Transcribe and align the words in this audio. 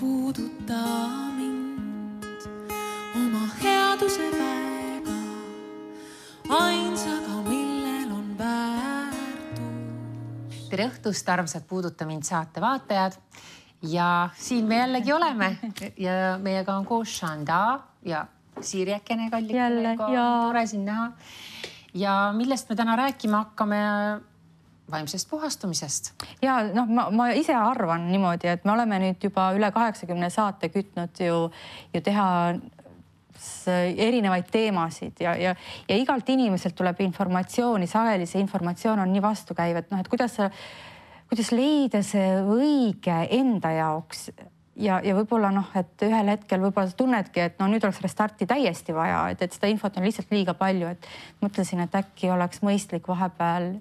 puuduta 0.00 0.80
mind 1.36 2.24
oma 3.16 3.42
headuse 3.60 4.30
väega, 4.32 5.16
ainsaga, 6.56 7.42
millel 7.44 8.14
on 8.14 8.30
väärtus. 8.38 9.66
tere 10.70 10.86
õhtust, 10.88 11.28
armsad 11.28 11.68
Puuduta 11.68 12.08
mind 12.08 12.24
saate 12.24 12.64
vaatajad. 12.64 13.18
ja 13.82 14.30
siin 14.40 14.64
me 14.64 14.80
jällegi 14.80 15.12
oleme 15.12 15.52
ja 16.06 16.38
meiega 16.40 16.76
on 16.80 16.86
koos 16.88 17.18
Shanda 17.18 17.80
ja 18.04 18.26
Sirjekene 18.60 19.30
kallikene. 19.30 19.58
Jälle, 19.58 19.96
jaa. 20.14 20.42
tore 20.46 20.66
sind 20.66 20.88
näha. 20.88 21.12
ja 21.94 22.32
millest 22.32 22.72
me 22.72 22.76
täna 22.76 22.96
rääkima 22.96 23.44
hakkame? 23.44 23.84
Vaimsest 24.90 25.30
puhastumisest. 25.30 26.12
ja 26.42 26.60
noh, 26.74 26.88
ma, 26.88 27.08
ma 27.10 27.30
ise 27.36 27.54
arvan 27.54 28.08
niimoodi, 28.10 28.50
et 28.50 28.64
me 28.64 28.74
oleme 28.74 29.00
nüüd 29.02 29.24
juba 29.30 29.50
üle 29.56 29.70
kaheksakümne 29.74 30.30
saate 30.30 30.70
kütnud 30.72 31.24
ju, 31.26 31.40
ju 31.94 32.04
teha 32.04 32.28
erinevaid 33.96 34.50
teemasid 34.52 35.22
ja, 35.24 35.34
ja, 35.36 35.54
ja 35.88 35.96
igalt 35.96 36.28
inimeselt 36.28 36.76
tuleb 36.76 37.00
informatsiooni, 37.00 37.88
sageli 37.88 38.28
see 38.28 38.42
informatsioon 38.44 39.00
on 39.00 39.12
nii 39.12 39.22
vastukäiv, 39.24 39.80
et 39.80 39.90
noh, 39.92 40.02
et 40.02 40.08
kuidas 40.12 40.36
sa, 40.36 40.50
kuidas 41.30 41.52
leida 41.56 42.02
see 42.04 42.34
õige 42.44 43.16
enda 43.38 43.72
jaoks 43.78 44.28
ja, 44.80 44.98
ja 45.04 45.14
võib-olla 45.16 45.50
noh, 45.54 45.70
et 45.78 46.04
ühel 46.06 46.32
hetkel 46.34 46.62
võib-olla 46.62 46.90
sa 46.90 46.98
tunnedki, 46.98 47.44
et 47.44 47.58
no 47.60 47.68
nüüd 47.70 47.84
oleks 47.86 48.02
restarti 48.04 48.48
täiesti 48.50 48.94
vaja, 48.96 49.22
et, 49.32 49.42
et 49.44 49.56
seda 49.56 49.70
infot 49.72 49.96
on 49.96 50.06
lihtsalt 50.06 50.32
liiga 50.34 50.54
palju, 50.58 50.92
et 50.94 51.08
mõtlesin, 51.44 51.82
et 51.84 51.96
äkki 52.00 52.30
oleks 52.34 52.62
mõistlik 52.66 53.08
vahepeal 53.10 53.72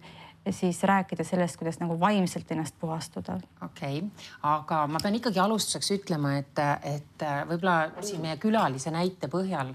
siis 0.55 0.83
rääkida 0.83 1.23
sellest, 1.23 1.57
kuidas 1.59 1.79
nagu 1.81 1.99
vaimselt 1.99 2.51
ennast 2.51 2.75
puhastuda. 2.79 3.39
okei 3.61 3.97
okay., 3.99 4.27
aga 4.43 4.83
ma 4.87 5.01
pean 5.03 5.15
ikkagi 5.19 5.39
alustuseks 5.39 5.91
ütlema, 5.99 6.37
et, 6.41 6.61
et 6.83 7.25
võib-olla 7.49 8.03
siin 8.05 8.21
meie 8.23 8.37
külalise 8.41 8.91
näite 8.93 9.31
põhjal 9.31 9.73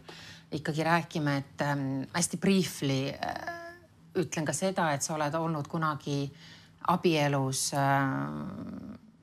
ikkagi 0.54 0.84
räägime, 0.84 1.36
et 1.36 1.62
ähm, 1.62 2.02
hästi 2.14 2.36
briefly 2.36 3.08
äh, 3.10 3.34
ütlen 4.18 4.46
ka 4.46 4.54
seda, 4.54 4.92
et 4.94 5.02
sa 5.02 5.16
oled 5.16 5.34
olnud 5.34 5.68
kunagi 5.70 6.28
abielus 6.94 7.72
äh, 7.74 8.04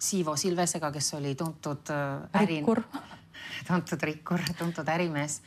Siivo 0.02 0.36
Silvesega, 0.36 0.92
kes 0.92 1.14
oli 1.14 1.36
tuntud 1.36 1.92
äh, 1.94 2.42
äri- 2.42 2.60
rikkur. 2.60 2.84
tuntud 3.68 4.04
rikkur, 4.04 4.44
tuntud 4.58 4.88
ärimees, 4.90 5.42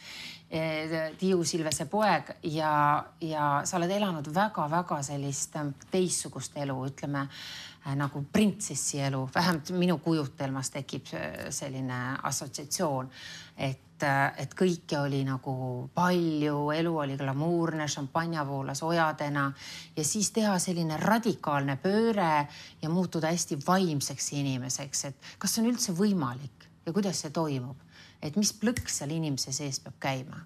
Tiiu 1.18 1.44
Silvese 1.44 1.86
poeg 1.90 2.28
ja, 2.52 3.04
ja 3.20 3.46
sa 3.66 3.78
oled 3.78 3.90
elanud 3.90 4.28
väga-väga 4.34 5.00
sellist 5.02 5.56
ähm, 5.58 5.72
teistsugust 5.90 6.54
elu, 6.60 6.76
ütleme 6.86 7.24
äh, 7.24 7.94
nagu 7.98 8.22
printsessi 8.32 9.00
elu, 9.02 9.24
vähemalt 9.34 9.72
minu 9.74 9.96
kujutelmas 10.04 10.70
tekib 10.70 11.10
äh, 11.16 11.48
selline 11.50 12.00
assotsiatsioon, 12.22 13.08
et, 13.56 14.04
et 14.38 14.54
kõike 14.54 15.00
oli 15.00 15.24
nagu 15.26 15.54
palju, 15.94 16.58
elu 16.76 16.94
oli 17.06 17.16
glamuurne, 17.18 17.88
šampanja 17.88 18.44
voolas 18.46 18.84
ojadena 18.84 19.48
ja 19.96 20.04
siis 20.04 20.30
teha 20.36 20.58
selline 20.62 21.00
radikaalne 21.00 21.80
pööre 21.82 22.34
ja 22.82 22.92
muutuda 22.92 23.32
hästi 23.32 23.58
vaimseks 23.66 24.30
inimeseks, 24.38 25.04
et 25.10 25.34
kas 25.38 25.56
see 25.56 25.64
on 25.64 25.72
üldse 25.72 25.96
võimalik 25.96 26.68
ja 26.86 26.92
kuidas 26.92 27.24
see 27.24 27.34
toimub? 27.34 27.80
Et 28.24 28.36
mis 28.40 28.52
plõks 28.56 29.00
seal 29.00 29.14
inimese 29.14 29.52
sees 29.52 29.80
peab 29.84 29.96
käima? 30.00 30.42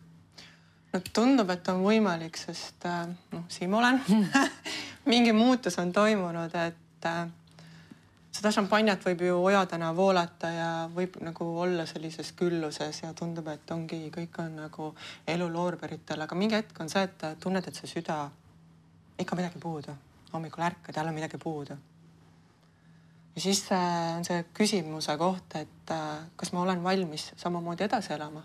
no 0.92 1.00
tundub, 1.12 1.50
et 1.52 1.68
on 1.68 1.82
võimalik, 1.84 2.38
sest 2.40 2.86
äh, 2.88 3.04
noh, 3.34 3.44
siin 3.52 3.70
ma 3.70 3.82
olen 3.82 4.00
mingi 5.12 5.34
muutus 5.36 5.78
on 5.80 5.92
toimunud, 5.92 6.54
et 6.54 7.08
äh, 7.08 7.26
seda 8.38 8.52
šampanjat 8.54 9.04
võib 9.08 9.24
ju 9.26 9.38
ojadena 9.50 9.90
voolata 9.96 10.50
ja 10.52 10.70
võib 10.94 11.18
nagu 11.24 11.48
olla 11.64 11.86
sellises 11.90 12.32
külluses 12.38 13.02
ja 13.02 13.12
tundub, 13.16 13.48
et 13.52 13.70
ongi, 13.74 14.00
kõik 14.14 14.40
on 14.44 14.58
nagu 14.62 14.90
elu 15.28 15.48
loorberitel, 15.52 16.22
aga 16.24 16.38
mingi 16.38 16.58
hetk 16.58 16.80
on 16.84 16.92
see, 16.92 17.04
et 17.08 17.26
tunned, 17.42 17.66
et 17.66 17.80
see 17.80 17.90
süda, 17.98 18.24
ikka 19.18 19.38
midagi 19.38 19.60
puudu. 19.62 19.96
hommikul 20.32 20.62
ärkad, 20.62 20.96
jälle 20.96 21.12
midagi 21.12 21.38
puudu. 21.40 21.76
Ja 23.38 23.42
siis 23.42 23.60
äh, 23.72 24.16
on 24.16 24.24
see 24.26 24.40
küsimuse 24.54 25.14
koht, 25.18 25.54
et 25.54 25.90
äh, 25.94 26.06
kas 26.36 26.50
ma 26.52 26.64
olen 26.64 26.80
valmis 26.82 27.28
samamoodi 27.38 27.84
edasi 27.86 28.12
elama 28.16 28.42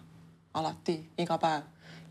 alati, 0.54 0.94
iga 1.18 1.40
päev, 1.42 1.64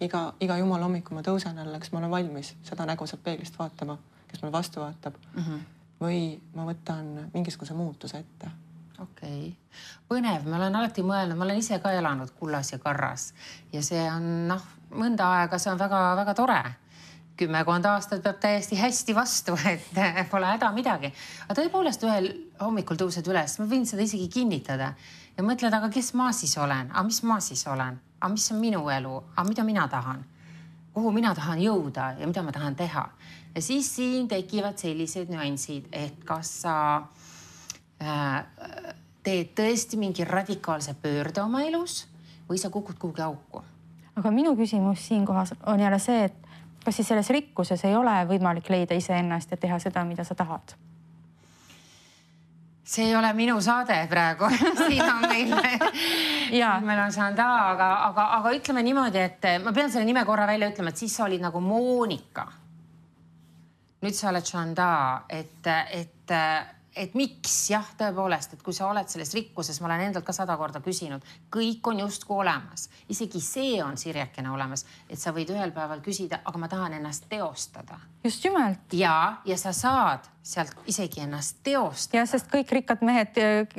iga, 0.02 0.24
iga 0.42 0.56
jumala 0.58 0.88
hommikul 0.88 1.14
ma 1.14 1.22
tõusen 1.22 1.60
jälle, 1.62 1.78
kas 1.78 1.92
ma 1.92 2.00
olen 2.00 2.10
valmis 2.10 2.56
seda 2.66 2.86
nägu 2.90 3.06
sealt 3.06 3.22
peeglist 3.22 3.58
vaatama, 3.58 3.94
kes 4.26 4.42
mulle 4.42 4.56
vastu 4.56 4.82
vaatab 4.82 5.14
mm. 5.14 5.44
-hmm. 5.44 5.62
või 6.02 6.18
ma 6.58 6.66
võtan 6.66 7.14
mingisuguse 7.34 7.78
muutuse 7.78 8.18
ette 8.18 8.50
okei 8.98 9.46
okay., 9.46 9.54
põnev, 10.10 10.50
ma 10.50 10.58
olen 10.58 10.82
alati 10.82 11.06
mõelnud, 11.06 11.38
ma 11.38 11.46
olen 11.46 11.62
ise 11.62 11.78
ka 11.78 11.94
elanud 11.94 12.34
kullas 12.38 12.72
ja 12.74 12.82
karras 12.82 13.30
ja 13.72 13.82
see 13.82 14.02
on 14.10 14.48
noh, 14.50 14.66
mõnda 14.90 15.30
aega 15.38 15.58
see 15.58 15.70
on 15.70 15.78
väga-väga 15.78 16.34
tore. 16.34 16.62
Kümmekond 17.36 17.86
aastat 17.88 18.22
peab 18.22 18.38
täiesti 18.42 18.76
hästi 18.78 19.14
vastu, 19.16 19.56
et 19.72 20.30
pole 20.30 20.48
häda 20.54 20.72
midagi. 20.74 21.12
aga 21.46 21.56
tõepoolest 21.60 22.04
ühel 22.06 22.30
hommikul 22.60 23.00
tõused 23.00 23.28
üles, 23.28 23.58
ma 23.58 23.66
võin 23.70 23.86
seda 23.88 24.04
isegi 24.04 24.28
kinnitada 24.32 24.92
ja 25.36 25.44
mõtled, 25.46 25.72
aga 25.72 25.90
kes 25.92 26.12
ma 26.18 26.30
siis 26.36 26.56
olen, 26.58 26.90
aga 26.92 27.04
mis 27.08 27.22
ma 27.28 27.40
siis 27.40 27.64
olen, 27.66 27.98
aga 28.20 28.32
mis 28.32 28.50
on 28.52 28.60
minu 28.60 28.84
elu, 28.92 29.16
aga 29.34 29.48
mida 29.48 29.64
mina 29.66 29.88
tahan, 29.88 30.24
kuhu 30.92 31.12
mina 31.14 31.34
tahan 31.34 31.62
jõuda 31.62 32.12
ja 32.20 32.28
mida 32.28 32.44
ma 32.44 32.52
tahan 32.52 32.76
teha. 32.76 33.08
ja 33.54 33.62
siis 33.62 33.88
siin 33.96 34.28
tekivad 34.28 34.78
sellised 34.78 35.32
nüansid, 35.32 35.88
et 35.92 36.24
kas 36.24 36.52
sa 36.62 36.76
äh, 38.02 38.44
teed 39.22 39.52
tõesti 39.56 39.98
mingi 39.98 40.24
radikaalse 40.24 40.94
pöörde 41.02 41.42
oma 41.42 41.62
elus 41.62 42.06
või 42.48 42.58
sa 42.58 42.70
kukud 42.70 42.98
kuhugi 42.98 43.22
auku? 43.22 43.62
aga 44.16 44.30
minu 44.30 44.56
küsimus 44.56 45.08
siinkohas 45.08 45.54
on 45.66 45.80
jälle 45.80 45.98
see, 45.98 46.24
et 46.24 46.41
kas 46.84 46.96
siis 46.96 47.08
selles 47.08 47.30
rikkuses 47.30 47.84
ei 47.84 47.96
ole 47.96 48.14
võimalik 48.28 48.70
leida 48.70 48.94
iseennast 48.98 49.50
ja 49.50 49.56
teha 49.56 49.78
seda, 49.82 50.04
mida 50.04 50.24
sa 50.24 50.34
tahad? 50.34 50.74
see 52.92 53.06
ei 53.06 53.16
ole 53.16 53.30
minu 53.32 53.60
saade 53.62 53.96
praegu 54.10 54.48
siin 54.88 55.02
on 55.02 55.22
meil 55.22 55.54
meil 56.82 56.98
on 57.04 57.12
Sanda, 57.12 57.46
aga, 57.70 57.90
aga, 58.08 58.24
aga 58.38 58.52
ütleme 58.56 58.82
niimoodi, 58.82 59.18
et 59.22 59.46
ma 59.64 59.72
pean 59.72 59.90
selle 59.90 60.04
nime 60.04 60.24
korra 60.28 60.46
välja 60.46 60.68
ütlema, 60.72 60.90
et 60.90 61.00
siis 61.00 61.14
sa 61.16 61.24
olid 61.24 61.40
nagu 61.40 61.60
Monika. 61.60 62.46
nüüd 64.02 64.18
sa 64.18 64.28
oled 64.32 64.44
Sanda, 64.44 64.90
et, 65.30 65.66
et, 65.90 66.34
et 66.96 67.14
miks? 67.18 67.54
Jah, 67.70 67.86
tõepoolest, 67.98 68.56
et 68.56 68.62
kui 68.64 68.74
sa 68.76 68.88
oled 68.90 69.08
selles 69.08 69.32
rikkuses, 69.36 69.80
ma 69.80 69.90
olen 69.90 70.06
endalt 70.08 70.26
ka 70.26 70.34
sada 70.36 70.56
korda 70.60 70.82
küsinud, 70.84 71.24
kõik 71.52 71.92
on 71.92 72.02
justkui 72.04 72.40
olemas, 72.44 72.88
isegi 73.12 73.40
see 73.44 73.78
on 73.84 73.96
sirjekene 74.00 74.50
olemas, 74.52 74.86
et 75.08 75.20
sa 75.20 75.34
võid 75.34 75.52
ühel 75.54 75.74
päeval 75.76 76.02
küsida, 76.04 76.42
aga 76.44 76.60
ma 76.60 76.68
tahan 76.72 76.98
ennast 76.98 77.28
teostada. 77.30 78.00
Just 78.24 78.44
nimelt 78.44 78.96
ja, 78.96 79.42
ja 79.48 79.58
sa 79.60 79.74
saad 79.76 80.31
sealt 80.42 80.74
isegi 80.90 81.20
ennast 81.22 81.60
teostada. 81.62 82.18
ja 82.18 82.26
sest 82.26 82.48
kõik 82.50 82.72
rikkad 82.74 83.02
mehed, 83.06 83.36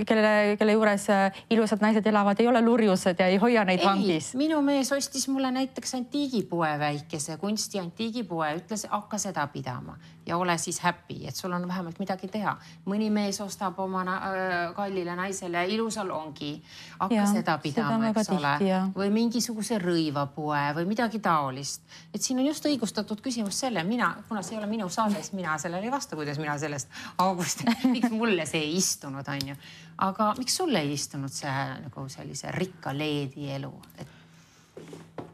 kelle, 0.08 0.32
kelle 0.60 0.76
juures 0.78 1.10
äh, 1.12 1.44
ilusad 1.52 1.84
naised 1.84 2.08
elavad, 2.08 2.40
ei 2.40 2.48
ole 2.48 2.62
lurjused 2.64 3.20
ja 3.20 3.28
ei 3.28 3.38
hoia 3.42 3.66
neid 3.68 3.84
vangis. 3.84 4.32
minu 4.40 4.62
mees 4.64 4.92
ostis 4.96 5.28
mulle 5.28 5.52
näiteks 5.52 5.96
antiigipoe 6.00 6.72
väikese 6.80 7.38
kunsti 7.42 7.84
antiigipoe, 7.84 8.54
ütles, 8.62 8.88
hakka 8.90 9.20
seda 9.20 9.48
pidama 9.52 9.98
ja 10.26 10.38
ole 10.38 10.58
siis 10.58 10.80
happy, 10.80 11.28
et 11.28 11.36
sul 11.36 11.52
on 11.52 11.68
vähemalt 11.68 12.00
midagi 12.00 12.28
teha. 12.28 12.56
mõni 12.86 13.10
mees 13.12 13.42
ostab 13.42 13.80
oma 13.80 14.04
na 14.04 14.16
äh, 14.16 14.76
kallile 14.76 15.16
naisele 15.16 15.66
ilusalongi, 15.68 16.54
hakka 17.00 17.16
Jaa, 17.16 17.26
seda 17.34 17.58
pidama, 17.58 18.10
eks 18.10 18.30
ole 18.32 18.54
jah. 18.68 18.88
või 18.96 19.10
mingisuguse 19.12 19.80
rõivapoe 19.84 20.64
või 20.80 20.88
midagi 20.88 21.20
taolist. 21.20 21.82
et 22.14 22.22
siin 22.22 22.40
on 22.40 22.46
just 22.46 22.66
õigustatud 22.66 23.22
küsimus 23.22 23.60
selle, 23.60 23.84
mina, 23.84 24.14
kuna 24.28 24.42
see 24.42 24.56
ei 24.56 24.64
ole 24.64 24.72
minu 24.72 24.90
saade, 24.90 25.20
siis 25.20 25.34
mina 25.34 25.58
sellele 25.58 25.86
ei 25.86 25.92
vasta, 25.92 26.16
kuidas 26.16 26.40
mina 26.40 26.53
sellest 26.60 26.90
august, 27.18 27.64
miks 27.94 28.12
mulle 28.12 28.46
see 28.50 28.62
ei 28.62 28.76
istunud, 28.78 29.28
onju. 29.28 29.56
aga 29.98 30.34
miks 30.38 30.58
sulle 30.58 30.82
ei 30.84 30.94
istunud 30.94 31.32
see 31.32 31.64
nagu 31.86 32.08
sellise 32.10 32.52
rikka 32.52 32.94
leedi 32.98 33.52
elu, 33.56 33.74
et 33.98 34.20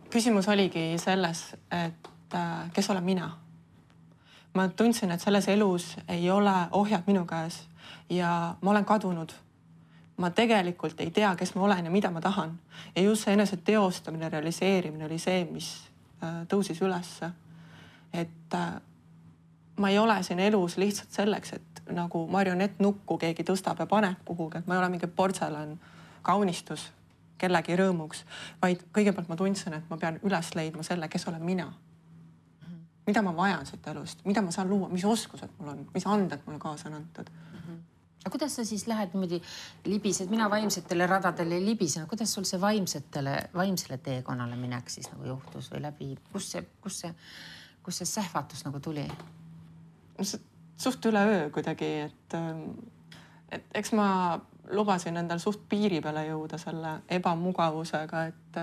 küsimus 0.10 0.48
oligi 0.48 0.98
selles, 0.98 1.44
et 1.72 2.36
äh, 2.36 2.72
kes 2.74 2.90
olen 2.90 3.04
mina. 3.04 3.38
ma 4.54 4.68
tundsin, 4.68 5.12
et 5.12 5.22
selles 5.22 5.48
elus 5.48 5.98
ei 6.08 6.32
ole 6.32 6.54
ohjad 6.72 7.04
minu 7.08 7.26
käes 7.26 7.62
ja 8.10 8.56
ma 8.62 8.72
olen 8.72 8.86
kadunud. 8.86 9.32
ma 10.18 10.30
tegelikult 10.30 11.00
ei 11.00 11.12
tea, 11.12 11.36
kes 11.36 11.56
ma 11.56 11.64
olen 11.64 11.86
ja 11.86 11.92
mida 11.92 12.12
ma 12.12 12.22
tahan 12.22 12.60
ja 12.96 13.02
just 13.02 13.24
see 13.24 13.34
enese 13.34 13.58
teostamine, 13.58 14.30
realiseerimine 14.30 15.06
oli 15.06 15.20
see, 15.20 15.46
mis 15.52 15.70
äh, 16.24 16.44
tõusis 16.48 16.82
ülesse. 16.82 17.30
et 18.14 18.54
äh, 18.54 18.82
ma 19.80 19.90
ei 19.90 20.00
ole 20.00 20.18
siin 20.24 20.40
elus 20.44 20.78
lihtsalt 20.78 21.12
selleks, 21.16 21.54
et 21.54 21.84
nagu 21.96 22.26
marionettnukku 22.28 23.18
keegi 23.18 23.46
tõstab 23.48 23.80
ja 23.80 23.88
paneb 23.90 24.22
kuhugi, 24.26 24.60
et 24.60 24.68
ma 24.68 24.76
ei 24.76 24.84
ole 24.84 24.90
mingi 24.94 25.08
portselan 25.08 25.78
kaunistus 26.22 26.90
kellegi 27.40 27.78
rõõmuks, 27.80 28.26
vaid 28.62 28.84
kõigepealt 28.96 29.30
ma 29.32 29.38
tundsin, 29.40 29.78
et 29.78 29.86
ma 29.92 29.98
pean 30.02 30.20
üles 30.28 30.52
leidma 30.58 30.84
selle, 30.86 31.08
kes 31.12 31.28
olen 31.32 31.46
mina. 31.46 31.72
mida 33.10 33.24
ma 33.26 33.32
vajan 33.34 33.66
siit 33.66 33.88
elust, 33.90 34.20
mida 34.26 34.42
ma 34.46 34.52
saan 34.54 34.68
luua, 34.70 34.90
mis 34.90 35.06
oskused 35.06 35.56
mul 35.58 35.72
on, 35.72 35.80
mis 35.96 36.06
anded 36.06 36.44
mulle 36.46 36.60
kaasa 36.62 36.90
on 36.90 37.00
antud. 37.00 37.32
aga 38.20 38.30
kuidas 38.30 38.56
sa 38.56 38.66
siis 38.66 38.86
lähed 38.88 39.16
niimoodi 39.16 39.42
libised, 39.86 40.30
mina 40.30 40.50
vaimsetele 40.50 41.08
radadele 41.08 41.56
ei 41.56 41.66
libisenud, 41.66 42.10
kuidas 42.10 42.34
sul 42.34 42.44
see 42.44 42.62
vaimsetele, 42.62 43.50
vaimsele 43.56 43.98
teekonnale 43.98 44.56
minek 44.56 44.90
siis 44.90 45.10
nagu 45.12 45.26
juhtus 45.26 45.72
või 45.72 45.82
läbi, 45.88 46.14
kus 46.34 46.52
see, 46.52 46.66
kus 46.82 47.00
see, 47.06 47.14
kus 47.84 48.04
see 48.04 48.16
sähvatus 48.18 48.66
nagu 48.68 48.80
tuli? 48.84 49.08
Suht 50.24 51.06
üleöö 51.06 51.50
kuidagi, 51.54 51.90
et, 52.08 52.38
et 53.52 53.76
eks 53.76 53.94
ma 53.98 54.10
lubasin 54.72 55.18
endal 55.18 55.40
suht 55.42 55.62
piiri 55.70 56.02
peale 56.02 56.26
jõuda 56.28 56.60
selle 56.62 57.00
ebamugavusega, 57.10 58.26
et 58.30 58.60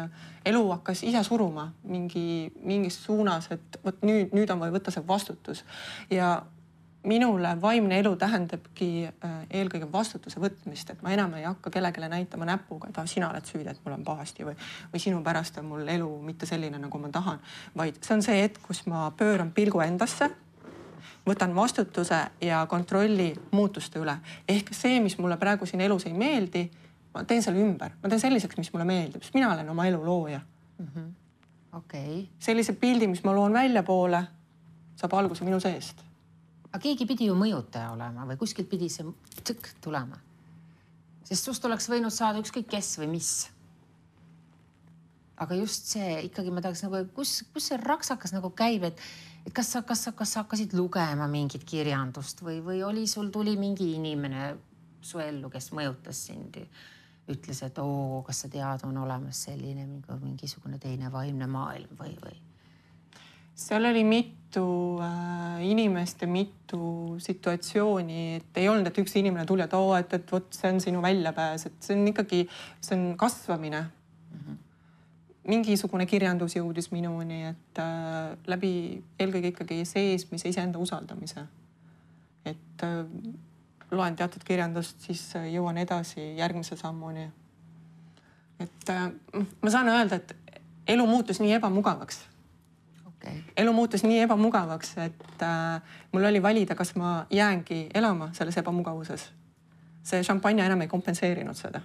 elu 0.46 0.62
hakkas 0.70 1.02
ise 1.06 1.22
suruma 1.26 1.68
mingi, 1.84 2.52
mingis 2.62 3.00
suunas, 3.04 3.50
et 3.54 3.80
vot 3.84 4.04
nüüd, 4.06 4.34
nüüd 4.36 4.52
on 4.54 4.62
vaja 4.62 4.76
võtta 4.76 4.94
see 4.94 5.06
vastutus. 5.08 5.64
Ja 6.10 6.36
minule 7.06 7.52
vaimne 7.62 7.98
elu 8.02 8.16
tähendabki 8.18 8.88
äh, 9.06 9.34
eelkõige 9.54 9.86
vastutuse 9.92 10.40
võtmist, 10.42 10.90
et 10.90 11.02
ma 11.06 11.12
enam 11.14 11.36
ei 11.38 11.44
hakka 11.46 11.70
kellelegi 11.74 12.08
näitama 12.10 12.48
näpuga, 12.48 12.90
et 12.90 12.98
ah, 12.98 13.06
sina 13.10 13.28
oled 13.30 13.46
süüdi, 13.46 13.68
et 13.70 13.84
mul 13.84 13.94
on 13.94 14.06
pahasti 14.06 14.46
või, 14.46 14.56
või 14.94 15.02
sinu 15.02 15.20
pärast 15.26 15.58
on 15.62 15.70
mul 15.70 15.86
elu 15.86 16.08
mitte 16.26 16.48
selline, 16.50 16.80
nagu 16.82 16.98
ma 17.02 17.12
tahan, 17.14 17.38
vaid 17.78 18.00
see 18.02 18.16
on 18.16 18.26
see 18.26 18.40
hetk, 18.42 18.58
kus 18.66 18.82
ma 18.90 19.06
pööran 19.18 19.54
pilgu 19.54 19.82
endasse 19.86 20.32
võtan 21.26 21.54
vastutuse 21.54 22.18
ja 22.40 22.66
kontrolli 22.70 23.34
muutuste 23.50 23.98
üle. 23.98 24.16
ehk 24.48 24.72
see, 24.74 25.00
mis 25.00 25.18
mulle 25.18 25.36
praegu 25.36 25.66
siin 25.66 25.80
elus 25.80 26.06
ei 26.06 26.14
meeldi, 26.14 26.66
ma 27.14 27.24
teen 27.24 27.42
selle 27.42 27.62
ümber, 27.62 27.96
ma 28.02 28.08
teen 28.08 28.20
selliseks, 28.20 28.58
mis 28.60 28.72
mulle 28.72 28.86
meeldib, 28.88 29.24
sest 29.24 29.34
mina 29.34 29.52
olen 29.52 29.70
oma 29.70 29.86
elu 29.86 30.04
looja 30.04 30.40
mm 30.78 30.86
-hmm.. 30.86 31.08
okay.. 31.78 32.26
sellise 32.38 32.72
pildi, 32.72 33.06
mis 33.06 33.24
ma 33.24 33.34
loon 33.34 33.52
väljapoole, 33.52 34.22
saab 34.96 35.12
alguse 35.14 35.44
minu 35.44 35.60
seest. 35.60 36.04
aga 36.68 36.78
keegi 36.78 37.06
pidi 37.06 37.26
ju 37.26 37.34
mõjutaja 37.34 37.90
olema 37.90 38.26
või 38.26 38.36
kuskilt 38.36 38.70
pidi 38.70 38.88
see 38.88 39.06
tõkk 39.42 39.74
tulema. 39.80 40.18
sest 41.24 41.44
sust 41.44 41.64
oleks 41.64 41.90
võinud 41.90 42.10
saada 42.10 42.38
ükskõik 42.38 42.70
kes 42.70 42.98
või 42.98 43.06
mis. 43.18 43.50
aga 45.36 45.54
just 45.54 45.84
see 45.84 46.20
ikkagi 46.22 46.50
ma 46.50 46.60
tahaks 46.60 46.82
nagu, 46.82 47.06
kus, 47.14 47.42
kus 47.52 47.66
see 47.66 47.76
raksakas 47.82 48.32
nagu 48.32 48.50
käib, 48.50 48.84
et 48.84 49.00
et 49.46 49.54
kas 49.54 49.70
sa, 49.72 49.82
kas 49.86 50.02
sa, 50.06 50.12
kas 50.16 50.34
sa 50.34 50.42
hakkasid 50.42 50.74
lugema 50.74 51.28
mingit 51.30 51.64
kirjandust 51.66 52.42
või, 52.42 52.58
või 52.64 52.82
oli 52.86 53.06
sul, 53.10 53.30
tuli 53.34 53.56
mingi 53.60 53.92
inimene 53.94 54.50
su 55.00 55.22
ellu, 55.22 55.50
kes 55.52 55.72
mõjutas 55.76 56.26
sind? 56.28 56.60
ütles, 57.26 57.58
et 57.66 57.78
oo, 57.82 58.20
kas 58.22 58.44
sa 58.44 58.48
tead, 58.50 58.84
on 58.86 59.00
olemas 59.02 59.40
selline 59.48 59.82
mingisugune 60.20 60.78
teine 60.78 61.08
vaimne 61.10 61.48
maailm 61.50 61.98
või, 61.98 62.12
või? 62.22 62.36
seal 63.56 63.88
oli 63.88 64.04
mitu 64.06 64.66
äh, 65.02 65.64
inimest 65.66 66.22
ja 66.22 66.28
mitu 66.30 67.16
situatsiooni, 67.18 68.20
et 68.36 68.60
ei 68.62 68.68
olnud, 68.70 68.86
et 68.86 69.00
üks 69.02 69.16
inimene 69.18 69.42
tuli, 69.48 69.64
et 69.64 69.74
oo, 69.74 69.90
et, 69.98 70.14
et 70.14 70.36
vot 70.36 70.46
see 70.54 70.70
on 70.70 70.78
sinu 70.84 71.02
väljapääs, 71.02 71.66
et 71.66 71.80
see 71.82 71.98
on 71.98 72.06
ikkagi, 72.12 72.44
see 72.78 72.94
on 72.94 73.08
kasvamine 73.18 73.82
mm. 73.82 74.38
-hmm 74.38 74.62
mingisugune 75.48 76.06
kirjandus 76.06 76.56
jõudis 76.56 76.90
minuni, 76.92 77.42
et 77.52 77.80
äh, 77.82 78.36
läbi 78.50 78.72
eelkõige 79.18 79.52
ikkagi 79.54 79.84
seesmise 79.88 80.48
iseenda 80.48 80.78
usaldamise. 80.78 81.46
et 82.46 82.82
äh, 82.82 83.04
loen 83.90 84.16
teatud 84.16 84.44
kirjandust, 84.44 85.00
siis 85.00 85.22
äh, 85.36 85.50
jõuan 85.52 85.78
edasi 85.78 86.36
järgmise 86.36 86.76
sammuni. 86.76 87.30
et 88.60 88.90
äh, 88.90 89.10
ma 89.62 89.70
saan 89.70 89.88
öelda, 89.88 90.16
et 90.16 90.36
elu 90.86 91.06
muutus 91.06 91.40
nii 91.40 91.52
ebamugavaks 91.58 92.24
okay.. 93.06 93.42
elu 93.56 93.72
muutus 93.72 94.02
nii 94.04 94.20
ebamugavaks, 94.20 94.96
et 94.98 95.42
äh, 95.42 95.82
mul 96.12 96.24
oli 96.24 96.42
valida, 96.42 96.74
kas 96.74 96.94
ma 96.96 97.26
jäängi 97.30 97.88
elama 97.94 98.30
selles 98.32 98.56
ebamugavuses. 98.56 99.30
see 100.02 100.22
šampanja 100.22 100.66
enam 100.66 100.80
ei 100.80 100.88
kompenseerinud 100.88 101.54
seda. 101.54 101.80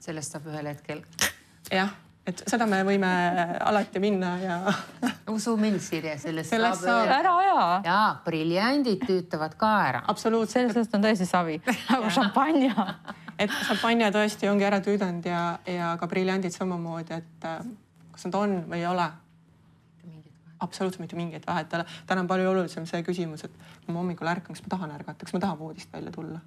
sellest 0.00 0.32
saab 0.32 0.46
ühel 0.52 0.66
hetkel. 0.74 1.02
jah 1.72 1.96
et 2.28 2.42
seda 2.50 2.66
me 2.68 2.80
võime 2.86 3.10
alati 3.64 4.00
minna 4.02 4.32
ja 4.42 4.56
usu 5.36 5.54
mind, 5.60 5.80
Sirje, 5.84 6.16
sellest, 6.20 6.52
sellest 6.52 6.82
saab, 6.82 7.06
saab. 7.06 7.12
ära 7.14 7.34
aja. 7.42 7.62
ja 7.86 8.00
briljandid 8.24 9.04
tüütavad 9.08 9.54
ka 9.60 9.70
ära. 9.86 10.02
absoluutselt. 10.12 10.72
sellest 10.74 10.96
on 10.98 11.06
tõesti 11.06 11.28
savi 11.28 11.56
nagu 11.92 12.10
šampanja. 12.12 12.88
et 13.42 13.54
šampanja 13.70 14.10
tõesti 14.14 14.50
ongi 14.50 14.68
ära 14.68 14.82
tüüdanud 14.84 15.28
ja, 15.28 15.44
ja 15.68 15.94
ka 16.00 16.10
briljandid 16.10 16.54
samamoodi, 16.54 17.22
et 17.22 17.48
äh, 17.48 17.64
kas 18.12 18.28
nad 18.28 18.38
on 18.42 18.60
või 18.68 18.82
ei 18.82 18.90
ole. 18.90 19.08
absoluutselt 20.60 21.00
mitte 21.00 21.16
mingit 21.16 21.46
vahet 21.46 21.72
ei 21.72 21.80
ole. 21.80 21.88
täna 22.06 22.26
on 22.26 22.30
palju 22.34 22.50
olulisem 22.50 22.86
see 22.86 23.02
küsimus, 23.06 23.46
et 23.46 23.56
kui 23.86 23.94
ma 23.94 24.02
hommikul 24.02 24.28
ärkan, 24.28 24.52
kas 24.52 24.64
ma 24.66 24.76
tahan 24.76 24.94
ärgata, 24.98 25.24
kas 25.24 25.36
ma 25.36 25.40
tahan 25.46 25.58
voodist 25.58 25.92
välja 25.92 26.12
tulla? 26.12 26.44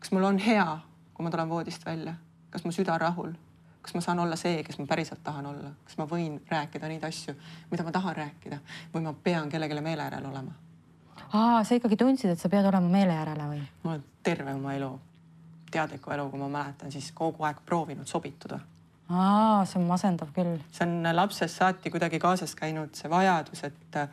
kas 0.00 0.16
mul 0.16 0.24
on 0.24 0.40
hea, 0.40 0.66
kui 1.12 1.26
ma 1.26 1.34
tulen 1.34 1.52
voodist 1.52 1.84
välja? 1.86 2.16
kas 2.50 2.64
mu 2.64 2.72
süda 2.72 2.96
rahul? 2.98 3.36
Kas 3.82 3.94
ma 3.94 4.00
saan 4.04 4.18
olla 4.18 4.36
see, 4.36 4.62
kes 4.64 4.78
ma 4.78 4.86
päriselt 4.86 5.22
tahan 5.24 5.46
olla, 5.46 5.70
kas 5.84 5.96
ma 5.98 6.06
võin 6.08 6.40
rääkida 6.48 6.88
neid 6.88 7.04
asju, 7.06 7.34
mida 7.70 7.84
ma 7.86 7.92
tahan 7.94 8.16
rääkida 8.16 8.58
või 8.94 9.04
ma 9.06 9.14
pean 9.24 9.48
kellelegi 9.52 9.84
meele 9.84 10.08
järele 10.08 10.28
olema? 10.28 10.56
aa, 11.32 11.62
sa 11.64 11.78
ikkagi 11.78 11.96
tundsid, 12.00 12.34
et 12.34 12.42
sa 12.42 12.50
pead 12.52 12.66
olema 12.68 12.90
meele 12.92 13.16
järele 13.16 13.48
või? 13.52 13.62
ma 13.84 13.94
olen 13.94 14.04
terve 14.26 14.54
oma 14.54 14.74
elu, 14.76 14.90
teadliku 15.72 16.12
elu, 16.16 16.28
kui 16.30 16.42
ma 16.42 16.50
mäletan, 16.52 16.92
siis 16.92 17.10
kogu 17.16 17.46
aeg 17.48 17.64
proovinud 17.66 18.08
sobituda. 18.10 18.60
aa, 19.08 19.64
see 19.64 19.80
on 19.80 19.88
masendav 19.88 20.34
küll. 20.36 20.58
see 20.72 20.86
on 20.88 21.14
lapsest 21.16 21.62
saati 21.62 21.92
kuidagi 21.92 22.20
kaasas 22.22 22.54
käinud 22.58 22.94
see 22.98 23.10
vajadus, 23.10 23.64
et 23.70 24.00
äh, 24.02 24.08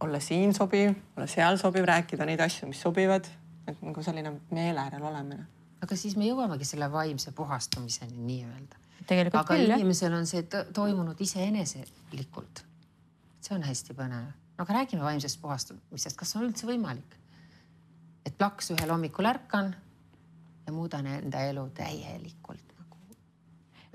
olla 0.00 0.20
siin 0.20 0.54
sobiv, 0.54 0.96
olla 1.16 1.30
seal 1.30 1.60
sobiv, 1.62 1.86
rääkida 1.86 2.26
neid 2.26 2.42
asju, 2.42 2.68
mis 2.72 2.82
sobivad, 2.82 3.30
et 3.66 3.82
nagu 3.82 4.02
selline 4.02 4.34
meele 4.50 4.82
järel 4.82 5.06
olemine 5.12 5.46
aga 5.86 5.98
siis 5.98 6.16
me 6.18 6.26
jõuamegi 6.26 6.66
selle 6.66 6.88
vaimse 6.92 7.32
puhastumiseni 7.36 8.18
nii-öelda. 8.26 8.80
aga 9.30 9.44
küll, 9.52 9.70
inimesel 9.70 10.16
on 10.18 10.26
see 10.26 10.42
toimunud 10.74 11.20
iseeneselikult. 11.22 12.64
see 13.40 13.54
on 13.54 13.62
hästi 13.62 13.94
põnev. 13.94 14.26
no 14.58 14.66
aga 14.66 14.80
räägime 14.80 15.06
vaimsest 15.06 15.40
puhastumisest, 15.40 16.18
kas 16.18 16.36
on 16.36 16.48
üldse 16.48 16.66
võimalik? 16.68 17.18
et 18.26 18.34
plaks 18.38 18.72
ühel 18.74 18.90
hommikul 18.90 19.30
ärkan 19.30 19.74
ja 20.66 20.72
muudan 20.74 21.06
enda 21.06 21.46
elu 21.46 21.68
täielikult 21.78 22.74
nagu. 22.74 22.98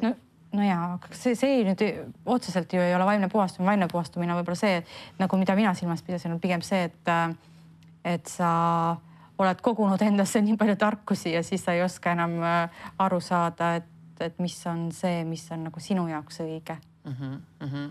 no, 0.01 0.15
no 0.55 0.67
ja 0.67 0.79
see, 1.11 1.35
see 1.35 1.61
nüüd 1.67 1.83
otseselt 2.25 2.71
ju 2.71 2.79
ei 2.79 2.95
ole 2.95 3.05
vaimne 3.09 3.27
puhastumine, 3.29 3.73
vaimne 3.73 3.91
puhastumine 3.91 4.31
on 4.31 4.39
võib-olla 4.39 4.63
see 4.63 4.79
nagu, 5.19 5.43
mida 5.43 5.59
mina 5.59 5.75
silmas 5.75 6.07
pidasin, 6.07 6.37
on 6.37 6.43
pigem 6.43 6.63
see, 6.63 6.87
et, 6.87 7.15
et 8.15 8.31
sa 8.31 8.51
oled 9.41 9.61
kogunud 9.61 10.01
endasse 10.01 10.41
nii 10.41 10.57
palju 10.57 10.75
tarkusi 10.79 11.35
ja 11.35 11.43
siis 11.43 11.63
sa 11.65 11.75
ei 11.77 11.83
oska 11.83 12.13
enam 12.15 12.37
äh, 12.43 12.83
aru 12.99 13.19
saada, 13.23 13.75
et, 13.81 13.89
et 14.19 14.39
mis 14.39 14.57
on 14.69 14.89
see, 14.95 15.23
mis 15.27 15.47
on 15.51 15.67
nagu 15.69 15.79
sinu 15.83 16.07
jaoks 16.07 16.41
õige 16.45 16.77
mm. 16.77 17.13
-hmm, 17.13 17.39
mm 17.59 17.71
-hmm. 17.73 17.89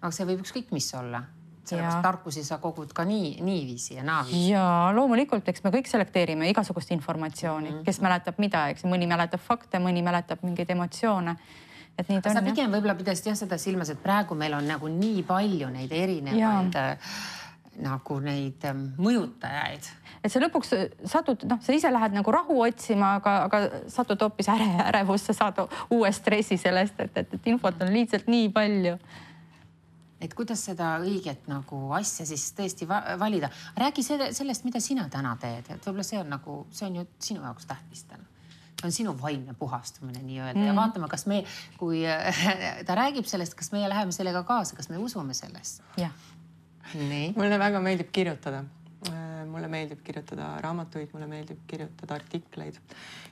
aga 0.00 0.10
see 0.10 0.26
võib 0.26 0.44
ükskõik 0.46 0.72
mis 0.72 0.94
olla 0.94 1.24
sellepärast 1.66 2.02
tarkusi 2.02 2.44
sa 2.44 2.58
kogud 2.62 2.92
ka 2.94 3.04
nii, 3.04 3.36
niiviisi 3.44 3.94
ja 3.94 4.04
naaviisi. 4.06 4.50
ja 4.50 4.64
loomulikult, 4.94 5.48
eks 5.48 5.64
me 5.64 5.72
kõik 5.74 5.90
selekteerime 5.90 6.50
igasugust 6.50 6.90
informatsiooni 6.94 7.70
mm, 7.70 7.76
-hmm. 7.76 7.84
kes 7.84 8.00
mäletab 8.00 8.38
mida, 8.38 8.66
eks 8.72 8.84
mõni 8.84 9.08
mäletab 9.10 9.40
fakte, 9.40 9.78
mõni 9.82 10.02
mäletab 10.06 10.42
mingeid 10.42 10.70
emotsioone. 10.70 11.36
et 11.98 12.08
nii 12.08 12.20
ta 12.20 12.30
on. 12.30 12.36
sa 12.36 12.42
pigem 12.42 12.70
võib-olla 12.70 12.94
pidasid 12.94 13.26
jah 13.26 13.36
seda 13.36 13.58
silmas, 13.58 13.90
et 13.90 14.02
praegu 14.02 14.34
meil 14.34 14.54
on 14.54 14.66
nagu 14.68 14.88
nii 14.88 15.22
palju 15.22 15.68
neid 15.68 15.92
erinevaid 15.92 16.74
ja. 16.74 16.90
Äh, 16.92 16.98
nagu 17.82 18.20
neid 18.20 18.64
ähm, 18.64 18.88
mõjutajaid 18.98 19.88
et 20.22 20.32
sa 20.32 20.40
lõpuks 20.42 20.72
satud, 21.08 21.44
noh, 21.50 21.60
sa 21.62 21.76
ise 21.76 21.92
lähed 21.92 22.16
nagu 22.16 22.32
rahu 22.34 22.60
otsima, 22.64 23.16
aga, 23.20 23.36
aga 23.46 23.84
satud 23.92 24.22
hoopis 24.26 24.50
äre, 24.52 24.68
ärevusse, 24.88 25.36
saad 25.36 25.62
uue 25.90 26.10
stressi 26.12 26.58
sellest, 26.60 26.98
et, 27.00 27.22
et, 27.22 27.38
et 27.38 27.48
infot 27.52 27.86
on 27.86 27.92
lihtsalt 27.94 28.28
nii 28.32 28.50
palju 28.54 28.96
et 30.20 30.32
kuidas 30.34 30.62
seda 30.68 30.94
õiget 31.02 31.48
nagu 31.50 31.80
asja 31.96 32.24
siis 32.28 32.46
tõesti 32.56 32.88
valida. 32.88 33.50
räägi 33.76 34.04
selle, 34.04 34.30
sellest, 34.34 34.64
mida 34.64 34.80
sina 34.80 35.08
täna 35.12 35.34
teed, 35.40 35.68
et 35.68 35.84
võib-olla 35.84 36.06
see 36.06 36.20
on 36.20 36.32
nagu, 36.32 36.62
see 36.72 36.88
on 36.88 36.96
ju 37.00 37.04
sinu 37.28 37.44
jaoks 37.44 37.68
tähtis 37.68 38.06
täna. 38.08 38.24
see 38.80 38.88
on 38.88 38.92
sinu 38.92 39.16
vaimne 39.20 39.54
puhastumine 39.54 40.22
nii-öelda 40.22 40.60
mm. 40.60 40.66
ja 40.70 40.76
vaatame, 40.76 41.08
kas 41.12 41.26
me, 41.26 41.42
kui 41.76 42.02
ta 42.86 42.96
räägib 42.96 43.28
sellest, 43.28 43.54
kas 43.58 43.72
meie 43.76 43.88
läheme 43.92 44.12
sellega 44.12 44.42
kaasa, 44.48 44.76
kas 44.76 44.88
me 44.88 44.98
usume 44.98 45.34
sellesse. 45.34 45.84
jah. 46.00 46.12
mulle 47.36 47.58
väga 47.58 47.80
meeldib 47.84 48.12
kirjutada 48.12 48.64
mulle 49.56 49.70
meeldib 49.72 50.02
kirjutada 50.04 50.52
raamatuid, 50.64 51.08
mulle 51.16 51.28
meeldib 51.30 51.64
kirjutada 51.70 52.18
artikleid 52.20 52.78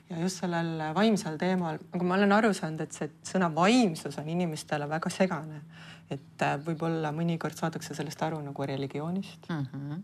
ja 0.09 0.19
just 0.21 0.41
sellel 0.41 0.81
vaimsel 0.97 1.37
teemal, 1.41 1.79
aga 1.93 2.07
ma 2.07 2.17
olen 2.17 2.35
aru 2.35 2.51
saanud, 2.57 2.83
et 2.85 2.97
see 2.97 3.09
sõna 3.33 3.51
vaimsus 3.53 4.17
on 4.21 4.29
inimestele 4.33 4.89
väga 4.89 5.13
segane. 5.13 5.61
et 6.09 6.43
äh, 6.45 6.59
võib-olla 6.61 7.09
mõnikord 7.15 7.57
saadakse 7.57 7.95
sellest 7.97 8.21
aru 8.21 8.37
nagu 8.41 8.65
religioonist 8.69 9.49
mm. 9.49 9.65
-hmm 9.71 10.03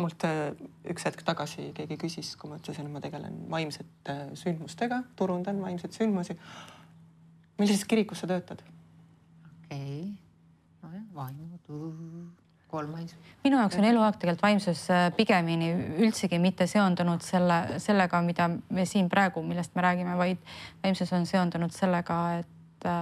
mult 0.00 0.24
äh, 0.24 0.52
üks 0.88 1.04
hetk 1.04 1.22
tagasi 1.26 1.70
keegi 1.76 1.98
küsis, 2.00 2.34
kui 2.36 2.50
ma 2.50 2.58
ütlesin, 2.60 2.88
et 2.88 2.92
ma 2.94 3.00
tegelen 3.04 3.38
vaimsete 3.52 4.16
sündmustega, 4.40 5.02
turundan 5.16 5.60
vaimseid 5.62 5.92
sündmusi. 5.92 6.36
millises 7.58 7.84
kirikus 7.84 8.18
sa 8.24 8.26
töötad? 8.26 8.62
okei 9.48 10.16
okay., 10.82 11.00
nojah, 11.02 11.04
vaimutöö 12.72 12.92
kolm 12.92 12.92
vaimsust. 12.92 13.20
minu 13.44 13.58
jaoks 13.58 13.76
on 13.76 13.84
eluaeg 13.84 14.16
tegelikult 14.16 14.42
vaimsus 14.42 14.90
äh, 14.90 15.12
pigemini 15.16 15.72
üldsegi 15.98 16.38
mitte 16.38 16.66
seondunud 16.66 17.20
selle, 17.20 17.78
sellega, 17.78 18.22
mida 18.22 18.48
me 18.70 18.86
siin 18.86 19.08
praegu, 19.08 19.42
millest 19.42 19.74
me 19.74 19.82
räägime, 19.82 20.16
vaid 20.16 20.38
vaimsus 20.84 21.12
on 21.12 21.26
seondunud 21.26 21.70
sellega, 21.70 22.18
et 22.40 22.86
äh, 22.86 23.00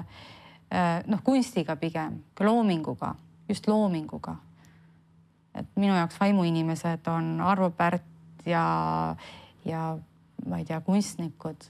äh, 0.74 1.02
noh, 1.06 1.22
kunstiga 1.24 1.76
pigem, 1.76 2.22
loominguga, 2.40 3.14
just 3.48 3.68
loominguga. 3.68 4.36
et 5.54 5.66
minu 5.76 5.94
jaoks 5.94 6.20
vaimuinimesed 6.20 7.06
on 7.10 7.40
Arvo 7.40 7.70
Pärt 7.70 8.02
ja, 8.46 9.16
ja 9.64 9.98
ma 10.46 10.58
ei 10.58 10.64
tea, 10.64 10.80
kunstnikud 10.80 11.66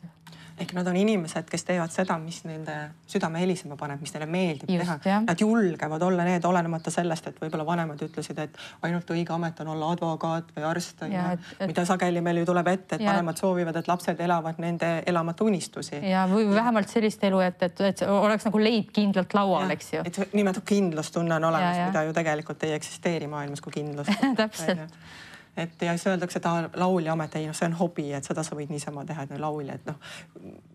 ehk 0.61 0.73
nad 0.77 0.87
on 0.91 0.97
inimesed, 0.97 1.47
kes 1.51 1.65
teevad 1.65 1.93
seda, 1.95 2.19
mis 2.21 2.43
nende 2.45 2.75
südame 3.09 3.41
helisema 3.43 3.77
paneb, 3.81 4.01
mis 4.05 4.13
neile 4.15 4.27
meeldib 4.31 4.71
Just, 4.71 4.93
teha. 5.05 5.21
Nad 5.27 5.41
julgevad 5.41 6.03
olla 6.03 6.25
need, 6.27 6.45
olenemata 6.45 6.93
sellest, 6.93 7.31
et 7.31 7.41
võib-olla 7.41 7.65
vanemad 7.67 8.03
ütlesid, 8.05 8.39
et 8.45 8.59
ainult 8.87 9.11
õige 9.15 9.33
amet 9.35 9.61
on 9.65 9.73
olla 9.75 9.91
advokaat 9.95 10.53
või 10.57 10.67
arst 10.69 11.03
on 11.07 11.15
ju 11.15 11.67
mida 11.71 11.85
sageli 11.89 12.21
meil 12.25 12.43
ju 12.43 12.49
tuleb 12.51 12.69
ette, 12.75 12.97
et 12.97 13.01
Ja- 13.01 13.13
vanemad 13.13 13.41
soovivad, 13.41 13.77
et 13.77 13.89
lapsed 13.89 14.21
elavad 14.21 14.59
nende 14.59 14.91
elamata 15.07 15.45
unistusi. 15.45 16.01
ja, 16.11 16.27
või 16.31 16.49
vähemalt 16.55 16.89
sellist 16.89 17.25
elu, 17.25 17.41
et, 17.41 17.63
et, 17.63 17.81
et 17.81 18.03
oleks 18.09 18.45
nagu 18.45 18.59
leib 18.59 18.93
kindlalt 18.93 19.35
laual, 19.35 19.71
eks 19.71 19.93
ju. 19.93 20.03
et 20.05 20.21
nimetatud 20.35 20.67
kindlustunne 20.69 21.35
on 21.41 21.45
olemas, 21.45 21.81
mida 21.87 22.05
ju 22.05 22.13
tegelikult 22.13 22.63
ei 22.69 22.73
eksisteeri 22.77 23.27
maailmas 23.27 23.61
kui 23.61 23.73
kindlust 23.73 24.13
Täpselt. 24.41 24.89
Et 25.57 25.83
ja 25.83 25.95
siis 25.97 26.07
öeldakse, 26.07 26.39
et 26.39 26.47
aa, 26.47 26.69
laulja 26.79 27.13
amet, 27.13 27.35
ei 27.37 27.49
noh, 27.49 27.57
see 27.57 27.67
on 27.67 27.75
hobi, 27.81 28.07
et 28.15 28.27
seda 28.27 28.45
sa 28.47 28.57
võid 28.59 28.71
niisama 28.71 29.05
teha, 29.09 29.25
et 29.27 29.33
no 29.35 29.41
laulja, 29.43 29.75
et 29.77 29.89
noh, 29.89 29.99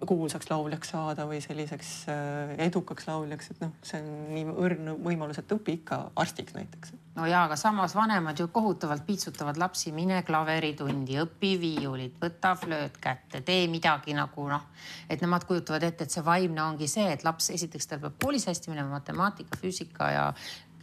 kuulsaks 0.06 0.50
lauljaks 0.52 0.92
saada 0.94 1.26
või 1.30 1.40
selliseks 1.44 1.92
äh, 2.12 2.54
edukaks 2.68 3.08
lauljaks, 3.08 3.54
et 3.54 3.64
noh, 3.64 3.74
see 3.86 4.02
on 4.02 4.12
nii 4.36 4.46
õrn 4.66 4.92
võimalus, 5.06 5.40
et 5.42 5.56
õpi 5.56 5.80
ikka 5.80 6.02
arstiks 6.22 6.58
näiteks. 6.58 6.94
no 7.16 7.30
ja, 7.30 7.46
aga 7.48 7.56
samas 7.60 7.96
vanemad 7.96 8.40
ju 8.40 8.50
kohutavalt 8.54 9.06
piitsutavad 9.08 9.58
lapsi, 9.62 9.94
mine 9.96 10.22
klaveritundi, 10.28 11.20
õpi 11.24 11.56
viiulit, 11.62 12.20
võta 12.22 12.56
flööt 12.60 13.00
kätte, 13.02 13.42
tee 13.48 13.70
midagi 13.72 14.14
nagu 14.18 14.50
noh, 14.52 14.68
et 15.10 15.24
nemad 15.24 15.48
kujutavad 15.48 15.88
ette, 15.88 16.06
et 16.06 16.12
see 16.12 16.26
vaimne 16.26 16.64
ongi 16.66 16.92
see, 16.92 17.08
et 17.16 17.24
laps 17.24 17.50
esiteks 17.56 17.88
tal 17.88 18.04
peab 18.04 18.20
koolis 18.22 18.50
hästi 18.52 18.74
minema, 18.74 18.98
matemaatika, 19.00 19.58
füüsika 19.62 20.12
ja 20.12 20.28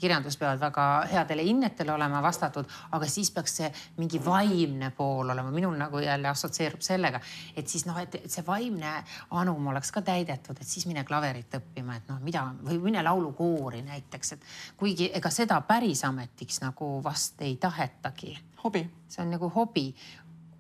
kirjandus 0.03 0.37
peavad 0.41 0.61
väga 0.61 0.87
headele 1.13 1.45
hinnetele 1.47 1.93
olema 1.95 2.23
vastatud, 2.25 2.69
aga 2.97 3.09
siis 3.11 3.31
peaks 3.35 3.57
see 3.61 3.71
mingi 4.01 4.21
vaimne 4.25 4.91
pool 4.97 5.31
olema, 5.35 5.53
minul 5.55 5.77
nagu 5.79 6.03
jälle 6.03 6.31
assotsieerub 6.33 6.83
sellega, 6.83 7.21
et 7.57 7.69
siis 7.69 7.87
noh, 7.87 7.99
et, 8.03 8.19
see 8.27 8.45
vaimne 8.47 8.95
anum 9.39 9.71
oleks 9.73 9.93
ka 9.95 10.03
täidetud, 10.07 10.59
et 10.59 10.69
siis 10.69 10.87
mine 10.91 11.05
klaverit 11.09 11.59
õppima, 11.59 11.99
et 12.01 12.11
noh, 12.11 12.23
mida 12.25 12.47
või 12.63 12.81
mine 12.89 13.05
laulukoori 13.07 13.85
näiteks, 13.87 14.35
et 14.37 14.49
kuigi 14.81 15.11
ega 15.15 15.31
seda 15.31 15.61
päris 15.67 16.05
ametiks 16.09 16.63
nagu 16.65 16.95
vast 17.05 17.43
ei 17.43 17.57
tahetagi. 17.61 18.39
hobi. 18.65 18.87
see 19.09 19.23
on 19.23 19.31
nagu 19.35 19.49
hobi 19.55 19.93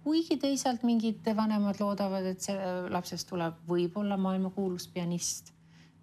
kuigi 0.02 0.36
teisalt 0.36 0.82
mingid 0.82 1.26
vanemad 1.36 1.78
loodavad, 1.80 2.26
et 2.26 2.40
see 2.42 2.56
lapsest 2.90 3.28
tuleb 3.30 3.58
võib-olla 3.68 4.18
maailmakuulus 4.18 4.88
pianist 4.88 5.52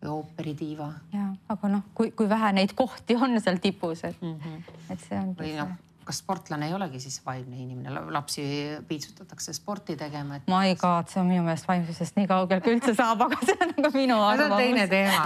või 0.02 0.12
ooperitiiva 0.16 0.90
ja, 1.14 1.28
aga 1.50 1.72
noh, 1.76 1.86
kui, 1.94 2.12
kui 2.12 2.30
vähe 2.30 2.52
neid 2.56 2.74
kohti 2.76 3.18
on 3.20 3.40
seal 3.42 3.60
tipus, 3.64 4.04
et 4.04 4.22
mm. 4.22 4.36
-hmm. 4.36 4.82
et 4.90 5.06
see 5.08 5.20
ongi 5.20 5.40
või 5.44 5.56
noh, 5.58 5.78
kas 6.10 6.24
sportlane 6.24 6.72
ei 6.72 6.76
olegi 6.76 7.00
siis 7.06 7.22
vaimne 7.26 7.62
inimene, 7.62 7.94
lapsi 8.10 8.44
piitsutatakse 8.90 9.54
sporti 9.54 9.96
tegema, 10.00 10.42
et 10.42 10.50
ma 10.52 10.64
ei 10.66 10.76
kavatse 10.80 11.22
minu 11.28 11.46
meelest 11.46 11.70
vaimsusest 11.70 12.18
nii 12.18 12.28
kaugel 12.30 12.66
kui 12.66 12.76
üldse 12.76 12.98
saab, 12.98 13.22
aga 13.30 13.40
see 13.46 13.58
on 13.62 13.76
nagu 13.78 13.96
minu 13.96 14.18
on 14.18 14.44
teine 14.58 14.84
arvamus. 14.84 14.90
teema. 14.90 15.26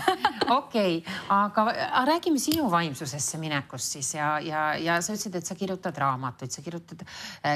okei 0.60 0.98
okay,, 1.00 1.18
aga 1.32 1.64
aga 1.64 2.06
räägime 2.06 2.40
sinu 2.40 2.72
vaimsusesse 2.72 3.38
minekust 3.38 3.92
siis 3.92 4.14
ja, 4.16 4.40
ja, 4.40 4.76
ja 4.76 5.02
sa 5.02 5.14
ütlesid, 5.14 5.36
et 5.36 5.46
sa 5.46 5.56
kirjutad 5.56 5.98
raamatuid, 5.98 6.52
sa 6.52 6.62
kirjutad, 6.62 7.04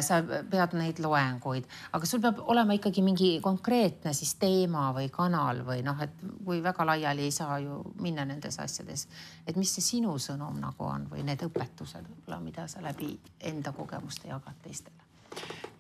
sa 0.01 0.22
pead 0.24 0.75
neid 0.77 1.01
loenguid, 1.03 1.67
aga 1.98 2.10
sul 2.10 2.22
peab 2.24 2.41
olema 2.46 2.77
ikkagi 2.77 3.03
mingi 3.05 3.31
konkreetne 3.43 4.13
siis 4.17 4.36
teema 4.41 4.89
või 4.96 5.10
kanal 5.13 5.63
või 5.67 5.84
noh, 5.86 6.00
et 6.03 6.13
kui 6.46 6.62
väga 6.63 6.86
laiali 6.91 7.27
ei 7.27 7.34
saa 7.34 7.60
ju 7.63 7.81
minna 8.01 8.25
nendes 8.27 8.60
asjades, 8.63 9.07
et 9.48 9.57
mis 9.57 9.74
see 9.74 9.86
sinu 9.86 10.17
sõnum 10.22 10.60
nagu 10.62 10.88
on 10.88 11.07
või 11.12 11.25
need 11.27 11.43
õpetused 11.48 12.05
võib-olla, 12.07 12.41
mida 12.43 12.67
sa 12.72 12.84
läbi 12.86 13.17
enda 13.40 13.72
kogemuste 13.72 14.28
jagad 14.28 14.56
teistele 14.64 15.08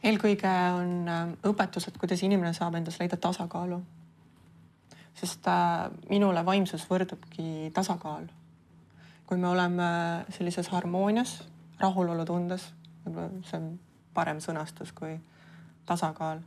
eelkõige 0.03 0.51
on 0.77 0.91
äh, 1.09 1.29
õpetused, 1.49 1.97
kuidas 1.99 2.23
inimene 2.25 2.53
saab 2.55 2.77
endas 2.79 2.99
leida 3.01 3.17
tasakaalu. 3.17 3.81
sest 5.17 5.47
äh, 5.47 5.87
minule 6.09 6.45
vaimsus 6.45 6.85
võrdubki 6.89 7.71
tasakaal. 7.73 8.27
kui 9.27 9.37
me 9.37 9.47
oleme 9.47 9.87
sellises 10.29 10.69
harmoonias, 10.71 11.41
rahulolutundes, 11.79 12.69
võib-olla 13.05 13.41
see 13.43 13.57
on 13.59 13.79
parem 14.13 14.39
sõnastus 14.39 14.93
kui 14.95 15.17
tasakaal 15.85 16.39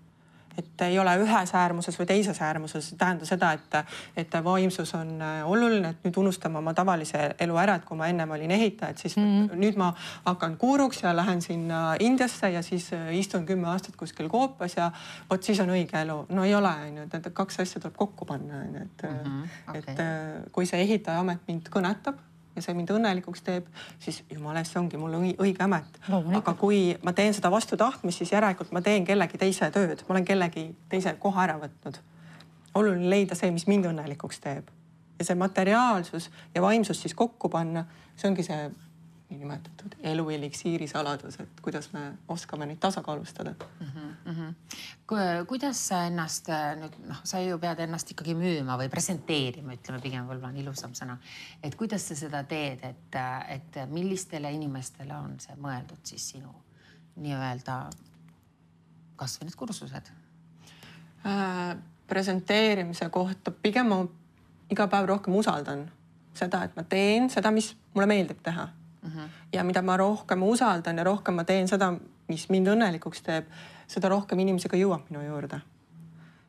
et 0.59 0.83
ei 0.85 0.99
ole 0.99 1.13
ühes 1.23 1.55
äärmuses 1.55 1.99
või 1.99 2.07
teises 2.11 2.41
äärmuses, 2.43 2.93
ei 2.93 2.99
tähenda 2.99 3.27
seda, 3.29 3.53
et, 3.57 3.77
et 4.17 4.37
vaimsus 4.45 4.95
on 4.99 5.13
äh, 5.23 5.41
oluline, 5.49 5.95
et 5.95 6.07
nüüd 6.07 6.19
unustame 6.23 6.59
oma 6.61 6.75
tavalise 6.77 7.35
elu 7.41 7.59
ära, 7.63 7.77
et 7.79 7.87
kui 7.89 7.99
ma 7.99 8.09
ennem 8.11 8.31
olin 8.37 8.55
ehitaja, 8.57 8.91
et 8.91 8.99
siis 8.99 9.17
mm 9.17 9.29
-hmm. 9.29 9.61
nüüd 9.65 9.79
ma 9.81 9.93
hakkan 10.25 10.57
guuruks 10.61 11.03
ja 11.03 11.15
lähen 11.17 11.43
sinna 11.43 11.97
Indiasse 12.01 12.51
ja 12.51 12.63
siis 12.63 12.93
äh, 12.93 13.15
istun 13.19 13.47
kümme 13.47 13.69
aastat 13.69 13.97
kuskil 13.97 14.29
koopas 14.29 14.77
ja 14.77 14.91
vot 15.31 15.43
siis 15.43 15.61
on 15.61 15.69
õige 15.69 15.97
elu. 16.03 16.27
no 16.29 16.45
ei 16.45 16.55
ole, 16.55 16.75
onju, 16.89 17.03
et 17.03 17.13
need 17.13 17.31
kaks 17.33 17.61
asja 17.61 17.81
tuleb 17.81 17.97
kokku 17.97 18.25
panna, 18.25 18.65
onju, 18.65 18.83
et 18.83 19.03
mm, 19.03 19.19
-hmm. 19.25 19.49
okei. 19.69 19.83
et 19.87 20.01
äh, 20.01 20.53
kui 20.53 20.67
see 20.67 20.81
ehitajaamet 20.81 21.39
mind 21.49 21.69
kõnetab 21.69 22.30
ja 22.57 22.63
see 22.63 22.75
mind 22.75 22.91
õnnelikuks 22.91 23.43
teeb, 23.47 23.67
siis 23.99 24.23
jumala 24.31 24.59
eest, 24.59 24.73
see 24.73 24.81
ongi 24.81 24.97
õi- 24.97 25.37
õige 25.39 25.63
amet. 25.65 25.99
Aga 26.37 26.55
kui 26.55 26.97
ma 27.03 27.13
teen 27.13 27.35
seda 27.35 27.51
vastu 27.51 27.77
tahtmist, 27.77 28.19
siis 28.19 28.33
järelikult 28.33 28.73
ma 28.73 28.81
teen 28.83 29.05
kellegi 29.05 29.39
teise 29.39 29.71
tööd, 29.71 30.03
ma 30.09 30.15
olen 30.15 30.25
kellegi 30.25 30.75
teise 30.89 31.15
koha 31.19 31.43
ära 31.45 31.59
võtnud. 31.63 31.99
oluline 32.75 33.09
leida 33.11 33.35
see, 33.35 33.51
mis 33.51 33.67
mind 33.67 33.85
õnnelikuks 33.85 34.39
teeb 34.41 34.69
ja 35.19 35.25
see 35.25 35.35
materiaalsus 35.35 36.31
ja 36.55 36.63
vaimsus 36.63 37.01
siis 37.03 37.15
kokku 37.15 37.49
panna, 37.49 37.85
see 38.17 38.29
ongi 38.31 38.43
see 38.47 38.71
niinimetatud 39.31 39.95
elu 40.11 40.25
eliksiiri 40.31 40.87
saladus, 40.91 41.37
et 41.41 41.61
kuidas 41.63 41.93
me 41.93 42.01
oskame 42.29 42.67
neid 42.67 42.79
tasakaalustada. 42.83 43.55
kuidas 45.49 45.83
sa 45.89 46.03
ennast 46.07 46.51
nüüd 46.81 46.97
noh, 47.07 47.21
sa 47.25 47.41
ju 47.43 47.59
pead 47.63 47.83
ennast 47.87 48.11
ikkagi 48.11 48.35
müüma 48.39 48.79
või 48.81 48.91
presenteerima, 48.91 49.77
ütleme 49.79 50.01
pigem 50.03 50.27
võib-olla 50.27 50.51
on 50.51 50.59
ilusam 50.63 50.97
sõna. 50.99 51.19
et 51.63 51.75
kuidas 51.79 52.09
sa 52.09 52.17
seda 52.19 52.43
teed, 52.45 52.83
et, 52.85 53.21
et 53.49 53.79
millistele 53.91 54.53
inimestele 54.53 55.15
on 55.15 55.39
see 55.41 55.55
mõeldud 55.61 56.03
siis 56.05 56.33
sinu 56.35 56.55
nii-öelda 57.21 57.79
kasvõi 59.21 59.47
need 59.47 59.59
kursused? 59.63 60.11
äh, 61.27 61.77
presenteerimise 62.11 63.09
kohta 63.15 63.55
pigem 63.63 63.95
ma 63.95 64.03
iga 64.71 64.87
päev 64.91 65.07
rohkem 65.07 65.39
usaldan 65.39 65.87
seda, 66.35 66.65
et 66.65 66.77
ma 66.77 66.83
teen 66.83 67.31
seda, 67.31 67.51
mis 67.55 67.75
mulle 67.95 68.11
meeldib 68.11 68.43
teha 68.43 68.69
mm. 69.03 69.11
-hmm. 69.11 69.29
ja 69.53 69.65
mida 69.65 69.83
ma 69.83 69.97
rohkem 69.97 70.43
usaldan 70.43 70.99
ja 70.99 71.05
rohkem 71.05 71.35
ma 71.35 71.45
teen 71.45 71.69
seda, 71.69 71.93
mis 72.29 72.49
mind 72.49 72.69
õnnelikuks 72.69 73.23
teeb, 73.23 73.47
seda 73.87 74.09
rohkem 74.09 74.39
inimesi 74.39 74.69
ka 74.69 74.77
jõuab 74.77 75.11
minu 75.11 75.23
juurde. 75.23 75.61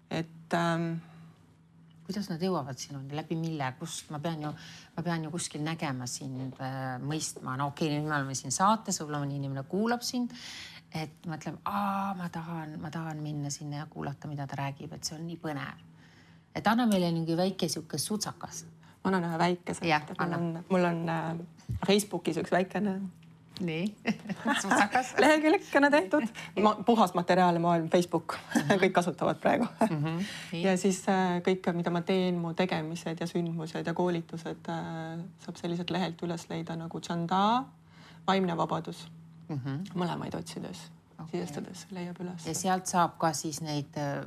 et 0.09 0.53
ähm, 0.53 0.99
kuidas 2.05 2.27
nad 2.29 2.41
jõuavad 2.43 2.77
sinuni, 2.77 3.15
läbi 3.15 3.37
mille, 3.39 3.69
kust 3.79 4.09
ma 4.11 4.19
pean 4.19 4.41
ju, 4.43 4.51
ma 4.97 5.03
pean 5.05 5.23
ju 5.23 5.31
kuskil 5.31 5.63
nägema 5.63 6.07
sind 6.07 6.59
äh,, 6.59 6.97
mõistma, 6.99 7.55
no 7.57 7.69
okei 7.71 7.87
okay,, 7.87 7.99
nüüd 7.99 8.09
me 8.09 8.17
oleme 8.17 8.35
siin 8.35 8.51
saates, 8.51 8.99
võib-olla 8.99 9.21
mõni 9.23 9.39
inimene 9.39 9.63
kuulab 9.63 10.03
sind. 10.03 10.33
et 10.91 11.23
mõtleb, 11.23 11.55
ma 11.63 12.27
tahan, 12.31 12.75
ma 12.81 12.89
tahan 12.91 13.21
minna 13.23 13.49
sinna 13.49 13.77
ja 13.77 13.85
kuulata, 13.89 14.27
mida 14.27 14.43
ta 14.47 14.57
räägib, 14.59 14.91
et 14.91 15.07
see 15.07 15.15
on 15.15 15.23
nii 15.27 15.37
põnev. 15.39 15.85
et 16.55 16.67
anna 16.67 16.85
meile 16.85 17.11
mingi 17.15 17.37
väike 17.37 17.69
sihuke 17.69 17.97
sutsakas. 17.97 18.65
Ma 19.01 19.09
annan 19.09 19.29
ühe 19.29 19.39
väikese. 19.41 19.87
Mul 20.19 20.37
on, 20.37 20.51
mul 20.69 20.85
on 20.91 21.01
äh, 21.09 21.33
Facebookis 21.87 22.37
üks 22.41 22.53
väikene 22.53 22.99
nii 23.61 23.95
sutsakas 24.61 25.13
lehekülgekene 25.19 25.89
tehtud, 25.91 26.23
puhas 26.85 27.13
materjal, 27.13 27.59
maailm, 27.61 27.89
Facebook 27.93 28.37
kõik 28.69 28.93
kasutavad 28.95 29.39
praegu 29.43 29.67
nii. 29.89 30.63
ja 30.63 30.75
siis 30.79 31.03
äh, 31.11 31.39
kõik, 31.45 31.71
mida 31.77 31.93
ma 31.93 32.03
teen, 32.05 32.39
mu 32.41 32.53
tegemised 32.57 33.21
ja 33.21 33.27
sündmused 33.29 33.87
ja 33.87 33.93
koolitused 33.97 34.71
äh, 34.71 35.21
saab 35.45 35.61
selliselt 35.61 35.93
lehelt 35.93 36.21
üles 36.25 36.47
leida 36.49 36.77
nagu 36.79 37.01
Chanda, 37.03 37.63
vaimne 38.27 38.57
vabadus 38.57 39.05
mm. 39.47 39.59
-hmm. 39.59 39.79
mõlemaid 39.93 40.37
otsides 40.37 40.87
okay., 41.17 41.39
sisestades 41.39 41.87
leiab 41.91 42.21
üles. 42.23 42.47
ja 42.47 42.55
sealt 42.57 42.89
saab 42.89 43.17
ka 43.21 43.33
siis 43.37 43.61
neid 43.61 43.97
äh, 43.97 44.23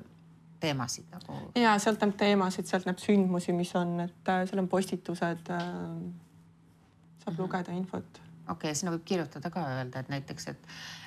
teemasid 0.65 1.09
nagu 1.13 1.39
ja 1.61 1.77
sealt 1.79 2.03
näeb 2.05 2.19
teemasid, 2.21 2.69
sealt 2.71 2.89
näeb 2.89 3.01
sündmusi, 3.03 3.55
mis 3.57 3.73
on, 3.79 3.97
et 4.09 4.35
äh, 4.35 4.45
seal 4.49 4.65
on 4.65 4.69
postitused 4.73 5.51
äh,. 5.55 5.65
saab 5.65 7.33
mm 7.33 7.33
-hmm. 7.33 7.41
lugeda 7.41 7.73
infot 7.73 8.25
okei 8.49 8.71
okay,, 8.71 8.77
sinna 8.77 8.93
võib 8.95 9.05
kirjutada 9.09 9.51
ka 9.53 9.65
öelda, 9.75 10.01
et 10.01 10.11
näiteks, 10.13 10.49
et, 10.53 10.67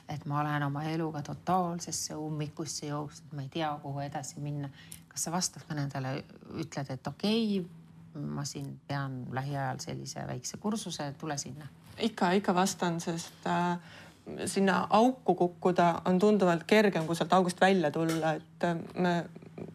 et 0.10 0.26
ma 0.30 0.42
olen 0.42 0.64
oma 0.68 0.84
eluga 0.90 1.22
totaalsesse 1.26 2.16
ummikusse 2.18 2.90
jooksnud, 2.90 3.36
ma 3.38 3.46
ei 3.46 3.52
tea, 3.54 3.70
kuhu 3.82 4.02
edasi 4.06 4.42
minna. 4.42 4.70
kas 5.08 5.28
sa 5.28 5.34
vastad 5.34 5.66
ka 5.68 5.78
nendele, 5.78 6.24
ütled, 6.62 6.90
et 6.94 7.08
okei 7.08 7.60
okay,, 7.60 7.70
ma 8.18 8.46
siin 8.46 8.72
pean 8.88 9.20
lähiajal 9.34 9.80
sellise 9.84 10.26
väikse 10.28 10.58
kursuse, 10.58 11.12
tule 11.20 11.38
sinna. 11.38 11.68
ikka, 12.02 12.32
ikka 12.42 12.56
vastan, 12.56 13.00
sest 13.02 13.46
äh, 13.48 13.78
sinna 14.46 14.88
auku 14.90 15.36
kukkuda 15.36 16.02
on 16.06 16.20
tunduvalt 16.20 16.64
kergem, 16.68 17.06
kui 17.06 17.16
sealt 17.16 17.34
august 17.34 17.62
välja 17.62 17.92
tulla, 17.92 18.34
et 18.34 18.64
äh, 18.64 18.78
me, 18.96 19.14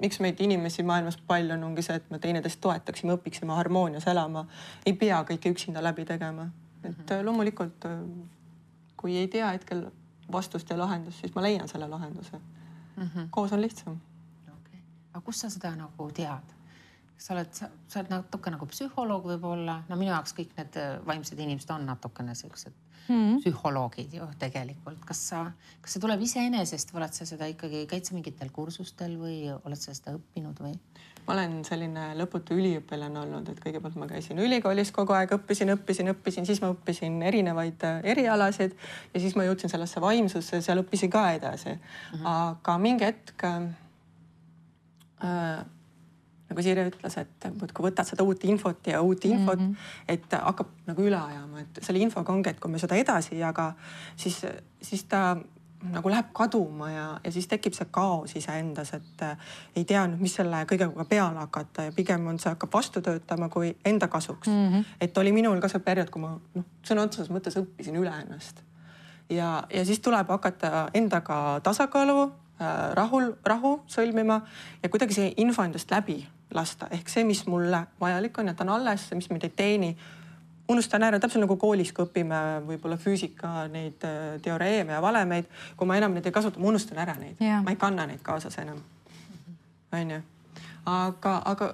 miks 0.01 0.21
meid 0.21 0.41
inimesi 0.41 0.83
maailmas 0.83 1.17
palju 1.27 1.55
on, 1.55 1.65
ongi 1.65 1.83
see, 1.83 1.97
et 1.97 2.11
me 2.11 2.19
teineteist 2.19 2.61
toetaksime, 2.61 3.17
õpiksime 3.19 3.55
harmoonias 3.57 4.07
elama. 4.07 4.47
ei 4.87 4.93
pea 4.93 5.25
kõike 5.29 5.51
üksinda 5.55 5.83
läbi 5.83 6.05
tegema, 6.05 6.51
et 6.85 6.91
mm 6.91 7.05
-hmm. 7.05 7.25
loomulikult 7.25 7.89
kui 8.97 9.17
ei 9.17 9.29
tea 9.29 9.51
hetkel 9.51 9.87
vastust 10.33 10.71
ja 10.71 10.79
lahendust, 10.79 11.21
siis 11.21 11.35
ma 11.35 11.43
leian 11.43 11.69
selle 11.69 11.89
lahenduse 11.89 12.37
mm. 12.39 13.03
-hmm. 13.03 13.29
koos 13.31 13.53
on 13.53 13.61
lihtsam 13.61 14.01
okay.. 14.47 14.81
aga 15.13 15.21
kust 15.21 15.41
sa 15.41 15.51
seda 15.51 15.77
nagu 15.77 16.11
tead? 16.11 16.62
Sa 17.23 17.35
oled, 17.37 17.53
sa 17.55 18.01
oled 18.01 18.11
natuke 18.11 18.51
nagu 18.51 18.67
psühholoog 18.71 19.29
võib-olla, 19.35 19.83
no 19.89 19.99
minu 20.01 20.11
jaoks 20.11 20.35
kõik 20.39 20.57
need 20.59 20.79
äh, 20.81 20.97
vaimsed 21.07 21.39
inimesed 21.39 21.71
on 21.75 21.87
natukene 21.87 22.35
siuksed 22.39 22.75
mm 23.09 23.39
psühholoogid 23.43 24.13
ju 24.15 24.27
tegelikult. 24.39 25.01
kas 25.07 25.21
sa, 25.29 25.39
kas 25.83 25.95
see 25.95 26.03
tuleb 26.03 26.21
iseenesest 26.23 26.93
või 26.93 27.03
oled 27.03 27.17
sa 27.17 27.27
seda 27.27 27.49
ikkagi, 27.51 27.87
käid 27.91 28.07
sa 28.07 28.15
mingitel 28.15 28.51
kursustel 28.55 29.17
või 29.19 29.37
oled 29.53 29.81
sa 29.81 29.95
seda 29.97 30.15
õppinud 30.19 30.63
või? 30.63 30.77
ma 31.27 31.35
olen 31.35 31.65
selline 31.67 32.05
lõputu 32.19 32.55
üliõpilane 32.59 33.19
olnud, 33.21 33.49
et 33.49 33.61
kõigepealt 33.63 33.99
ma 33.99 34.07
käisin 34.11 34.39
ülikoolis 34.43 34.91
kogu 34.95 35.15
aeg, 35.15 35.35
õppisin, 35.37 35.71
õppisin, 35.77 36.11
õppisin, 36.15 36.47
siis 36.47 36.63
ma 36.63 36.73
õppisin 36.75 37.21
erinevaid 37.27 37.85
äh, 37.87 38.01
erialasid 38.15 38.75
ja 39.15 39.23
siis 39.23 39.37
ma 39.39 39.47
jõudsin 39.47 39.71
sellesse 39.71 40.03
vaimsusse, 40.03 40.63
seal 40.63 40.83
õppisin 40.83 41.11
ka 41.11 41.29
edasi 41.39 41.73
mm. 41.75 41.79
-hmm. 42.13 42.27
aga 42.35 42.79
mingi 42.79 43.05
hetk 43.11 43.47
äh, 43.51 43.71
nagu 46.53 46.65
Sirje 46.65 46.85
ütles, 46.93 47.17
et 47.19 47.49
muudkui 47.57 47.89
võtad 47.89 48.09
seda 48.09 48.27
uut 48.29 48.45
infot 48.45 48.93
ja 48.93 49.01
uut 49.03 49.25
infot 49.25 49.59
mm, 49.59 49.73
-hmm. 49.73 50.13
et 50.15 50.39
hakkab 50.39 50.71
nagu 50.87 51.09
üle 51.09 51.19
ajama, 51.19 51.65
et 51.65 51.83
selle 51.83 52.05
infoga 52.05 52.33
ongi, 52.33 52.53
et 52.53 52.61
kui 52.61 52.71
me 52.71 52.79
seda 52.83 53.01
edasi 53.01 53.35
ei 53.35 53.43
jaga, 53.43 53.73
siis, 54.17 54.45
siis 54.83 55.05
ta 55.11 55.37
nagu 55.91 56.11
läheb 56.11 56.27
kaduma 56.35 56.91
ja, 56.91 57.07
ja 57.25 57.33
siis 57.33 57.47
tekib 57.51 57.75
see 57.75 57.89
kaos 57.91 58.37
iseendas, 58.39 58.93
et 58.95 59.23
äh, 59.27 59.55
ei 59.77 59.85
tea 59.89 60.05
nüüd, 60.07 60.23
mis 60.23 60.35
selle 60.39 60.63
kõigega 60.71 61.07
peale 61.09 61.43
hakata 61.43 61.89
ja 61.89 61.95
pigem 61.97 62.27
on 62.31 62.39
see 62.43 62.53
hakkab 62.53 62.75
vastu 62.75 63.03
töötama 63.03 63.49
kui 63.53 63.73
enda 63.85 64.09
kasuks 64.09 64.49
mm. 64.49 64.69
-hmm. 64.69 64.85
et 65.01 65.19
oli 65.19 65.33
minul 65.33 65.61
ka 65.61 65.69
see 65.69 65.83
periood, 65.83 66.11
kui 66.11 66.23
ma 66.23 66.37
noh, 66.55 66.69
sõna 66.87 67.07
otseses 67.09 67.31
mõttes 67.35 67.59
õppisin 67.59 67.99
üle 67.99 68.13
ennast 68.21 68.63
ja, 69.31 69.65
ja 69.73 69.85
siis 69.85 70.01
tuleb 70.01 70.29
hakata 70.29 70.89
endaga 70.95 71.61
tasakaalu 71.63 72.23
äh,, 72.23 72.95
rahul, 72.95 73.33
rahu 73.45 73.81
sõlmima 73.87 74.41
ja 74.83 74.89
kuidagi 74.89 75.15
see 75.15 75.35
info 75.37 75.65
endast 75.67 75.91
läbi 75.91 76.23
lasta, 76.55 76.89
ehk 76.91 77.09
see, 77.09 77.25
mis 77.25 77.47
mulle 77.47 77.87
vajalik 78.01 78.39
on, 78.39 78.51
jätan 78.53 78.69
alles, 78.69 79.09
mis 79.15 79.31
mind 79.31 79.49
ei 79.49 79.55
teeni 79.57 79.97
unustan 80.69 81.03
ära, 81.03 81.21
täpselt 81.21 81.43
nagu 81.43 81.57
koolis, 81.61 81.93
kui 81.93 82.07
õpime 82.07 82.39
võib-olla 82.67 82.97
füüsika 83.01 83.67
neid 83.73 84.05
äh, 84.07 84.19
teoreeme 84.43 84.95
ja 84.95 85.03
valemeid, 85.03 85.49
kui 85.77 85.89
ma 85.89 85.97
enam 85.99 86.15
neid 86.17 86.27
ei 86.29 86.35
kasuta, 86.35 86.61
ma 86.61 86.71
unustan 86.71 87.01
ära 87.03 87.17
neid 87.19 87.41
yeah., 87.43 87.63
ma 87.65 87.75
ei 87.75 87.81
kanna 87.81 88.07
neid 88.09 88.23
kaasas 88.25 88.59
enam. 88.63 88.81
onju, 89.93 90.21
aga, 90.89 91.35
aga 91.53 91.73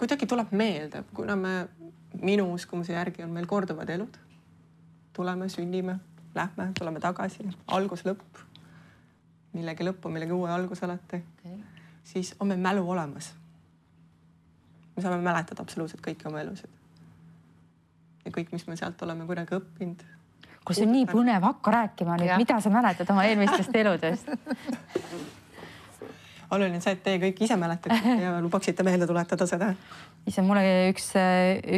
kuidagi 0.00 0.26
tuleb 0.30 0.52
meelde, 0.52 1.04
kuna 1.14 1.36
me, 1.36 1.54
minu 2.22 2.50
uskumuse 2.54 2.92
järgi 2.92 3.24
on 3.24 3.30
meil 3.34 3.46
korduvad 3.46 3.90
elud. 3.90 4.18
tuleme, 5.12 5.48
sünnime, 5.48 5.98
lähme, 6.34 6.72
tuleme 6.78 7.00
tagasi, 7.00 7.46
algus-lõpp. 7.66 8.42
millegi 9.54 9.86
lõpp 9.86 10.06
on 10.06 10.12
millegi 10.12 10.34
uue 10.34 10.50
algus 10.50 10.82
alati 10.82 11.22
okay.. 11.22 11.58
siis 12.04 12.34
on 12.40 12.48
meil 12.48 12.60
mälu 12.60 12.90
olemas. 12.90 13.34
Me 14.96 15.02
saame 15.02 15.20
mäletada 15.22 15.62
absoluutselt 15.62 16.02
kõiki 16.04 16.28
oma 16.30 16.42
elusid 16.44 16.70
ja 18.24 18.32
kõik, 18.34 18.52
mis 18.52 18.66
me 18.66 18.76
sealt 18.80 19.02
oleme 19.04 19.26
kuidagi 19.28 19.58
õppinud. 19.58 20.04
kuule, 20.64 20.76
see 20.78 20.86
on 20.86 20.94
nii 20.96 21.06
põnev, 21.10 21.44
hakka 21.44 21.78
rääkima 21.78 22.18
nüüd, 22.20 22.36
mida 22.40 22.60
sa 22.60 22.72
mäletad 22.72 23.10
oma 23.14 23.26
eelmistest 23.28 23.80
eludest 23.82 24.30
oluline 26.54 26.78
on 26.78 26.84
see, 26.84 26.94
et 26.94 27.02
teie 27.04 27.20
kõik 27.22 27.42
ise 27.46 27.56
mäletaksite 27.58 28.14
ja 28.20 28.34
lubaksite 28.42 28.86
meelde 28.86 29.06
tuletada 29.08 29.46
seda. 29.48 29.72
ise 30.26 30.44
mulle 30.44 30.90
üks, 30.90 31.10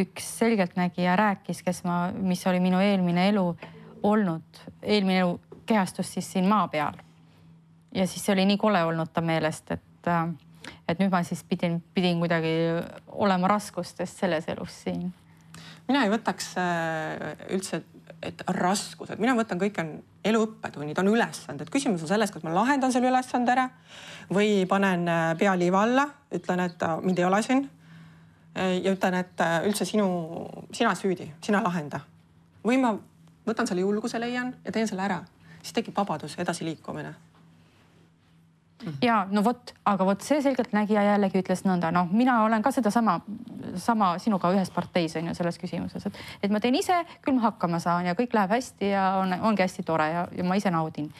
üks 0.02 0.30
selgeltnägija 0.40 1.16
rääkis, 1.18 1.62
kes 1.66 1.82
ma, 1.86 2.10
mis 2.12 2.44
oli 2.46 2.60
minu 2.62 2.80
eelmine 2.82 3.28
elu 3.30 3.46
olnud, 4.06 4.62
eelmine 4.82 5.20
elu 5.24 5.60
kehastus 5.66 6.12
siis 6.14 6.28
siin 6.32 6.48
maa 6.48 6.68
peal. 6.68 6.98
ja 7.94 8.06
siis 8.06 8.24
see 8.24 8.34
oli 8.36 8.46
nii 8.52 8.60
kole 8.60 8.82
olnud 8.84 9.12
ta 9.12 9.24
meelest, 9.24 9.70
et, 9.70 10.12
et 10.88 10.98
nüüd 10.98 11.12
ma 11.12 11.22
siis 11.26 11.44
pidin, 11.44 11.80
pidin 11.94 12.18
kuidagi 12.22 12.56
olema 13.12 13.48
raskustes 13.56 14.18
selles 14.18 14.48
elus 14.48 14.82
siin 14.84 15.12
mina 15.88 16.02
ei 16.04 16.10
võtaks 16.10 16.52
äh, 16.60 17.44
üldse, 17.54 17.82
et 18.24 18.42
raskused, 18.58 19.20
mina 19.22 19.36
võtan, 19.38 19.60
kõik 19.60 19.78
on 19.82 19.92
elu 20.26 20.42
õppetunnid, 20.48 20.98
on 21.02 21.12
ülesanded. 21.12 21.70
küsimus 21.72 22.02
on 22.02 22.10
selles, 22.10 22.32
kas 22.34 22.44
ma 22.46 22.54
lahendan 22.54 22.94
selle 22.94 23.10
ülesande 23.12 23.54
ära 23.54 23.68
või 24.32 24.64
panen 24.70 25.06
äh, 25.10 25.30
pea 25.38 25.54
liiva 25.58 25.84
alla, 25.86 26.08
ütlen, 26.34 26.64
et 26.66 26.82
äh, 26.82 26.96
mind 27.04 27.22
ei 27.22 27.28
ole 27.28 27.42
siin. 27.46 27.66
ja 28.56 28.92
ütlen, 28.94 29.14
et 29.20 29.42
üldse 29.68 29.84
sinu, 29.84 30.06
sina 30.72 30.94
süüdi, 30.96 31.26
sina 31.44 31.60
lahenda. 31.60 32.00
või 32.64 32.78
ma 32.80 32.94
võtan 33.46 33.68
selle 33.68 33.82
julguse, 33.84 34.16
leian 34.18 34.54
ja 34.64 34.72
teen 34.72 34.88
selle 34.88 35.02
ära, 35.04 35.18
siis 35.60 35.76
tekib 35.76 35.96
vabadus, 35.96 36.38
edasiliikumine 36.40 37.12
ja 39.02 39.20
no 39.30 39.42
vot, 39.44 39.72
aga 39.88 40.06
vot 40.06 40.24
see 40.24 40.40
selgeltnägija 40.44 41.04
jällegi 41.06 41.40
ütles 41.40 41.64
nõnda, 41.66 41.90
noh, 41.94 42.10
mina 42.12 42.38
olen 42.44 42.64
ka 42.64 42.72
sedasama, 42.74 43.18
sama 43.80 44.12
sinuga 44.22 44.52
ühes 44.54 44.70
parteis 44.74 45.16
on 45.16 45.30
ju 45.30 45.34
selles 45.38 45.58
küsimuses, 45.60 46.06
et, 46.08 46.20
et 46.44 46.52
ma 46.52 46.60
teen 46.62 46.76
ise, 46.78 46.98
küll 47.24 47.38
ma 47.38 47.48
hakkama 47.48 47.80
saan 47.82 48.08
ja 48.08 48.16
kõik 48.18 48.36
läheb 48.36 48.52
hästi 48.56 48.92
ja 48.92 49.08
on, 49.22 49.32
ongi 49.50 49.64
hästi 49.64 49.84
tore 49.86 50.08
ja, 50.12 50.24
ja 50.36 50.46
ma 50.46 50.58
ise 50.60 50.72
naudin. 50.74 51.10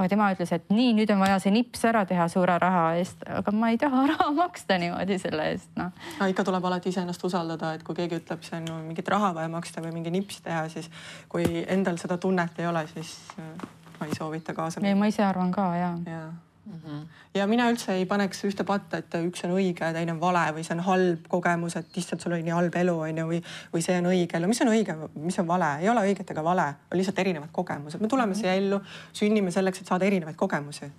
aga 0.00 0.08
tema 0.08 0.30
ütles, 0.32 0.52
et 0.56 0.70
nii, 0.72 0.92
nüüd 0.96 1.10
on 1.12 1.20
vaja 1.20 1.40
see 1.42 1.52
nips 1.52 1.82
ära 1.84 2.06
teha 2.08 2.24
suure 2.32 2.54
raha 2.62 2.84
eest, 2.96 3.26
aga 3.26 3.52
ma 3.52 3.72
ei 3.72 3.80
taha 3.80 4.06
raha 4.14 4.30
maksta 4.36 4.78
niimoodi 4.80 5.18
selle 5.20 5.50
eest, 5.50 5.72
noh. 5.80 5.90
no 6.20 6.28
ikka 6.30 6.46
tuleb 6.46 6.68
alati 6.70 6.94
iseennast 6.94 7.24
usaldada, 7.26 7.74
et 7.74 7.82
kui 7.86 7.98
keegi 7.98 8.22
ütleb, 8.22 8.46
see 8.46 8.62
on 8.62 8.86
mingit 8.86 9.08
raha 9.10 9.34
vaja 9.36 9.50
maksta 9.52 9.82
või 9.84 9.96
mingi 9.98 10.14
nips 10.14 10.40
teha, 10.46 10.68
siis 10.72 10.88
kui 11.28 11.66
endal 11.66 11.98
seda 12.00 12.20
tunnet 12.22 12.62
ei 12.62 12.70
ole, 12.70 12.86
siis 12.94 13.16
äh, 13.42 13.66
ma 13.98 14.06
ei 14.06 14.14
soovita 14.16 14.54
kaasa. 14.54 14.80
ei, 14.86 14.94
ma 14.94 15.10
ise 15.10 15.26
arvan 15.26 15.52
ka 15.52 15.66
ja, 15.76 15.90
ja 16.06 16.22
Mm 16.66 16.72
-hmm. 16.72 17.06
ja 17.34 17.46
mina 17.46 17.70
üldse 17.70 17.92
ei 17.92 18.06
paneks 18.06 18.44
ühte 18.44 18.64
patta, 18.64 18.98
et 19.00 19.14
üks 19.14 19.44
on 19.44 19.54
õige 19.56 19.84
ja 19.84 19.92
teine 19.92 20.12
on 20.12 20.20
vale 20.20 20.42
või 20.52 20.64
see 20.66 20.76
on 20.76 20.82
halb 20.84 21.28
kogemus, 21.28 21.76
et 21.76 21.96
issand, 21.96 22.20
sul 22.20 22.32
oli 22.32 22.42
nii 22.42 22.52
halb 22.52 22.74
elu 22.76 22.98
on 22.98 23.18
ju, 23.18 23.26
või, 23.30 23.40
või 23.72 23.82
see 23.82 23.96
on 23.98 24.10
õige 24.10 24.36
elu, 24.36 24.48
mis 24.48 24.60
on 24.60 24.68
õige, 24.68 24.96
mis 25.14 25.38
on 25.38 25.48
vale, 25.48 25.70
ei 25.80 25.88
ole 25.88 26.04
õiget 26.10 26.30
ega 26.30 26.44
vale, 26.44 26.66
on 26.92 27.00
lihtsalt 27.00 27.18
erinevad 27.18 27.48
kogemused, 27.52 28.00
me 28.00 28.08
tuleme 28.08 28.34
siia 28.34 28.54
ellu, 28.54 28.80
sünnime 29.12 29.50
selleks, 29.50 29.80
et 29.80 29.86
saada 29.86 30.04
erinevaid 30.04 30.36
kogemusi. 30.36 30.92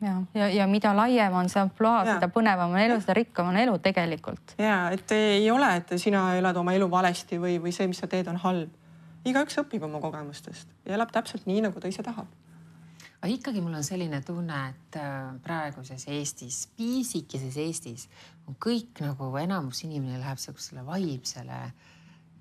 ja, 0.00 0.22
ja, 0.34 0.48
ja 0.48 0.66
mida 0.66 0.96
laiem 0.96 1.32
on 1.32 1.48
see 1.48 1.62
ampluaa, 1.62 2.04
seda 2.04 2.28
põnevam 2.28 2.76
on 2.76 2.78
elu, 2.78 3.00
seda 3.00 3.14
rikkam 3.14 3.48
on 3.48 3.56
elu 3.56 3.78
tegelikult. 3.78 4.56
ja 4.58 4.90
et 4.90 5.12
ei 5.12 5.50
ole, 5.50 5.76
et 5.76 5.98
sina 5.98 6.34
elad 6.36 6.56
oma 6.56 6.72
elu 6.72 6.90
valesti 6.90 7.40
või, 7.40 7.56
või 7.62 7.72
see, 7.72 7.86
mis 7.86 7.98
sa 8.04 8.06
teed, 8.06 8.28
on 8.28 8.36
halb. 8.36 8.68
igaüks 9.24 9.58
õpib 9.64 9.82
oma 9.82 10.00
kogemustest 10.00 10.68
ja 10.84 10.94
elab 10.94 11.12
täpselt 11.12 11.46
nii, 11.46 11.60
nagu 11.60 11.80
ta 11.80 11.88
ise 11.88 12.02
tahab 12.02 12.26
aga 13.20 13.32
ikkagi 13.32 13.62
mul 13.64 13.78
on 13.78 13.86
selline 13.86 14.20
tunne, 14.26 14.60
et 14.70 14.98
äh, 15.00 15.34
praeguses 15.42 16.06
Eestis, 16.12 16.66
piisikeses 16.76 17.56
Eestis 17.62 18.06
on 18.46 18.58
kõik 18.62 19.02
nagu 19.04 19.30
enamus 19.40 19.82
inimene 19.86 20.20
läheb 20.20 20.40
sihukesele 20.40 20.84
vaimsele 20.86 21.60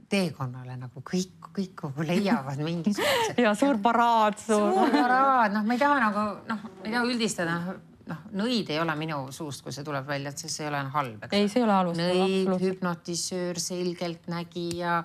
teekonnale 0.09 0.75
nagu 0.77 1.01
kõik, 1.01 1.49
kõik 1.55 1.88
nagu 1.88 2.05
leiavad 2.05 2.61
mingisuguse. 2.67 3.35
ja 3.41 3.55
suur 3.57 3.81
paraad. 3.81 4.38
suur 4.41 4.93
paraad, 4.93 5.55
noh, 5.55 5.65
ma 5.65 5.77
ei 5.77 5.81
taha 5.81 5.99
nagu 6.07 6.29
noh, 6.45 6.63
ma 6.69 6.88
ei 6.88 6.95
taha 6.95 7.05
üldistada 7.09 7.59
noh, 8.05 8.25
nõid 8.38 8.69
ei 8.69 8.79
ole 8.81 8.95
minu 8.99 9.19
suust, 9.33 9.63
kui 9.65 9.73
see 9.73 9.85
tuleb 9.85 10.05
välja, 10.07 10.33
et 10.33 10.41
siis 10.41 10.53
see 10.57 10.65
ei 10.65 10.71
ole 10.71 10.81
halb. 10.93 11.25
ei, 11.31 11.47
see 11.49 11.61
ei 11.61 11.65
ole 11.65 11.77
halb. 11.79 11.97
nõid, 11.97 12.51
hüpnotisöör, 12.61 13.59
selgeltnägija, 13.61 14.99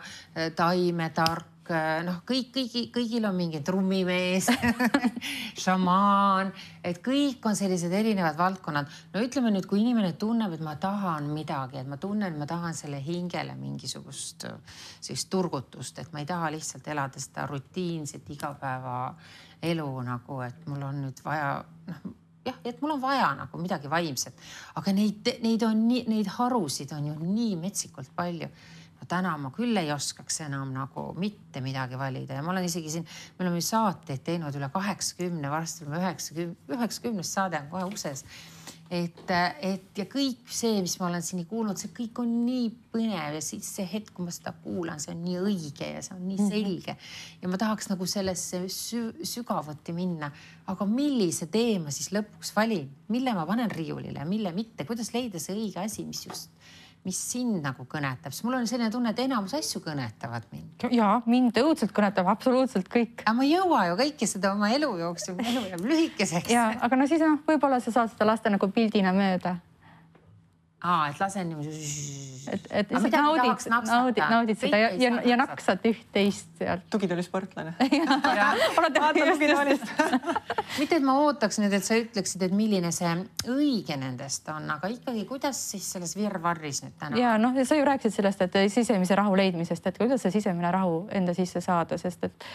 taimetark, 0.56 1.59
Äh, 1.70 2.00
noh, 2.02 2.16
kõik, 2.26 2.48
kõigi, 2.54 2.80
kõigil 2.90 3.26
on 3.28 3.36
mingi 3.38 3.60
trummimees 3.62 4.48
šamaan, 5.64 6.50
et 6.88 6.98
kõik 7.04 7.44
on 7.46 7.58
sellised 7.58 7.92
erinevad 7.94 8.38
valdkonnad. 8.38 8.90
no 9.14 9.22
ütleme 9.22 9.52
nüüd, 9.54 9.68
kui 9.70 9.84
inimene 9.84 10.16
tunneb, 10.18 10.56
et 10.56 10.64
ma 10.66 10.74
tahan 10.82 11.28
midagi, 11.30 11.78
et 11.78 11.90
ma 11.90 11.98
tunnen, 12.00 12.38
ma 12.40 12.48
tahan 12.50 12.74
selle 12.74 12.98
hingele 13.04 13.54
mingisugust 13.58 14.48
sellist 15.00 15.30
turgutust, 15.30 16.00
et 16.02 16.10
ma 16.12 16.24
ei 16.24 16.26
taha 16.26 16.50
lihtsalt 16.56 16.90
elada 16.90 17.22
seda 17.22 17.46
rutiinset 17.50 18.34
igapäevaelu 18.34 19.92
nagu, 20.08 20.40
et 20.46 20.66
mul 20.66 20.82
on 20.88 21.04
nüüd 21.04 21.22
vaja 21.22 21.60
noh 21.86 22.02
jah, 22.50 22.58
et 22.64 22.82
mul 22.82 22.96
on 22.96 23.02
vaja 23.02 23.30
nagu 23.36 23.62
midagi 23.62 23.90
vaimset, 23.92 24.42
aga 24.80 24.96
neid, 24.96 25.28
neid 25.44 25.62
on 25.68 25.86
nii, 25.86 26.04
neid 26.10 26.34
harusid 26.38 26.92
on 26.96 27.12
ju 27.12 27.16
nii 27.20 27.56
metsikult 27.60 28.10
palju 28.16 28.50
täna 29.10 29.34
ma 29.40 29.50
küll 29.54 29.76
ei 29.80 29.90
oskaks 29.94 30.42
enam 30.46 30.70
nagu 30.74 31.10
mitte 31.18 31.62
midagi 31.64 31.98
valida 31.98 32.38
ja 32.38 32.44
ma 32.46 32.54
olen 32.54 32.68
isegi 32.68 32.92
siin, 32.94 33.08
me 33.38 33.46
oleme 33.46 33.62
saateid 33.64 34.22
teinud 34.26 34.56
üle 34.56 34.70
kaheksakümne, 34.72 35.50
varsti 35.50 35.84
oleme 35.84 36.00
üheksakümne, 36.04 36.56
üheksakümnes 36.76 37.34
saade 37.36 37.60
on 37.60 37.70
kohe 37.72 37.86
ukses. 37.90 38.24
et, 38.90 39.30
et 39.62 39.98
ja 39.98 40.04
kõik 40.10 40.48
see, 40.50 40.80
mis 40.82 40.96
ma 40.98 41.06
olen 41.06 41.22
seni 41.22 41.44
kuulnud, 41.50 41.78
see 41.78 41.92
kõik 41.94 42.22
on 42.22 42.32
nii 42.46 42.70
põnev 42.90 43.36
ja 43.38 43.42
siis 43.44 43.68
see 43.76 43.86
hetk, 43.86 44.10
kui 44.16 44.26
ma 44.26 44.34
seda 44.34 44.52
kuulan, 44.64 44.98
see 45.02 45.14
on 45.14 45.22
nii 45.22 45.36
õige 45.38 45.92
ja 45.94 46.02
see 46.02 46.16
on 46.16 46.24
nii 46.26 46.48
selge. 46.50 46.96
ja 47.42 47.50
ma 47.50 47.60
tahaks 47.60 47.90
nagu 47.92 48.08
sellesse 48.10 48.64
sü 48.66 49.04
sügavuti 49.22 49.94
minna. 49.94 50.32
aga 50.70 50.86
millise 50.86 51.46
tee 51.50 51.78
ma 51.82 51.94
siis 51.94 52.12
lõpuks 52.14 52.54
valin, 52.56 52.90
mille 53.08 53.34
ma 53.34 53.46
panen 53.46 53.70
riiulile, 53.70 54.26
mille 54.26 54.54
mitte, 54.54 54.86
kuidas 54.86 55.14
leida 55.14 55.42
see 55.42 55.58
õige 55.58 55.82
asi, 55.82 56.06
mis 56.06 56.26
just 56.26 56.70
mis 57.04 57.20
sind 57.32 57.62
nagu 57.64 57.86
kõnetab, 57.88 58.34
sest 58.34 58.44
mul 58.44 58.58
on 58.58 58.68
selline 58.68 58.90
tunne, 58.92 59.14
et 59.14 59.22
enamus 59.24 59.54
asju 59.56 59.80
kõnetavad 59.84 60.44
mind. 60.52 60.84
ja 60.92 61.14
mind 61.30 61.56
õudselt 61.62 61.94
kõnetab 61.96 62.28
absoluutselt 62.28 62.90
kõik. 62.92 63.24
aga 63.24 63.36
ma 63.36 63.46
ei 63.46 63.54
jõua 63.54 63.86
ju 63.88 63.96
kõike 64.02 64.28
seda 64.28 64.52
oma 64.52 64.70
elu 64.74 64.90
jooksul, 65.00 65.40
elu 65.40 65.64
jääb 65.70 65.88
lühikeseks. 65.92 66.52
ja, 66.52 66.68
aga 66.80 67.00
no 67.00 67.08
siis 67.08 67.24
noh, 67.24 67.40
võib-olla 67.48 67.80
sa 67.80 67.94
saad 67.94 68.12
seda 68.12 68.28
lasta 68.28 68.52
nagu 68.52 68.68
pildina 68.74 69.14
mööda 69.16 69.56
aa, 70.80 71.08
et 71.10 71.20
lasen 71.20 71.48
niimoodi. 71.48 71.70
et, 72.52 72.66
et 72.70 72.92
lihtsalt 72.94 73.16
naudid, 73.16 73.66
naudid, 73.68 74.22
naudid 74.32 74.60
seda 74.60 74.78
ja, 74.80 74.88
ja, 74.96 75.10
ja 75.28 75.36
naksad 75.40 75.84
üht-teist 75.90 76.48
sealt. 76.58 76.86
tugitoolisportlane 76.92 77.74
mitte, 80.80 80.96
et 80.96 81.04
ma 81.04 81.18
ootaks 81.26 81.60
nüüd, 81.60 81.74
et 81.76 81.84
sa 81.84 81.98
ütleksid, 82.00 82.46
et 82.48 82.56
milline 82.56 82.92
see 82.96 83.12
õige 83.52 83.96
nendest 84.00 84.48
on, 84.52 84.70
aga 84.76 84.90
ikkagi, 84.94 85.26
kuidas 85.28 85.60
siis 85.74 85.86
selles 85.96 86.16
virvarris 86.16 86.82
nüüd 86.86 86.96
täna? 87.00 87.20
ja 87.20 87.36
noh, 87.40 87.56
sa 87.64 87.78
ju 87.78 87.86
rääkisid 87.88 88.16
sellest, 88.16 88.46
et 88.48 88.60
sisemise 88.72 89.18
rahu 89.20 89.36
leidmisest, 89.40 89.92
et 89.92 90.00
kuidas 90.00 90.24
see 90.24 90.32
sisemine 90.40 90.72
rahu 90.72 91.04
enda 91.12 91.36
sisse 91.36 91.60
saada, 91.64 92.00
sest 92.00 92.24
et, 92.30 92.50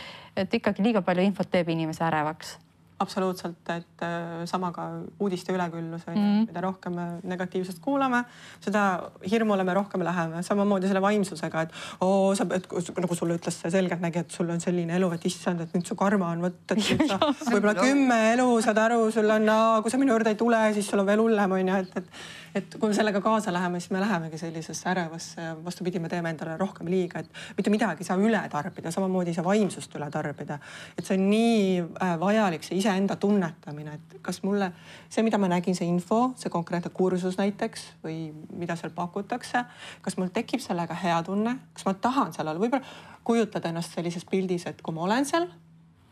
et 0.45 0.61
ikkagi 0.61 0.85
liiga 0.85 1.05
palju 1.05 1.29
infot 1.29 1.49
teeb 1.51 1.69
inimese 1.75 2.03
ärevaks 2.09 2.57
absoluutselt, 2.99 3.59
et 3.69 4.03
äh, 4.03 4.45
sama 4.47 4.71
ka 4.71 4.85
uudiste 5.19 5.53
üleküllus 5.53 6.05
on 6.07 6.15
ju 6.15 6.21
mm., 6.21 6.45
mida 6.47 6.61
rohkem 6.63 6.95
me 6.95 7.07
negatiivsest 7.27 7.81
kuulame, 7.83 8.21
seda 8.63 8.85
hirmule 9.31 9.65
me 9.67 9.75
rohkem 9.75 10.03
läheme, 10.05 10.43
samamoodi 10.47 10.87
selle 10.87 11.01
vaimsusega, 11.03 11.65
et 11.65 11.75
oo, 12.05 12.31
sa 12.39 12.47
pead, 12.47 12.69
nagu 13.03 13.17
sulle 13.19 13.35
ütles 13.39 13.59
see 13.59 13.73
selgeltnägija, 13.73 14.23
et 14.23 14.37
sul 14.37 14.49
on 14.53 14.63
selline 14.63 14.95
elu, 14.95 15.11
et 15.17 15.27
issand, 15.27 15.65
et 15.65 15.75
nüüd 15.75 15.87
su 15.87 15.99
karma 15.99 16.31
on 16.31 16.47
vot, 16.47 16.63
et 16.71 17.11
sa 17.11 17.19
võib-olla 17.51 17.75
kümme 17.81 18.21
elu 18.31 18.47
saad 18.63 18.79
aru, 18.87 19.03
sul 19.15 19.35
on, 19.35 19.51
kui 19.83 19.91
sa 19.91 19.99
minu 19.99 20.15
juurde 20.15 20.31
ei 20.31 20.39
tule, 20.39 20.63
siis 20.77 20.87
sul 20.87 21.03
on 21.03 21.11
veel 21.11 21.23
hullem 21.25 21.59
on 21.59 21.73
ju, 21.73 21.83
et, 21.83 22.01
et 22.01 22.43
et 22.55 22.77
kui 22.79 22.87
me 22.87 22.95
sellega 22.95 23.19
kaasa 23.23 23.51
läheme, 23.53 23.79
siis 23.83 23.91
me 23.91 23.99
lähemegi 23.99 24.37
sellisesse 24.39 24.87
ärevasse 24.89 25.41
ja 25.41 25.55
vastupidi, 25.63 25.99
me 25.99 26.09
teeme 26.09 26.31
endale 26.31 26.55
rohkem 26.57 26.87
liiga, 26.87 27.19
et 27.19 27.57
mitte 27.57 27.71
midagi 27.73 28.05
ei 28.05 28.07
saa 28.07 28.15
üle 28.21 28.39
tarbida, 28.51 28.93
samamoodi 28.95 29.33
ei 29.33 29.35
saa 29.35 29.43
vaimsust 29.43 29.95
üle 29.99 30.07
tarbida. 30.11 30.59
et 30.97 31.05
see 31.05 31.17
on 31.17 31.25
nii 31.29 31.81
äh, 31.83 32.13
vajalik, 32.19 32.63
see 32.63 32.77
iseenda 32.85 33.17
tunnetamine, 33.19 33.97
et 33.97 34.15
kas 34.25 34.41
mulle 34.45 34.71
see, 35.09 35.23
mida 35.25 35.39
ma 35.41 35.49
nägin, 35.51 35.75
see 35.77 35.87
info, 35.89 36.35
see 36.39 36.53
konkreetne 36.53 36.93
kursus 36.93 37.39
näiteks 37.41 37.87
või 38.05 38.29
mida 38.53 38.77
seal 38.79 38.93
pakutakse, 38.95 39.65
kas 40.05 40.17
mul 40.21 40.31
tekib 40.35 40.63
sellega 40.63 40.97
hea 41.01 41.17
tunne, 41.25 41.57
kas 41.73 41.87
ma 41.89 41.95
tahan 42.07 42.33
seal 42.35 42.47
olla, 42.47 42.61
võib-olla 42.61 43.23
kujutada 43.25 43.71
ennast 43.73 43.97
sellises 43.97 44.25
pildis, 44.29 44.67
et 44.69 44.81
kui 44.85 44.93
ma 44.95 45.07
olen 45.09 45.25
seal 45.25 45.49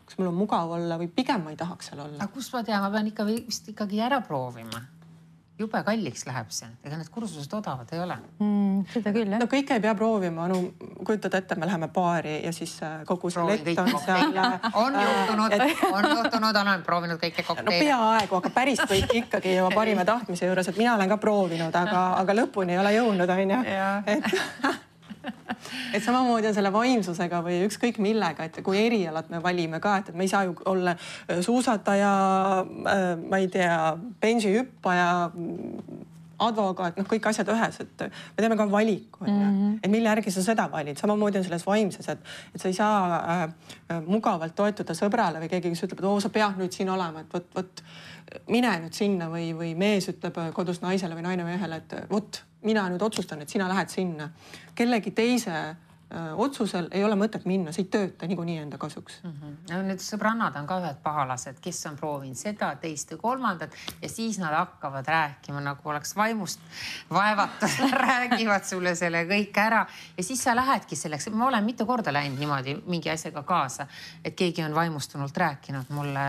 kas 0.04 0.18
mul 0.18 0.28
on 0.28 0.36
mugav 0.36 0.74
olla 0.76 0.98
või 1.00 1.08
pigem 1.08 1.46
ma 1.46 1.54
ei 1.54 1.56
tahaks 1.56 1.88
seal 1.88 2.02
olla. 2.04 2.18
aga 2.20 2.32
kust 2.34 2.52
ma 2.52 2.60
tean, 2.66 2.82
ma 2.84 2.90
pean 2.92 3.08
ikka 3.08 3.24
vist 3.28 3.70
ikkagi 3.72 4.02
ära 4.04 4.20
proovima 4.26 4.82
jube 5.58 5.80
kalliks 5.86 6.24
läheb 6.26 6.50
see, 6.54 6.68
ega 6.82 6.96
need 6.98 7.10
kursused 7.14 7.52
odavad 7.54 7.90
ei 7.94 8.00
ole 8.02 8.16
mm,. 8.42 8.80
seda 8.90 9.12
küll 9.14 9.30
jah. 9.30 9.38
no 9.38 9.46
kõike 9.50 9.76
ei 9.76 9.82
pea 9.84 9.92
proovima, 9.98 10.48
no 10.50 10.60
kujutad 11.06 11.36
ette, 11.38 11.54
me 11.60 11.68
läheme 11.68 11.88
baari 11.94 12.40
ja 12.42 12.52
siis 12.54 12.72
äh, 12.82 13.04
kogu 13.06 13.30
see 13.30 13.44
lett 13.46 13.82
on 13.82 13.92
seal. 14.02 14.34
Äh, 14.34 14.66
on 14.80 14.98
juhtunud 14.98 15.54
et..., 15.54 15.84
on 15.90 16.08
juhtunud, 16.10 16.58
olen 16.62 16.82
proovinud 16.86 17.22
kõike 17.22 17.46
kokteile. 17.46 17.70
no 17.70 17.84
peaaegu, 17.86 18.40
aga 18.40 18.54
päris 18.56 18.82
kõik 18.82 19.14
ikkagi 19.22 19.52
ei 19.52 19.60
jõua 19.60 19.70
parima 19.74 20.06
tahtmise 20.08 20.50
juures, 20.50 20.72
et 20.72 20.80
mina 20.80 20.96
olen 20.98 21.14
ka 21.14 21.20
proovinud, 21.22 21.78
aga, 21.84 22.02
aga 22.24 22.40
lõpuni 22.42 22.74
ei 22.74 22.82
ole 22.82 22.96
jõudnud, 22.96 23.36
onju. 23.38 23.62
et 24.16 24.28
et 25.94 26.02
samamoodi 26.04 26.50
on 26.50 26.56
selle 26.56 26.72
vaimsusega 26.74 27.40
või 27.44 27.60
ükskõik 27.68 28.00
millega, 28.02 28.48
et 28.48 28.60
kui 28.66 28.80
erialat 28.86 29.30
me 29.32 29.42
valime 29.42 29.80
ka, 29.82 29.98
et, 30.00 30.10
et 30.10 30.18
me 30.18 30.26
ei 30.26 30.32
saa 30.32 30.44
ju 30.48 30.56
olla 30.70 30.96
äh, 30.96 31.40
suusataja, 31.44 32.14
äh, 32.62 33.04
ma 33.22 33.42
ei 33.42 33.48
tea, 33.52 33.78
bensihüppaja 34.20 35.08
advokaat, 36.38 36.96
noh, 36.98 37.06
kõik 37.08 37.28
asjad 37.30 37.50
ühes, 37.52 37.80
et 37.84 38.04
me 38.06 38.42
teeme 38.42 38.56
ka 38.58 38.66
valiku 38.70 39.24
onju 39.24 39.34
mm 39.34 39.58
-hmm., 39.58 39.78
et 39.82 39.90
mille 39.90 40.08
järgi 40.08 40.30
sa 40.30 40.42
seda 40.42 40.68
valid, 40.72 40.96
samamoodi 40.96 41.38
on 41.38 41.44
selles 41.44 41.66
vaimses, 41.66 42.08
et, 42.08 42.18
et 42.54 42.60
sa 42.60 42.68
ei 42.68 42.74
saa 42.74 43.20
äh, 43.34 43.54
mugavalt 44.06 44.54
toetuda 44.54 44.94
sõbrale 44.94 45.40
või 45.40 45.48
keegi, 45.48 45.70
kes 45.70 45.84
ütleb, 45.86 45.98
et 45.98 46.10
oo, 46.10 46.20
sa 46.20 46.28
pead 46.28 46.58
nüüd 46.58 46.72
siin 46.72 46.90
olema, 46.90 47.20
et 47.20 47.32
vot, 47.34 47.46
vot 47.54 47.84
mine 48.48 48.78
nüüd 48.80 48.92
sinna 48.92 49.28
või, 49.30 49.52
või 49.56 49.74
mees 49.76 50.08
ütleb 50.08 50.38
kodus 50.52 50.82
naisele 50.82 51.14
või 51.14 51.22
naine 51.22 51.44
mehele, 51.44 51.76
et 51.76 51.96
vot 52.10 52.42
mina 52.62 52.88
nüüd 52.88 53.02
otsustan, 53.02 53.42
et 53.42 53.48
sina 53.48 53.68
lähed 53.68 53.88
sinna. 53.88 54.30
kellegi 54.74 55.10
teise 55.10 55.50
Äh, 55.52 55.74
otsusel 56.36 56.88
ei 56.92 57.04
ole 57.04 57.16
mõtet 57.18 57.46
minna, 57.48 57.72
see 57.72 57.84
ei 57.86 57.90
tööta 57.90 58.28
niikuinii 58.28 58.58
enda 58.62 58.78
kasuks 58.78 59.20
mm. 59.22 59.30
-hmm. 59.30 59.54
no 59.70 59.80
need 59.88 60.02
sõbrannad 60.04 60.56
on 60.60 60.66
ka 60.66 60.78
ühed 60.82 61.00
pahalased, 61.02 61.58
kes 61.64 61.80
on 61.90 61.96
proovinud 61.96 62.38
seda, 62.38 62.74
teist 62.80 63.12
või 63.14 63.20
kolmandat 63.22 63.74
ja 64.02 64.08
siis 64.08 64.38
nad 64.38 64.54
hakkavad 64.54 65.08
rääkima 65.08 65.60
nagu 65.64 65.88
oleks 65.88 66.16
vaimust 66.16 66.60
vaevatud 67.10 67.90
räägivad 68.06 68.64
sulle 68.64 68.94
selle 68.94 69.24
kõik 69.30 69.58
ära 69.58 69.86
ja 70.16 70.24
siis 70.24 70.44
sa 70.44 70.54
lähedki 70.56 70.96
selleks. 70.96 71.30
ma 71.30 71.46
olen 71.46 71.64
mitu 71.64 71.86
korda 71.86 72.12
läinud 72.12 72.38
niimoodi 72.38 72.76
mingi 72.86 73.10
asjaga 73.10 73.42
kaasa, 73.42 73.86
et 74.24 74.34
keegi 74.34 74.62
on 74.64 74.74
vaimustunult 74.74 75.36
rääkinud 75.36 75.88
mulle 75.88 76.26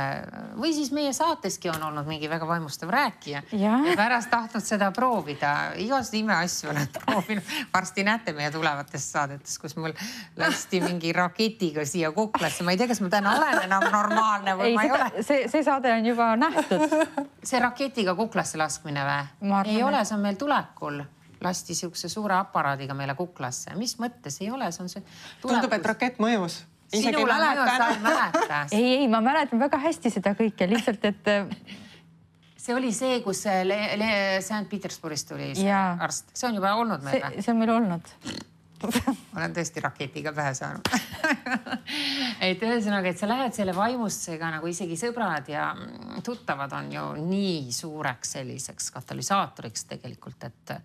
või 0.57 0.73
siis 0.73 0.91
meie 0.91 1.13
saateski 1.13 1.69
on 1.69 1.83
olnud 1.83 2.07
mingi 2.07 2.29
väga 2.29 2.47
vaimustav 2.47 2.89
rääkija 2.89 3.43
ja, 3.51 3.77
ja 3.89 3.95
pärast 3.95 4.29
tahtnud 4.29 4.63
seda 4.63 4.91
proovida. 4.91 5.73
igasuguseid 5.75 6.23
imeasju 6.23 6.69
olen 6.69 6.87
proovinud. 7.05 7.43
varsti 7.73 8.03
näete 8.03 8.33
meie 8.33 8.51
tulevates 8.51 9.11
saadetes, 9.11 9.59
kus 9.65 9.75
mul 9.79 9.95
lasti 10.37 10.81
mingi 10.83 11.13
raketiga 11.15 11.85
siia 11.89 12.11
kuklasse, 12.15 12.65
ma 12.65 12.75
ei 12.75 12.79
tea, 12.79 12.89
kas 12.91 13.01
ma 13.01 13.09
täna 13.13 13.33
olen 13.39 13.65
enam 13.65 13.87
normaalne 13.89 14.55
või 14.59 14.71
ei, 14.71 14.77
ma 14.77 14.85
ei 14.85 14.93
seda, 14.93 15.09
ole. 15.09 15.25
see, 15.25 15.49
see 15.51 15.65
saade 15.65 15.93
on 15.95 16.09
juba 16.11 16.29
nähtud. 16.39 16.95
see 17.43 17.61
raketiga 17.63 18.15
kuklasse 18.17 18.61
laskmine 18.61 19.05
või? 19.09 19.59
ei 19.73 19.81
ole, 19.83 20.05
see 20.05 20.17
on 20.17 20.25
meil 20.25 20.39
tulekul 20.39 21.01
lasti 21.45 21.75
siukse 21.77 22.09
suure 22.09 22.37
aparaadiga 22.37 22.95
meile 22.97 23.15
kuklasse, 23.17 23.75
mis 23.79 23.97
mõttes 24.01 24.39
ei 24.41 24.51
ole, 24.53 24.69
see 24.73 24.85
on 24.85 24.91
see. 24.91 25.03
tundub, 25.43 25.73
et 25.75 25.89
rakett 25.93 26.21
mõjus. 26.23 26.61
sinule 26.93 27.25
mõjus, 27.37 27.71
sa 27.75 27.89
ei 27.91 27.99
mäleta. 28.03 28.61
ei, 28.77 28.91
ei, 29.01 29.09
ma 29.11 29.21
mäletan 29.25 29.61
väga 29.61 29.81
hästi 29.83 30.13
seda 30.13 30.35
kõike, 30.37 30.69
lihtsalt 30.71 31.09
et 31.11 31.33
see 32.65 32.75
oli 32.77 32.91
see, 32.95 33.19
kus 33.25 33.43
St 33.45 34.65
Petersburgist 34.71 35.29
tuli 35.29 35.53
see 35.53 35.69
ja. 35.69 35.95
arst, 36.01 36.31
see 36.33 36.49
on 36.49 36.57
juba 36.57 36.73
olnud 36.79 37.05
meil 37.05 37.21
või? 37.21 37.45
see 37.45 37.53
on 37.53 37.61
meil 37.61 37.73
olnud 37.75 38.13
olen 39.35 39.55
tõesti 39.55 39.83
raketiga 39.83 40.33
pähe 40.35 40.53
saanud 40.57 40.89
et 42.49 42.61
ühesõnaga, 42.63 43.09
et 43.09 43.19
sa 43.19 43.29
lähed 43.29 43.55
selle 43.55 43.75
vaimustusega 43.75 44.51
nagu 44.57 44.69
isegi 44.69 44.97
sõbrad 44.99 45.49
ja 45.51 45.69
tuttavad 46.25 46.73
on 46.77 46.91
ju 46.93 47.05
nii 47.25 47.73
suureks 47.75 48.35
selliseks 48.37 48.91
katalüsaatoriks 48.95 49.87
tegelikult, 49.91 50.47
et 50.47 50.75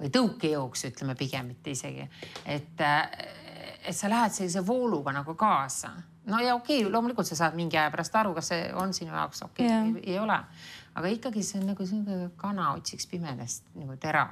või 0.00 0.12
tõukejõuks 0.14 0.86
ütleme 0.90 1.16
pigem 1.18 1.52
mitte 1.52 1.74
isegi, 1.74 2.06
et, 2.46 2.84
et 2.84 3.96
sa 3.96 4.10
lähed 4.10 4.34
sellise 4.34 4.64
vooluga 4.66 5.14
nagu 5.14 5.34
kaasa. 5.38 5.92
no 6.26 6.40
ja 6.44 6.54
okei 6.54 6.82
okay,, 6.82 6.92
loomulikult 6.92 7.26
sa 7.26 7.38
saad 7.44 7.56
mingi 7.58 7.78
aja 7.78 7.90
pärast 7.94 8.16
aru, 8.16 8.34
kas 8.34 8.52
see 8.52 8.68
on 8.74 8.94
sinu 8.94 9.14
jaoks 9.14 9.42
okei 9.48 9.66
okay, 9.66 9.76
yeah. 9.76 9.94
või 9.94 10.04
ei 10.06 10.18
ole 10.18 10.42
aga 10.98 11.12
ikkagi 11.14 11.44
see 11.46 11.60
on 11.60 11.70
nagu 11.72 11.86
sihuke 11.86 12.32
kana 12.40 12.72
otsiks 12.76 13.08
pimedast 13.10 13.70
nagu 13.78 13.96
tera. 14.00 14.26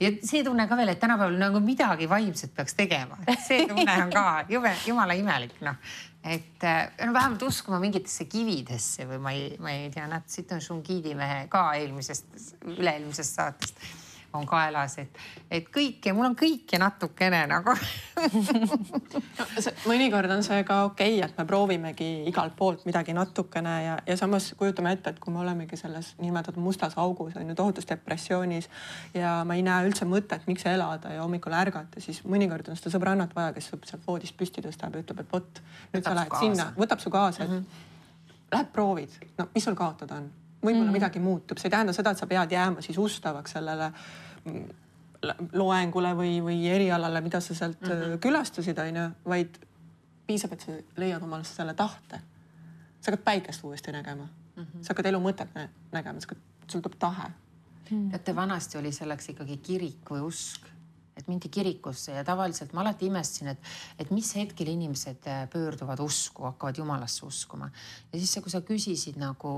ja 0.00 0.12
see 0.26 0.44
tunne 0.46 0.66
ka 0.68 0.78
veel, 0.78 0.92
et 0.94 1.00
tänapäeval 1.02 1.38
nagu 1.40 1.62
midagi 1.64 2.08
vaimset 2.10 2.54
peaks 2.56 2.76
tegema, 2.78 3.18
see 3.48 3.66
tunne 3.70 3.96
on 4.04 4.14
ka 4.14 4.26
jube, 4.50 4.74
jumala 4.86 5.16
imelik 5.18 5.56
noh. 5.66 5.80
et 6.24 6.68
äh, 6.68 6.82
no 7.06 7.14
vähemalt 7.16 7.42
uskuma 7.48 7.80
mingitesse 7.82 8.28
kividesse 8.30 9.08
või 9.08 9.24
ma 9.24 9.34
ei, 9.36 9.48
ma 9.62 9.72
ei 9.76 9.88
tea, 9.94 10.06
näed, 10.10 10.28
siit 10.28 10.52
on 10.52 10.60
Šungiidi 10.64 11.16
mehe 11.18 11.46
ka 11.52 11.70
eelmisest, 11.80 12.36
üle-eelmisest 12.76 13.40
saatest 13.40 13.99
on 14.32 14.46
kaelas, 14.46 14.96
et, 15.02 15.18
et 15.50 15.66
kõike, 15.74 16.12
mul 16.14 16.28
on 16.28 16.36
kõike 16.38 16.78
natukene 16.78 17.40
nagu 17.50 17.74
no, 19.38 19.46
mõnikord 19.88 20.30
on 20.30 20.44
see 20.46 20.62
ka 20.66 20.84
okei 20.86 21.16
okay,, 21.16 21.24
et 21.26 21.38
me 21.38 21.46
proovimegi 21.48 22.10
igalt 22.30 22.54
poolt 22.58 22.84
midagi 22.86 23.14
natukene 23.16 23.74
ja, 23.84 23.96
ja 24.06 24.16
samas 24.20 24.52
kujutame 24.58 24.94
ette, 24.94 25.14
et 25.14 25.20
kui 25.22 25.34
me 25.34 25.42
olemegi 25.42 25.78
selles 25.80 26.12
niinimetatud 26.20 26.62
mustas 26.62 26.94
augus 27.00 27.36
on 27.40 27.50
ju 27.50 27.58
tohutus 27.58 27.88
depressioonis 27.90 28.70
ja 29.14 29.40
ma 29.46 29.58
ei 29.58 29.66
näe 29.66 29.90
üldse 29.90 30.06
mõtet, 30.08 30.46
miks 30.50 30.66
elada 30.70 31.14
ja 31.16 31.24
hommikul 31.24 31.56
ärgata, 31.56 32.02
siis 32.02 32.22
mõnikord 32.22 32.70
on 32.70 32.78
seda 32.78 32.94
sõbrannat 32.94 33.34
vaja, 33.36 33.54
kes 33.56 33.72
sealt 33.74 34.06
voodist 34.06 34.38
püsti 34.38 34.62
tõstab 34.64 34.94
ja 34.94 35.04
ütleb, 35.04 35.24
et 35.24 35.32
vot 35.32 35.62
nüüd 35.94 36.06
sa 36.06 36.14
lähed 36.14 36.38
sinna, 36.38 36.70
võtab 36.78 37.02
su 37.02 37.10
kaasa, 37.10 37.44
et 37.44 37.50
mm 37.50 37.62
-hmm. 37.62 37.86
Lähed 38.50 38.66
proovid, 38.72 39.12
no 39.38 39.44
mis 39.54 39.64
sul 39.64 39.76
kaotada 39.78 40.16
on 40.16 40.24
võib-olla 40.60 40.90
mm. 40.90 40.92
midagi 40.92 41.22
muutub, 41.22 41.58
see 41.58 41.68
ei 41.68 41.74
tähenda 41.76 41.92
seda, 41.96 42.12
et 42.12 42.20
sa 42.20 42.28
pead 42.30 42.52
jääma 42.52 42.84
siis 42.84 42.98
ustavaks 43.00 43.56
sellele 43.56 43.90
mm, 44.44 44.64
loengule 45.52 46.12
või, 46.16 46.38
või 46.44 46.60
erialale, 46.72 47.20
mida 47.24 47.40
sa 47.40 47.54
sealt 47.54 47.80
mm 47.80 47.90
-hmm. 47.90 48.20
külastasid, 48.24 48.78
onju, 48.78 49.06
vaid 49.24 49.58
piisab, 50.26 50.52
et 50.52 50.64
sa 50.64 50.76
leiad 50.96 51.22
omale 51.22 51.44
selle 51.44 51.74
tahte. 51.74 52.20
sa 53.00 53.10
hakkad 53.10 53.24
päikest 53.24 53.64
uuesti 53.64 53.92
nägema 53.92 54.24
mm, 54.24 54.62
-hmm. 54.62 54.82
sa 54.82 54.92
hakkad 54.92 55.06
elu 55.06 55.20
mõtet 55.20 55.54
nägema, 55.92 56.20
sa 56.20 56.26
hakkad, 56.28 56.42
sul 56.68 56.80
tuleb 56.80 56.98
tahe. 56.98 57.30
teate, 58.10 58.36
vanasti 58.36 58.78
oli 58.78 58.92
selleks 58.92 59.28
ikkagi 59.28 59.56
kirik 59.56 60.10
või 60.10 60.20
usk, 60.20 60.66
et 61.20 61.28
mindi 61.30 61.48
kirikusse 61.52 62.16
ja 62.16 62.24
tavaliselt 62.24 62.72
ma 62.76 62.84
alati 62.84 63.06
imestasin, 63.10 63.52
et, 63.54 63.70
et 63.98 64.10
mis 64.14 64.32
hetkel 64.36 64.72
inimesed 64.72 65.28
äh, 65.30 65.42
pöörduvad 65.52 66.00
usku, 66.04 66.44
hakkavad 66.48 66.78
jumalasse 66.82 67.26
uskuma. 67.26 67.70
ja 68.12 68.18
siis, 68.18 68.38
kui 68.42 68.50
sa 68.52 68.60
küsisid 68.60 69.20
nagu 69.20 69.54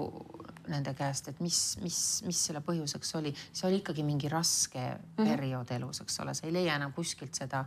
nende 0.68 0.94
käest, 0.94 1.29
et 1.29 1.40
mis, 1.42 1.77
mis, 1.83 1.98
mis 2.27 2.44
selle 2.46 2.61
põhjuseks 2.62 3.16
oli, 3.18 3.35
see 3.53 3.66
oli 3.68 3.81
ikkagi 3.83 4.05
mingi 4.07 4.29
raske 4.31 4.83
Mhm. 5.18 5.29
periood 5.29 5.70
elus, 5.70 6.01
eks 6.01 6.20
ole, 6.20 6.35
sa 6.35 6.46
ei 6.46 6.53
leia 6.53 6.77
enam 6.77 6.92
kuskilt 6.92 7.35
seda 7.35 7.64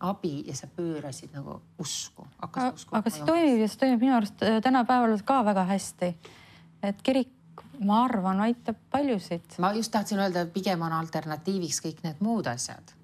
abi 0.00 0.42
ja 0.46 0.54
sa 0.56 0.66
pöörasid 0.66 1.32
nagu 1.36 1.60
usku. 1.78 2.26
aga 2.42 2.72
see 3.10 3.24
toimib 3.24 3.60
ja 3.60 3.68
see 3.68 3.80
toimib 3.80 4.04
minu 4.04 4.16
arust 4.16 4.42
äh, 4.42 4.60
tänapäeval 4.62 5.16
ka 5.24 5.42
väga 5.44 5.64
hästi. 5.64 6.14
et 6.82 7.02
kirik, 7.02 7.32
ma 7.80 8.04
arvan, 8.04 8.40
aitab 8.40 8.76
paljusid. 8.90 9.58
ma 9.58 9.72
just 9.72 9.92
tahtsin 9.92 10.18
öelda, 10.18 10.46
pigem 10.46 10.82
on 10.82 10.92
alternatiiviks 10.92 11.80
kõik 11.84 12.02
need 12.04 12.20
muud 12.20 12.46
asjad 12.46 12.95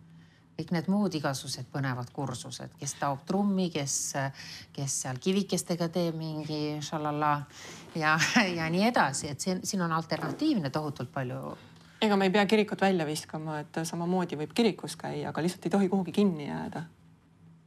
kõik 0.57 0.73
need 0.75 0.89
muud 0.93 1.15
igasugused 1.17 1.69
põnevad 1.73 2.11
kursused, 2.13 2.75
kes 2.79 2.95
taob 3.01 3.25
trummi, 3.29 3.69
kes, 3.73 3.97
kes 4.77 4.97
seal 5.05 5.21
kivikestega 5.23 5.89
teeb 5.93 6.17
mingi 6.19 6.79
šalala 6.85 7.35
ja, 7.99 8.17
ja 8.59 8.69
nii 8.73 8.87
edasi, 8.91 9.33
et 9.33 9.41
see, 9.41 9.59
siin 9.65 9.85
on 9.85 9.93
alternatiivne 9.97 10.71
tohutult 10.71 11.13
palju. 11.13 11.57
ega 12.03 12.17
me 12.17 12.27
ei 12.29 12.35
pea 12.35 12.47
kirikut 12.47 12.81
välja 12.81 13.07
viskama, 13.07 13.61
et 13.63 13.85
samamoodi 13.87 14.37
võib 14.41 14.53
kirikus 14.55 14.97
käia, 14.97 15.31
aga 15.31 15.43
lihtsalt 15.43 15.67
ei 15.67 15.77
tohi 15.77 15.89
kuhugi 15.89 16.13
kinni 16.13 16.49
jääda. 16.49 16.85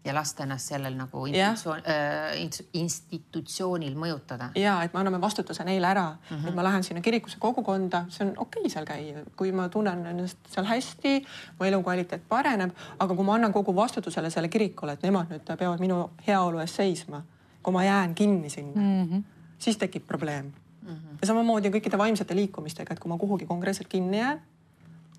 Ja 0.06 0.14
lasta 0.14 0.44
ennast 0.44 0.70
sellel 0.70 0.96
nagu 0.98 1.26
institutsioon, 1.26 1.80
äh, 1.90 2.70
institutsioonil 2.74 3.96
mõjutada. 3.98 4.50
ja 4.56 4.84
et 4.84 4.94
me 4.94 5.00
anname 5.00 5.22
vastutuse 5.22 5.64
neile 5.64 5.88
ära 5.88 6.10
mm, 6.12 6.36
Mhm. 6.36 6.44
-hmm. 6.44 6.50
et 6.50 6.56
ma 6.56 6.64
lähen 6.64 6.84
sinna 6.84 7.02
kirikusse 7.02 7.38
kogukonda, 7.40 8.06
see 8.10 8.28
on 8.28 8.34
okei 8.38 8.62
okay 8.62 8.70
seal 8.70 8.86
käia, 8.86 9.24
kui 9.36 9.52
ma 9.52 9.70
tunnen 9.70 10.06
ennast 10.06 10.38
seal 10.50 10.66
hästi, 10.66 11.26
mu 11.60 11.66
elukvaliteet 11.66 12.22
pareneb, 12.30 12.72
aga 13.00 13.16
kui 13.16 13.26
ma 13.26 13.34
annan 13.36 13.54
kogu 13.54 13.76
vastutusele 13.76 14.30
selle 14.30 14.48
kirikule, 14.48 14.92
et 14.92 15.04
nemad 15.04 15.30
nüüd 15.30 15.58
peavad 15.58 15.80
minu 15.80 16.10
heaolu 16.28 16.60
eest 16.60 16.76
seisma, 16.76 17.24
kui 17.64 17.74
ma 17.74 17.84
jään 17.84 18.16
kinni 18.16 18.50
sinna 18.50 18.82
mm, 18.82 19.10
-hmm. 19.10 19.24
siis 19.60 19.78
tekib 19.78 20.06
probleem 20.08 20.46
mm. 20.46 20.90
-hmm. 20.90 21.18
ja 21.22 21.28
samamoodi 21.28 21.70
kõikide 21.70 21.98
vaimsete 21.98 22.36
liikumistega, 22.36 22.94
et 22.94 23.00
kui 23.00 23.10
ma 23.10 23.18
kuhugi 23.18 23.46
konkreetselt 23.46 23.88
kinni 23.88 24.20
jään, 24.20 24.42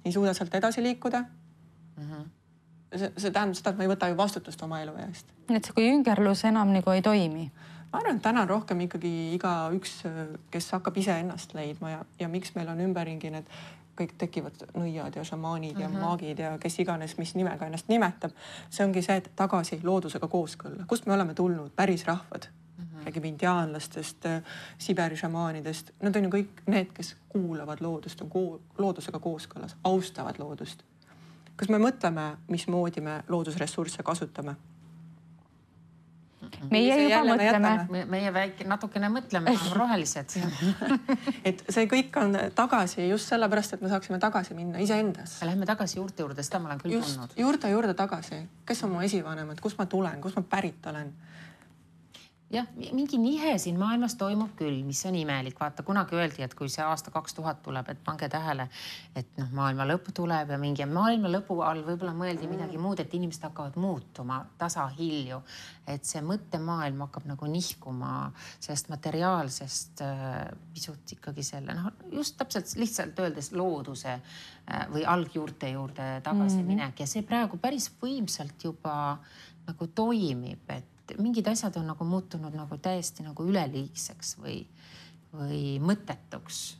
ei 0.04 0.12
suuda 0.12 0.34
sealt 0.34 0.54
edasi 0.54 0.82
liikuda 0.82 1.20
mm. 1.20 2.02
-hmm. 2.02 2.28
See, 2.98 3.12
see 3.16 3.30
tähendab 3.30 3.58
seda, 3.58 3.70
et 3.70 3.76
ma 3.80 3.86
ei 3.86 3.94
võta 3.94 4.08
ju 4.10 4.16
vastutust 4.16 4.62
oma 4.62 4.82
elu 4.82 4.96
eest 5.06 5.36
nii 5.48 5.60
et 5.60 5.68
see 5.68 5.76
kui 5.76 5.88
üngerlus 5.92 6.44
enam 6.48 6.72
nagu 6.74 6.92
ei 6.92 7.02
toimi. 7.02 7.46
ma 7.92 8.00
arvan, 8.00 8.18
et 8.18 8.22
täna 8.22 8.42
on 8.42 8.50
rohkem 8.50 8.80
ikkagi 8.86 9.12
igaüks, 9.36 10.00
kes 10.50 10.70
hakkab 10.74 10.96
iseennast 10.98 11.54
leidma 11.54 11.92
ja, 11.92 12.04
ja 12.20 12.28
miks 12.28 12.54
meil 12.56 12.68
on 12.72 12.82
ümberringi 12.88 13.30
need 13.30 13.50
kõik 13.96 14.12
tekivad 14.20 14.66
nõiad 14.76 15.14
ja 15.16 15.24
šamaanid 15.24 15.78
ja 15.78 15.88
mm 15.88 15.94
-hmm. 15.94 16.04
maagid 16.04 16.38
ja 16.38 16.50
kes 16.60 16.78
iganes, 16.82 17.16
mis 17.18 17.34
nimega 17.34 17.66
ennast 17.66 17.88
nimetab. 17.88 18.32
see 18.70 18.84
ongi 18.84 19.02
see, 19.02 19.16
et 19.16 19.30
tagasi 19.36 19.80
loodusega 19.82 20.28
kooskõlla, 20.28 20.86
kust 20.86 21.06
me 21.06 21.14
oleme 21.14 21.34
tulnud, 21.34 21.70
päris 21.76 22.04
rahvad 22.06 22.48
mm. 22.48 22.84
-hmm. 22.84 23.06
räägime 23.06 23.28
indiaanlastest, 23.28 24.24
Siberi 24.78 25.16
šamaanidest, 25.16 25.90
nad 26.02 26.16
on 26.16 26.24
ju 26.24 26.30
kõik 26.30 26.66
need, 26.66 26.92
kes 26.92 27.16
kuulavad 27.28 27.80
loodust, 27.80 28.20
on 28.20 28.30
koo, 28.30 28.60
loodusega 28.78 29.18
kooskõlas, 29.18 29.76
austavad 29.84 30.38
loodust. 30.38 30.82
Kas 31.56 31.68
me 31.72 31.80
mõtleme, 31.80 32.30
mismoodi 32.52 33.00
me 33.04 33.20
loodusressursse 33.28 34.02
kasutame? 34.06 34.56
meie 36.70 36.96
juba 37.02 37.22
me 37.24 37.34
mõtleme 37.34 37.46
jätame. 37.46 38.02
meie 38.10 38.32
väike, 38.34 38.66
natukene 38.68 39.10
mõtleme, 39.12 39.54
rohelised. 39.78 40.36
et 41.44 41.64
see 41.68 41.88
kõik 41.90 42.16
on 42.20 42.36
tagasi 42.56 43.08
just 43.08 43.32
sellepärast, 43.32 43.76
et 43.76 43.84
me 43.84 43.90
saaksime 43.92 44.20
tagasi 44.22 44.56
minna 44.58 44.82
iseendasse. 44.82 45.44
Lähme 45.48 45.68
tagasi 45.68 45.98
juurte 45.98 46.24
juurde, 46.24 46.44
seda 46.46 46.60
ma 46.62 46.70
olen 46.70 46.82
küll 46.82 46.96
just 46.98 47.14
tundnud. 47.16 47.36
juurte 47.40 47.70
juurde 47.72 47.96
tagasi, 47.98 48.42
kes 48.66 48.84
on 48.86 48.94
mu 48.94 49.04
esivanemad, 49.06 49.60
kust 49.62 49.80
ma 49.80 49.88
tulen, 49.90 50.20
kust 50.22 50.38
ma 50.38 50.44
pärit 50.48 50.86
olen. 50.92 51.12
Jah, 52.50 52.66
mingi 52.94 53.18
nihe 53.18 53.56
siin 53.58 53.78
maailmas 53.78 54.14
toimub 54.18 54.52
küll, 54.58 54.78
mis 54.86 55.00
on 55.08 55.16
imelik, 55.18 55.56
vaata 55.58 55.82
kunagi 55.86 56.14
öeldi, 56.18 56.44
et 56.46 56.54
kui 56.54 56.68
see 56.70 56.84
aasta 56.84 57.10
kaks 57.14 57.34
tuhat 57.34 57.62
tuleb, 57.64 57.88
et 57.90 58.02
pange 58.06 58.28
tähele, 58.30 58.68
et 59.18 59.32
noh, 59.40 59.50
maailma 59.56 59.86
lõpp 59.88 60.12
tuleb 60.14 60.52
ja 60.54 60.58
mingi 60.62 60.86
maailma 60.86 61.30
lõpu 61.32 61.58
all 61.66 61.82
võib-olla 61.86 62.14
mõeldi 62.16 62.50
midagi 62.50 62.78
muud, 62.78 63.02
et 63.02 63.14
inimesed 63.18 63.48
hakkavad 63.48 63.78
muutuma 63.82 64.44
tasahilju. 64.58 65.42
et 65.86 66.04
see 66.04 66.18
mõttemaailm 66.22 67.04
hakkab 67.04 67.28
nagu 67.30 67.46
nihkuma 67.46 68.32
sellest 68.58 68.88
materiaalsest 68.90 70.02
äh, 70.02 70.48
pisut 70.74 71.12
ikkagi 71.18 71.44
selle 71.46 71.74
noh, 71.78 71.92
just 72.12 72.36
täpselt 72.38 72.72
lihtsalt 72.78 73.18
öeldes 73.22 73.52
looduse 73.52 74.16
äh, 74.16 74.86
või 74.90 75.04
algjuurte 75.06 75.70
juurde 75.70 76.08
tagasiminek 76.22 76.88
mm 76.88 76.94
-hmm. 76.94 77.00
ja 77.00 77.06
see 77.06 77.22
praegu 77.22 77.58
päris 77.58 77.90
võimsalt 78.02 78.64
juba 78.64 79.18
nagu 79.66 79.86
toimib, 79.86 80.70
et 80.70 80.95
mingid 81.18 81.46
asjad 81.48 81.76
on 81.76 81.86
nagu 81.92 82.04
muutunud 82.04 82.54
nagu 82.54 82.78
täiesti 82.82 83.24
nagu 83.26 83.44
üleliigseks 83.46 84.36
või, 84.42 84.58
või 85.32 85.78
mõttetuks. 85.82 86.76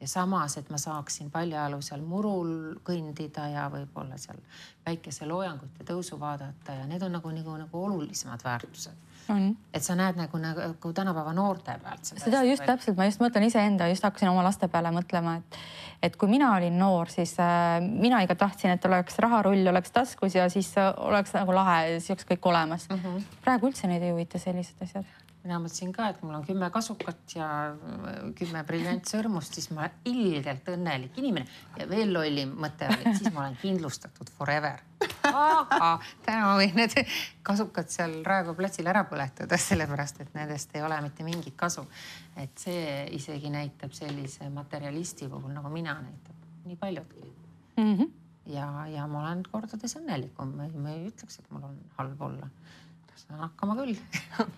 ja 0.00 0.08
samas, 0.08 0.56
et 0.56 0.70
ma 0.70 0.78
saaksin 0.80 1.30
paljajalu 1.30 1.82
seal 1.84 2.00
murul 2.00 2.78
kõndida 2.84 3.48
ja 3.52 3.66
võib-olla 3.68 4.16
seal 4.18 4.38
päikeseloojangut 4.84 5.78
ja 5.78 5.84
tõusu 5.84 6.16
vaadata 6.20 6.72
ja 6.72 6.86
need 6.86 7.02
on 7.02 7.12
nagu, 7.12 7.30
nagu, 7.30 7.56
nagu 7.56 7.84
olulisemad 7.84 8.44
väärtused. 8.44 8.96
On. 9.30 9.50
et 9.74 9.84
sa 9.84 9.96
näed 9.98 10.18
nagu, 10.18 10.40
nagu 10.42 10.92
tänapäeva 10.96 11.32
noorte 11.36 11.76
pealt. 11.82 12.12
seda 12.12 12.42
just 12.48 12.64
täpselt, 12.66 12.98
ma 12.98 13.08
just 13.08 13.22
mõtlen 13.22 13.46
iseenda, 13.48 13.88
just 13.92 14.04
hakkasin 14.06 14.30
oma 14.32 14.44
laste 14.46 14.68
peale 14.68 14.92
mõtlema, 14.94 15.36
et, 15.40 15.60
et 16.10 16.18
kui 16.20 16.30
mina 16.32 16.52
olin 16.56 16.78
noor, 16.78 17.10
siis 17.12 17.36
äh, 17.42 17.78
mina 17.80 18.22
ikka 18.26 18.38
tahtsin, 18.44 18.74
et 18.76 18.84
oleks 18.90 19.18
raharull 19.22 19.72
oleks 19.72 19.94
taskus 19.94 20.36
ja 20.38 20.48
siis 20.52 20.72
äh, 20.78 20.92
oleks 21.06 21.34
nagu 21.38 21.54
lahe, 21.56 21.98
siis 21.98 22.14
oleks 22.14 22.28
kõik 22.32 22.52
olemas 22.52 22.88
mm. 22.90 23.02
-hmm. 23.04 23.40
praegu 23.44 23.70
üldse 23.70 23.90
neid 23.90 24.02
ei 24.02 24.14
huvita 24.14 24.38
sellised 24.38 24.82
asjad. 24.82 25.04
Mina 25.44 25.58
mõtlesin 25.62 25.92
ka, 25.96 26.10
et 26.12 26.20
mul 26.22 26.36
on 26.36 26.44
kümme 26.44 26.68
kasukat 26.72 27.34
ja 27.36 27.48
äh, 27.72 28.18
kümme 28.38 28.62
briljantsõrmust, 28.68 29.56
siis 29.56 29.70
ma 29.76 29.88
ilgelt 30.08 30.68
õnnelik 30.72 31.16
inimene 31.22 31.46
ja 31.80 31.88
veel 31.90 32.12
lollim 32.14 32.54
mõte 32.60 32.88
oli, 32.90 33.02
et 33.04 33.20
siis 33.20 33.32
ma 33.32 33.46
olen 33.46 33.58
kindlustatud 33.62 34.32
forever. 34.36 34.82
aga 35.30 35.90
täna 36.26 36.44
ma 36.44 36.54
võin 36.60 36.76
need 36.76 36.96
kasukad 37.46 37.88
seal 37.92 38.20
Raekoja 38.26 38.58
platsil 38.58 38.90
ära 38.92 39.06
põletada, 39.08 39.58
sellepärast 39.60 40.20
et 40.24 40.34
nendest 40.36 40.76
ei 40.76 40.84
ole 40.84 41.00
mitte 41.04 41.24
mingit 41.24 41.56
kasu. 41.56 41.86
et 42.36 42.52
see 42.58 43.08
isegi 43.16 43.50
näitab 43.50 43.96
sellise 43.96 44.48
materjalisti 44.52 45.28
puhul 45.28 45.56
nagu 45.56 45.72
mina 45.72 45.96
näitab 46.04 46.36
nii 46.68 46.76
paljudki 46.76 47.30
Mm 47.80 47.96
-hmm. 47.96 48.10
ja, 48.46 48.86
ja 48.86 49.06
ma 49.06 49.20
olen 49.20 49.42
kordades 49.52 49.96
õnnelikum, 49.96 50.54
ma 50.56 50.90
ei 50.90 51.06
ütleks, 51.08 51.38
et 51.38 51.50
mul 51.50 51.62
on 51.62 51.76
halb 51.96 52.22
olla. 52.22 52.48
Saan 53.20 53.40
hakkama 53.44 53.76
küll 53.78 53.94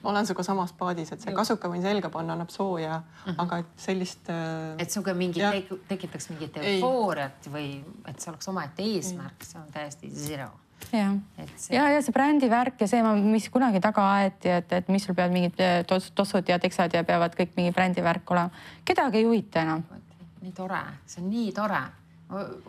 ma 0.02 0.10
olen 0.12 0.26
sinuga 0.28 0.44
samas 0.46 0.72
paadis, 0.78 1.12
et 1.14 1.24
see 1.24 1.34
kasuka 1.36 1.70
võin 1.72 1.84
selga 1.84 2.10
panna, 2.12 2.36
annab 2.36 2.50
sooja 2.54 2.98
mm, 2.98 3.22
-hmm. 3.26 3.38
aga 3.44 3.58
et 3.62 3.86
sellist 3.86 4.30
äh, 4.32 4.74
et 4.82 4.90
sinuga 4.90 5.14
mingi 5.14 5.40
Jah. 5.40 5.54
tek, 5.54 5.86
tekitaks 5.88 6.28
mingit 6.32 6.58
eufooriat 6.62 7.48
või 7.52 7.68
et 8.08 8.20
see 8.20 8.32
oleks 8.32 8.48
omaette 8.48 8.82
eesmärk, 8.82 9.46
see 9.46 9.60
on 9.60 9.70
täiesti 9.72 10.10
zero. 10.10 10.50
jah 10.92 11.14
see 11.56 11.76
ja, 11.76 11.88
ja 11.94 12.02
see 12.02 12.12
brändi 12.12 12.50
värk 12.50 12.80
ja 12.80 12.88
see, 12.90 13.02
mis 13.22 13.48
kunagi 13.50 13.80
taga 13.80 14.06
aeti, 14.18 14.48
et, 14.48 14.72
et 14.72 14.88
mis 14.88 15.04
sul 15.04 15.14
peavad 15.14 15.32
mingid 15.32 15.60
eh, 15.60 15.84
tos- 15.86 16.10
tossud 16.14 16.48
ja 16.48 16.58
teksad 16.58 16.94
ja 16.94 17.04
peavad 17.04 17.36
kõik 17.38 17.56
mingi 17.56 17.72
brändi 17.72 18.02
värk 18.02 18.30
olema. 18.30 18.50
kedagi 18.84 19.22
ei 19.22 19.24
huvita 19.24 19.62
enam. 19.62 19.84
nii 20.42 20.52
tore, 20.52 20.82
see 21.06 21.22
on 21.22 21.30
nii 21.30 21.52
tore. 21.52 21.82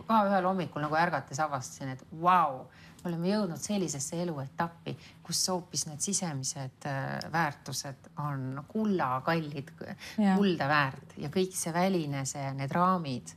ka 0.08 0.24
ühel 0.28 0.46
hommikul 0.46 0.82
nagu 0.84 0.96
ärgates 0.96 1.40
avastasin, 1.40 1.90
et 1.96 2.02
vau, 2.22 2.66
me 2.68 2.93
oleme 3.06 3.30
jõudnud 3.30 3.62
sellisesse 3.62 4.22
eluetappi, 4.24 4.96
kus 5.24 5.44
hoopis 5.52 5.88
need 5.90 6.04
sisemised 6.04 6.88
äh, 6.90 7.20
väärtused 7.32 8.12
on 8.24 8.64
kullakallid, 8.68 9.72
kulda 10.18 10.68
väärt 10.70 11.18
ja 11.18 11.32
kõik 11.34 11.56
see 11.58 11.74
väline, 11.76 12.26
see, 12.30 12.46
need 12.58 12.72
raamid, 12.76 13.36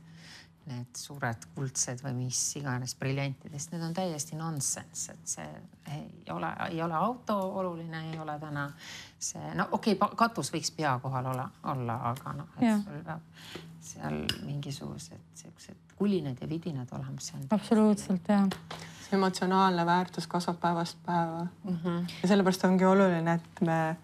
need 0.67 0.99
suured 0.99 1.47
kuldsed 1.55 2.01
või 2.03 2.13
mis 2.25 2.39
iganes 2.59 2.95
briljantidest, 2.99 3.71
need 3.71 3.85
on 3.87 3.93
täiesti 3.95 4.35
nonsense, 4.35 5.13
et 5.13 5.35
see 5.35 5.47
ei 5.95 6.31
ole, 6.33 6.49
ei 6.67 6.81
ole 6.83 6.97
auto 6.97 7.37
oluline, 7.61 8.03
ei 8.11 8.19
ole 8.19 8.35
täna 8.41 8.67
see, 9.19 9.53
no 9.55 9.69
okei 9.71 9.95
okay,, 9.95 10.17
katus 10.19 10.51
võiks 10.53 10.73
pea 10.75 10.97
kohal 11.03 11.31
olla, 11.31 11.47
olla, 11.71 12.01
aga 12.11 12.35
noh, 12.41 12.51
et 12.57 12.67
Jah. 12.67 12.83
sul 12.83 13.05
peab 13.07 13.63
seal 13.87 14.23
mingisugused 14.45 15.19
siuksed 15.35 15.95
kulinad 15.97 16.41
ja 16.41 16.49
vidinad 16.49 16.91
olema, 16.91 17.19
see 17.19 17.39
on 17.39 17.47
absoluutselt 17.55 18.29
ja. 18.29 18.41
see 19.03 19.17
emotsionaalne 19.17 19.85
väärtus 19.85 20.27
kasvab 20.27 20.59
päevast 20.59 20.97
päeva 21.05 21.47
mm. 21.63 21.77
-hmm. 21.83 22.03
ja 22.21 22.27
sellepärast 22.27 22.65
ongi 22.65 22.85
oluline, 22.85 23.33
et 23.33 23.61
me 23.61 23.95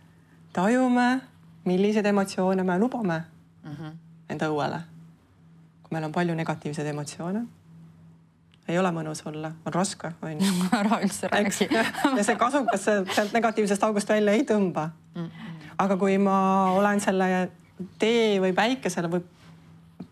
tajume, 0.53 1.21
milliseid 1.65 2.05
emotsioone 2.05 2.63
me 2.63 2.79
lubame 2.79 3.23
mm 3.63 3.71
-hmm. 3.71 3.91
enda 4.29 4.47
õuele. 4.47 4.79
kui 5.83 5.91
meil 5.91 6.03
on 6.03 6.11
palju 6.11 6.35
negatiivseid 6.35 6.87
emotsioone, 6.87 7.45
ei 8.67 8.79
ole 8.79 8.91
mõnus 8.91 9.21
olla, 9.25 9.51
on 9.65 9.73
raske, 9.73 10.11
onju. 10.21 10.51
ära 10.79 10.99
üldse 11.03 11.27
räägi. 11.27 11.67
ja 12.17 12.23
see 12.23 12.35
kasukas 12.35 12.83
sealt 12.85 13.33
negatiivsest 13.33 13.83
august 13.83 14.09
välja 14.09 14.31
ei 14.31 14.43
tõmba. 14.43 14.89
aga 15.77 15.97
kui 15.97 16.17
ma 16.17 16.71
olen 16.71 16.99
selle 16.99 17.51
tee 17.99 18.39
või 18.41 18.53
päikesele 18.53 19.09
või 19.11 19.23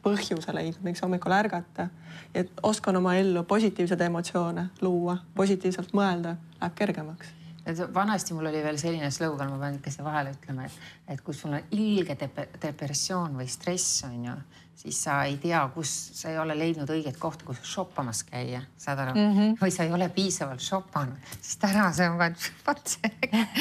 põhjuse 0.04 0.54
leidnud, 0.54 0.84
miks 0.84 1.02
hommikul 1.02 1.32
ärgata. 1.32 1.90
et 2.36 2.52
oskan 2.64 2.96
oma 2.96 3.16
ellu 3.16 3.44
positiivseid 3.44 4.02
emotsioone 4.02 4.70
luua, 4.82 5.18
positiivselt 5.36 5.94
mõelda, 5.94 6.36
läheb 6.62 6.76
kergemaks 6.76 7.41
et 7.66 7.94
vanasti 7.94 8.34
mul 8.34 8.50
oli 8.50 8.64
veel 8.64 8.80
selline 8.82 9.12
slogan, 9.14 9.52
ma 9.52 9.60
pean 9.62 9.78
ikka 9.78 9.94
siia 9.94 10.06
vahele 10.06 10.34
ütlema, 10.36 10.66
et, 10.66 10.90
et 11.14 11.22
kui 11.22 11.36
sul 11.38 11.54
on 11.58 11.78
ilge 11.78 12.18
depressioon 12.62 13.38
või 13.38 13.48
stress 13.52 14.04
on 14.08 14.26
ju, 14.26 14.36
siis 14.82 14.98
sa 15.04 15.20
ei 15.30 15.36
tea, 15.42 15.60
kus 15.76 15.92
sa 16.18 16.32
ei 16.32 16.40
ole 16.42 16.56
leidnud 16.58 16.90
õiget 16.90 17.20
kohta, 17.22 17.46
kus 17.46 17.62
shoppamas 17.68 18.24
käia, 18.26 18.64
saad 18.82 19.04
aru 19.04 19.14
mm, 19.14 19.36
-hmm. 19.38 19.60
või 19.62 19.74
sa 19.74 19.86
ei 19.86 19.94
ole 19.94 20.10
piisavalt 20.10 20.64
shoppanud, 20.66 21.30
siis 21.38 21.60
täna 21.62 21.92
see 21.94 22.10
on 22.10 22.18
ka, 22.18 22.32
vot 22.68 22.96
see 22.96 23.12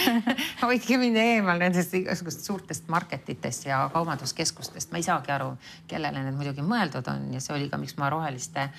hoidke 0.65 0.99
mind 1.03 1.21
eemal 1.21 1.61
nendest 1.61 1.95
igasugustest 1.95 2.49
suurtest 2.49 2.89
market 2.89 3.29
itest 3.29 3.69
ja 3.69 3.83
kaubanduskeskustest, 3.93 4.93
ma 4.93 5.03
ei 5.03 5.09
saagi 5.11 5.37
aru, 5.37 5.53
kellele 5.93 6.25
need 6.25 6.41
muidugi 6.41 6.65
mõeldud 6.65 7.13
on 7.13 7.33
ja 7.35 7.45
see 7.45 7.57
oli 7.59 7.69
ka, 7.69 7.81
miks 7.81 7.99
ma 8.01 8.09
roheliste 8.11 8.71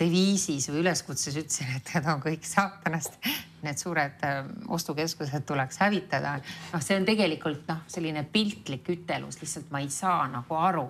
deviisis 0.00 0.68
või 0.70 0.82
üleskutses 0.84 1.36
ütlesin, 1.36 1.70
et 1.76 1.92
need 1.94 2.08
on 2.10 2.22
kõik 2.24 2.46
saatanast. 2.46 3.18
Need 3.60 3.76
suured 3.76 4.22
äh, 4.24 4.38
ostukeskused 4.72 5.44
tuleks 5.48 5.80
hävitada. 5.82 6.38
noh, 6.72 6.82
see 6.82 6.96
on 6.96 7.04
tegelikult 7.08 7.66
noh, 7.68 7.82
selline 7.92 8.24
piltlik 8.32 8.88
ütelus, 8.88 9.40
lihtsalt 9.42 9.68
ma 9.70 9.82
ei 9.84 9.90
saa 9.92 10.24
nagu 10.32 10.56
aru, 10.56 10.88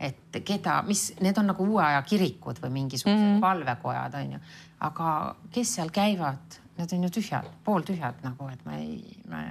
et 0.00 0.40
keda, 0.46 0.80
mis, 0.86 1.10
need 1.20 1.38
on 1.40 1.50
nagu 1.52 1.66
uue 1.66 1.82
aja 1.82 2.00
kirikud 2.06 2.62
või 2.62 2.70
mingisugused 2.78 3.18
mm 3.18 3.34
-hmm. 3.34 3.40
palvekojad 3.42 4.14
on 4.14 4.32
ju. 4.32 4.40
aga 4.80 5.36
kes 5.52 5.74
seal 5.74 5.90
käivad, 5.90 6.58
need 6.78 6.92
on 6.92 7.04
ju 7.04 7.10
tühjad, 7.10 7.48
pooltühjad 7.64 8.22
nagu, 8.22 8.48
et 8.48 8.64
ma 8.64 8.76
ei, 8.78 9.18
ma 9.28 9.42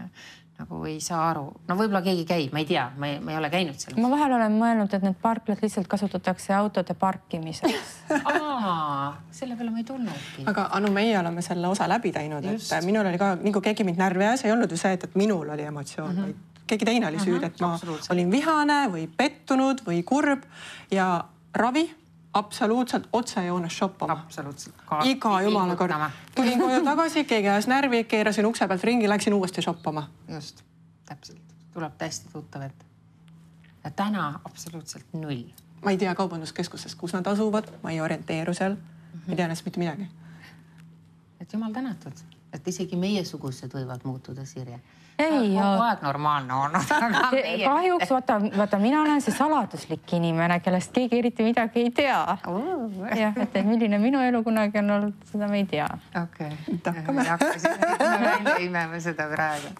nagu 0.57 0.79
ei 0.89 0.97
saa 1.03 1.19
aru, 1.29 1.45
no 1.67 1.75
võib-olla 1.77 2.01
keegi 2.05 2.23
käib, 2.25 2.53
ma 2.55 2.61
ei 2.63 2.65
tea, 2.65 2.87
ma 2.97 3.11
ei, 3.11 3.19
ma 3.21 3.33
ei 3.33 3.37
ole 3.37 3.49
käinud 3.53 3.77
seal. 3.77 3.97
ma 4.01 4.09
vahel 4.09 4.33
olen 4.39 4.57
mõelnud, 4.57 4.93
et 4.97 5.05
need 5.05 5.19
parklad 5.21 5.61
lihtsalt 5.61 5.89
kasutatakse 5.91 6.55
autode 6.57 6.95
parkimiseks 6.97 7.93
selle 9.39 9.57
peale 9.59 9.69
ma 9.69 9.83
ei 9.83 9.85
tulnudki. 9.87 10.47
aga 10.49 10.69
Anu, 10.79 10.91
meie 10.95 11.13
oleme 11.19 11.45
selle 11.45 11.69
osa 11.69 11.89
läbi 11.89 12.11
teinud, 12.15 12.45
et 12.49 12.85
minul 12.85 13.05
oli 13.05 13.21
ka 13.21 13.35
nagu 13.37 13.61
keegi 13.61 13.85
mind 13.87 14.01
närvi 14.01 14.25
ajas, 14.25 14.47
ei 14.47 14.55
olnud 14.55 14.73
ju 14.73 14.81
see, 14.81 14.97
et, 14.97 15.05
et 15.05 15.19
minul 15.19 15.53
oli 15.55 15.67
emotsioon 15.69 16.09
mm, 16.09 16.17
-hmm. 16.17 16.33
vaid 16.33 16.65
keegi 16.67 16.89
teine 16.89 17.07
oli 17.07 17.21
süüdi, 17.21 17.45
et 17.45 17.61
ma 17.61 17.77
olin 18.11 18.31
vihane 18.31 18.81
või 18.91 19.07
pettunud 19.07 19.85
või 19.85 20.01
kurb 20.03 20.43
ja 20.91 21.23
ravi 21.55 21.85
absoluutselt 22.37 23.07
otsejoones 23.13 23.77
shoppama. 23.77 24.25
iga 25.03 25.41
jumala 25.41 25.75
kord. 25.75 25.91
tulin 26.35 26.59
koju 26.59 26.83
tagasi, 26.83 27.23
keegi 27.23 27.49
ajas 27.49 27.67
närvi, 27.67 28.03
keerasin 28.03 28.45
ukse 28.45 28.67
pealt 28.67 28.83
ringi, 28.83 29.09
läksin 29.09 29.33
uuesti 29.33 29.61
shoppama. 29.61 30.09
just, 30.27 30.63
täpselt, 31.05 31.41
tuleb 31.73 31.97
täiesti 31.97 32.29
tuttav 32.33 32.61
ette. 32.61 32.85
ja 33.83 33.91
täna 33.91 34.39
absoluutselt 34.45 35.13
null. 35.13 35.43
ma 35.83 35.91
ei 35.91 35.97
tea 35.97 36.15
kaubanduskeskuses, 36.15 36.95
kus 36.95 37.13
nad 37.13 37.25
asuvad, 37.25 37.71
ma 37.83 37.91
ei 37.91 38.01
orienteeru 38.01 38.53
seal 38.53 38.75
mm, 38.75 38.81
-hmm. 39.13 39.27
ma 39.27 39.33
ei 39.33 39.35
tea 39.35 39.47
neist 39.47 39.65
mitte 39.65 39.79
midagi. 39.79 40.09
et 41.41 41.53
jumal 41.53 41.73
tänatud, 41.73 42.13
et 42.53 42.67
isegi 42.67 42.99
meiesugused 42.99 43.73
võivad 43.73 44.05
muutuda, 44.07 44.45
Sirje 44.45 44.79
ei. 45.17 45.53
kogu 45.55 45.83
aeg 45.83 46.03
normaalne 46.05 46.53
meie... 47.31 47.63
kahjuks 47.63 48.11
vaata, 48.13 48.37
vaata, 48.57 48.79
mina 48.81 49.01
olen 49.01 49.21
see 49.23 49.35
saladuslik 49.35 50.13
inimene, 50.17 50.59
kellest 50.65 50.93
keegi 50.95 51.21
eriti 51.21 51.45
midagi 51.47 51.85
ei 51.85 51.93
tea 52.01 52.19
jah, 53.17 53.39
et, 53.41 53.57
milline 53.65 53.99
minu 54.01 54.21
elu 54.23 54.43
kunagi 54.45 54.81
on 54.83 54.93
olnud, 54.97 55.25
seda 55.31 55.49
me 55.51 55.63
ei 55.63 55.69
tea. 55.69 55.89
okei 56.23 56.51
okay., 56.77 56.93
hakkame 56.93 57.25
välja 57.25 58.57
imema 58.67 59.01
seda 59.03 59.29
praegu 59.33 59.73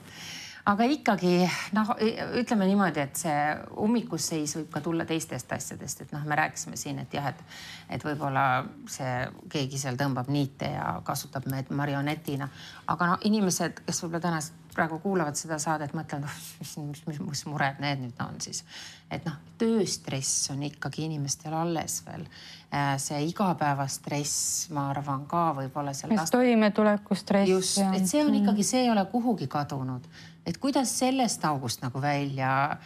aga 0.68 0.88
ikkagi 0.92 1.34
noh, 1.78 1.94
ütleme 2.40 2.68
niimoodi, 2.68 3.04
et 3.06 3.20
see 3.20 3.40
ummikusseis 3.84 4.58
võib 4.60 4.70
ka 4.74 4.82
tulla 4.84 5.06
teistest 5.08 5.52
asjadest, 5.56 6.04
et 6.04 6.14
noh, 6.16 6.26
me 6.28 6.38
rääkisime 6.40 6.80
siin, 6.80 7.00
et 7.04 7.14
jah, 7.16 7.30
et, 7.32 7.58
et 7.96 8.04
võib-olla 8.04 8.66
see 8.92 9.14
keegi 9.54 9.80
seal 9.80 10.00
tõmbab 10.00 10.32
niite 10.34 10.74
ja 10.74 10.98
kasutab 11.08 11.48
meid 11.52 11.72
marionetina, 11.72 12.50
aga 12.92 13.14
no 13.14 13.20
inimesed, 13.30 13.84
kes 13.88 14.04
võib-olla 14.04 14.26
täna 14.28 14.44
praegu 14.78 15.00
kuulavad 15.02 15.38
seda 15.40 15.58
saadet, 15.62 15.96
mõtlevad, 15.98 16.28
oh, 16.30 16.44
mis, 16.62 16.76
mis, 16.84 17.02
mis, 17.08 17.20
mis 17.24 17.44
mured 17.50 17.80
need 17.82 18.04
nüüd 18.04 18.22
on 18.22 18.38
siis. 18.44 18.62
et 19.10 19.24
noh, 19.26 19.38
tööstress 19.58 20.52
on 20.54 20.62
ikkagi 20.68 21.06
inimestel 21.08 21.56
alles 21.56 22.02
veel. 22.06 22.28
Äh, 22.68 22.98
see 23.00 23.22
igapäevastress, 23.30 24.68
ma 24.76 24.90
arvan 24.92 25.24
ka 25.32 25.54
võib-olla 25.56 25.94
seal. 25.96 26.12
Toimetulekustress. 26.32 27.50
just, 27.50 27.80
et 27.96 28.10
see 28.10 28.26
on 28.26 28.36
ikkagi, 28.42 28.66
see 28.68 28.84
ei 28.84 28.92
ole 28.92 29.06
kuhugi 29.12 29.48
kadunud, 29.48 30.06
et 30.48 30.58
kuidas 30.58 30.94
sellest 31.00 31.46
august 31.46 31.84
nagu 31.84 32.02
välja 32.02 32.78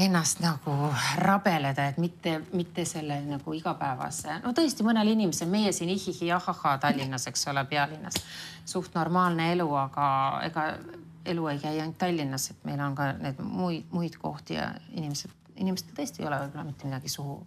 ennast 0.00 0.40
nagu 0.40 0.72
rabeleda, 1.16 1.86
et 1.90 1.98
mitte, 1.98 2.40
mitte 2.52 2.84
selle 2.88 3.18
nagu 3.26 3.52
igapäevase, 3.56 4.38
no 4.44 4.52
tõesti 4.56 4.84
mõnel 4.86 5.12
inimesel, 5.12 5.50
meie 5.52 5.72
siin 5.76 5.90
ihihi 5.92 6.30
ahahaa 6.36 6.78
Tallinnas, 6.80 7.26
eks 7.28 7.48
ole, 7.52 7.64
pealinnas, 7.68 8.16
suht 8.68 8.94
normaalne 8.96 9.50
elu, 9.52 9.66
aga 9.76 10.06
ega 10.46 10.66
elu 11.28 11.50
ei 11.52 11.60
käi 11.60 11.74
ainult 11.80 11.98
Tallinnas, 12.00 12.48
et 12.54 12.64
meil 12.68 12.80
on 12.84 12.96
ka 12.96 13.10
need 13.18 13.42
muid, 13.44 13.92
muid 13.92 14.16
kohti 14.22 14.56
ja 14.56 14.70
inimesed, 14.94 15.36
inimestel 15.60 15.96
tõesti 15.96 16.24
ei 16.24 16.30
ole 16.30 16.40
võib-olla 16.44 16.68
mitte 16.70 16.88
midagi 16.88 17.12
suhu 17.12 17.40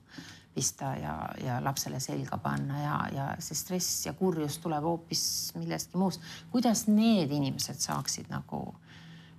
pista 0.53 0.91
ja, 0.99 1.15
ja 1.41 1.57
lapsele 1.65 1.97
selga 2.03 2.37
panna 2.37 2.81
ja, 2.83 2.97
ja 3.15 3.27
see 3.41 3.57
stress 3.57 4.05
ja 4.05 4.13
kurjus 4.13 4.59
tuleb 4.61 4.85
hoopis 4.85 5.23
millestki 5.57 5.97
muust. 5.97 6.21
kuidas 6.51 6.85
need 6.87 7.33
inimesed 7.33 7.81
saaksid 7.81 8.29
nagu 8.29 8.67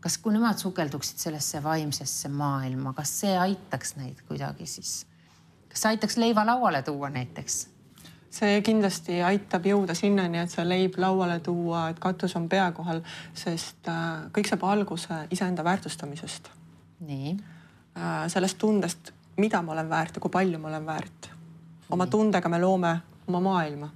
kas, 0.05 0.19
kui 0.21 0.35
nemad 0.35 0.61
sukelduksid 0.61 1.23
sellesse 1.23 1.63
vaimsesse 1.65 2.29
maailma, 2.29 2.93
kas 2.93 3.13
see 3.23 3.37
aitaks 3.41 3.95
neid 3.97 4.21
kuidagi 4.29 4.67
siis, 4.69 5.07
kas 5.73 5.87
aitaks 5.93 6.19
leiva 6.21 6.45
lauale 6.47 6.83
tuua 6.85 7.09
näiteks? 7.15 7.63
see 8.35 8.59
kindlasti 8.67 9.21
aitab 9.23 9.67
jõuda 9.71 9.95
sinnani, 9.95 10.41
et 10.43 10.51
see 10.51 10.65
leib 10.67 10.99
lauale 10.99 11.39
tuua, 11.45 11.87
et 11.93 12.01
katus 12.03 12.35
on 12.35 12.49
pea 12.51 12.67
kohal, 12.75 13.01
sest 13.39 13.89
äh, 13.89 14.25
kõik 14.35 14.51
saab 14.51 14.67
alguse 14.67 15.21
iseenda 15.31 15.65
väärtustamisest. 15.65 16.51
nii. 17.07 17.37
Äh, 17.95 18.25
sellest 18.29 18.59
tundest, 18.59 19.13
mida 19.39 19.63
ma 19.63 19.73
olen 19.73 19.89
väärt 19.89 20.19
ja 20.19 20.23
kui 20.25 20.35
palju 20.35 20.59
ma 20.59 20.69
olen 20.73 20.87
väärt. 20.87 21.31
oma 21.91 22.07
tundega 22.11 22.49
me 22.49 22.59
loome 22.59 22.97
oma 23.29 23.41
maailma. 23.41 23.93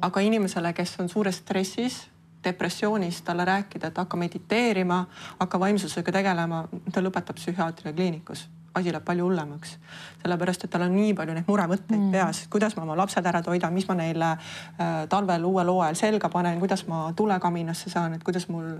aga 0.00 0.20
inimesele, 0.20 0.72
kes 0.72 0.96
on 1.00 1.08
suures 1.08 1.44
stressis 1.44 2.06
depressioonis 2.44 3.22
talle 3.22 3.44
rääkida, 3.44 3.90
et 3.90 3.98
hakka 3.98 4.16
mediteerima, 4.16 5.04
hakka 5.38 5.60
vaimsusega 5.60 6.12
tegelema, 6.12 6.64
ta 6.92 7.02
lõpetab 7.02 7.36
psühhiaatria 7.40 7.92
kliinikus 7.92 8.48
asi 8.78 8.92
läheb 8.92 9.04
palju 9.04 9.24
hullemaks, 9.24 9.76
sellepärast 10.22 10.64
et 10.64 10.70
tal 10.70 10.84
on 10.86 10.94
nii 10.94 11.14
palju 11.16 11.34
neid 11.36 11.48
muremõtteid 11.48 11.98
mm. 11.98 12.12
peas, 12.14 12.42
kuidas 12.52 12.76
ma 12.76 12.84
oma 12.84 12.96
lapsed 13.00 13.26
ära 13.26 13.40
toidan, 13.42 13.74
mis 13.74 13.88
ma 13.88 13.96
neile 13.98 14.30
äh, 14.34 15.00
talvel 15.10 15.46
uuel 15.48 15.72
hooajal 15.72 15.98
selga 15.98 16.30
panen, 16.32 16.60
kuidas 16.62 16.84
ma 16.90 17.08
tulekaminasse 17.16 17.90
saan, 17.92 18.18
et 18.18 18.24
kuidas 18.26 18.48
mul, 18.52 18.76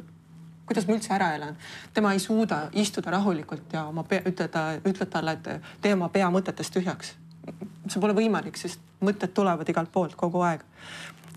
kuidas 0.68 0.88
ma 0.88 0.96
üldse 0.96 1.14
ära 1.16 1.32
elan. 1.38 1.56
tema 1.94 2.12
ei 2.12 2.22
suuda 2.22 2.66
istuda 2.72 3.16
rahulikult 3.16 3.72
ja 3.72 3.86
oma 3.88 4.04
pea, 4.04 4.22
ütleda, 4.28 4.66
ütled 4.84 5.10
talle, 5.12 5.38
et 5.38 5.72
tee 5.82 5.96
oma 5.96 6.10
pea 6.14 6.30
mõtetest 6.34 6.74
tühjaks. 6.76 7.14
see 7.88 8.00
pole 8.00 8.14
võimalik, 8.14 8.56
sest 8.60 8.80
mõtted 9.00 9.32
tulevad 9.34 9.68
igalt 9.68 9.92
poolt 9.92 10.14
kogu 10.16 10.42
aeg 10.44 10.64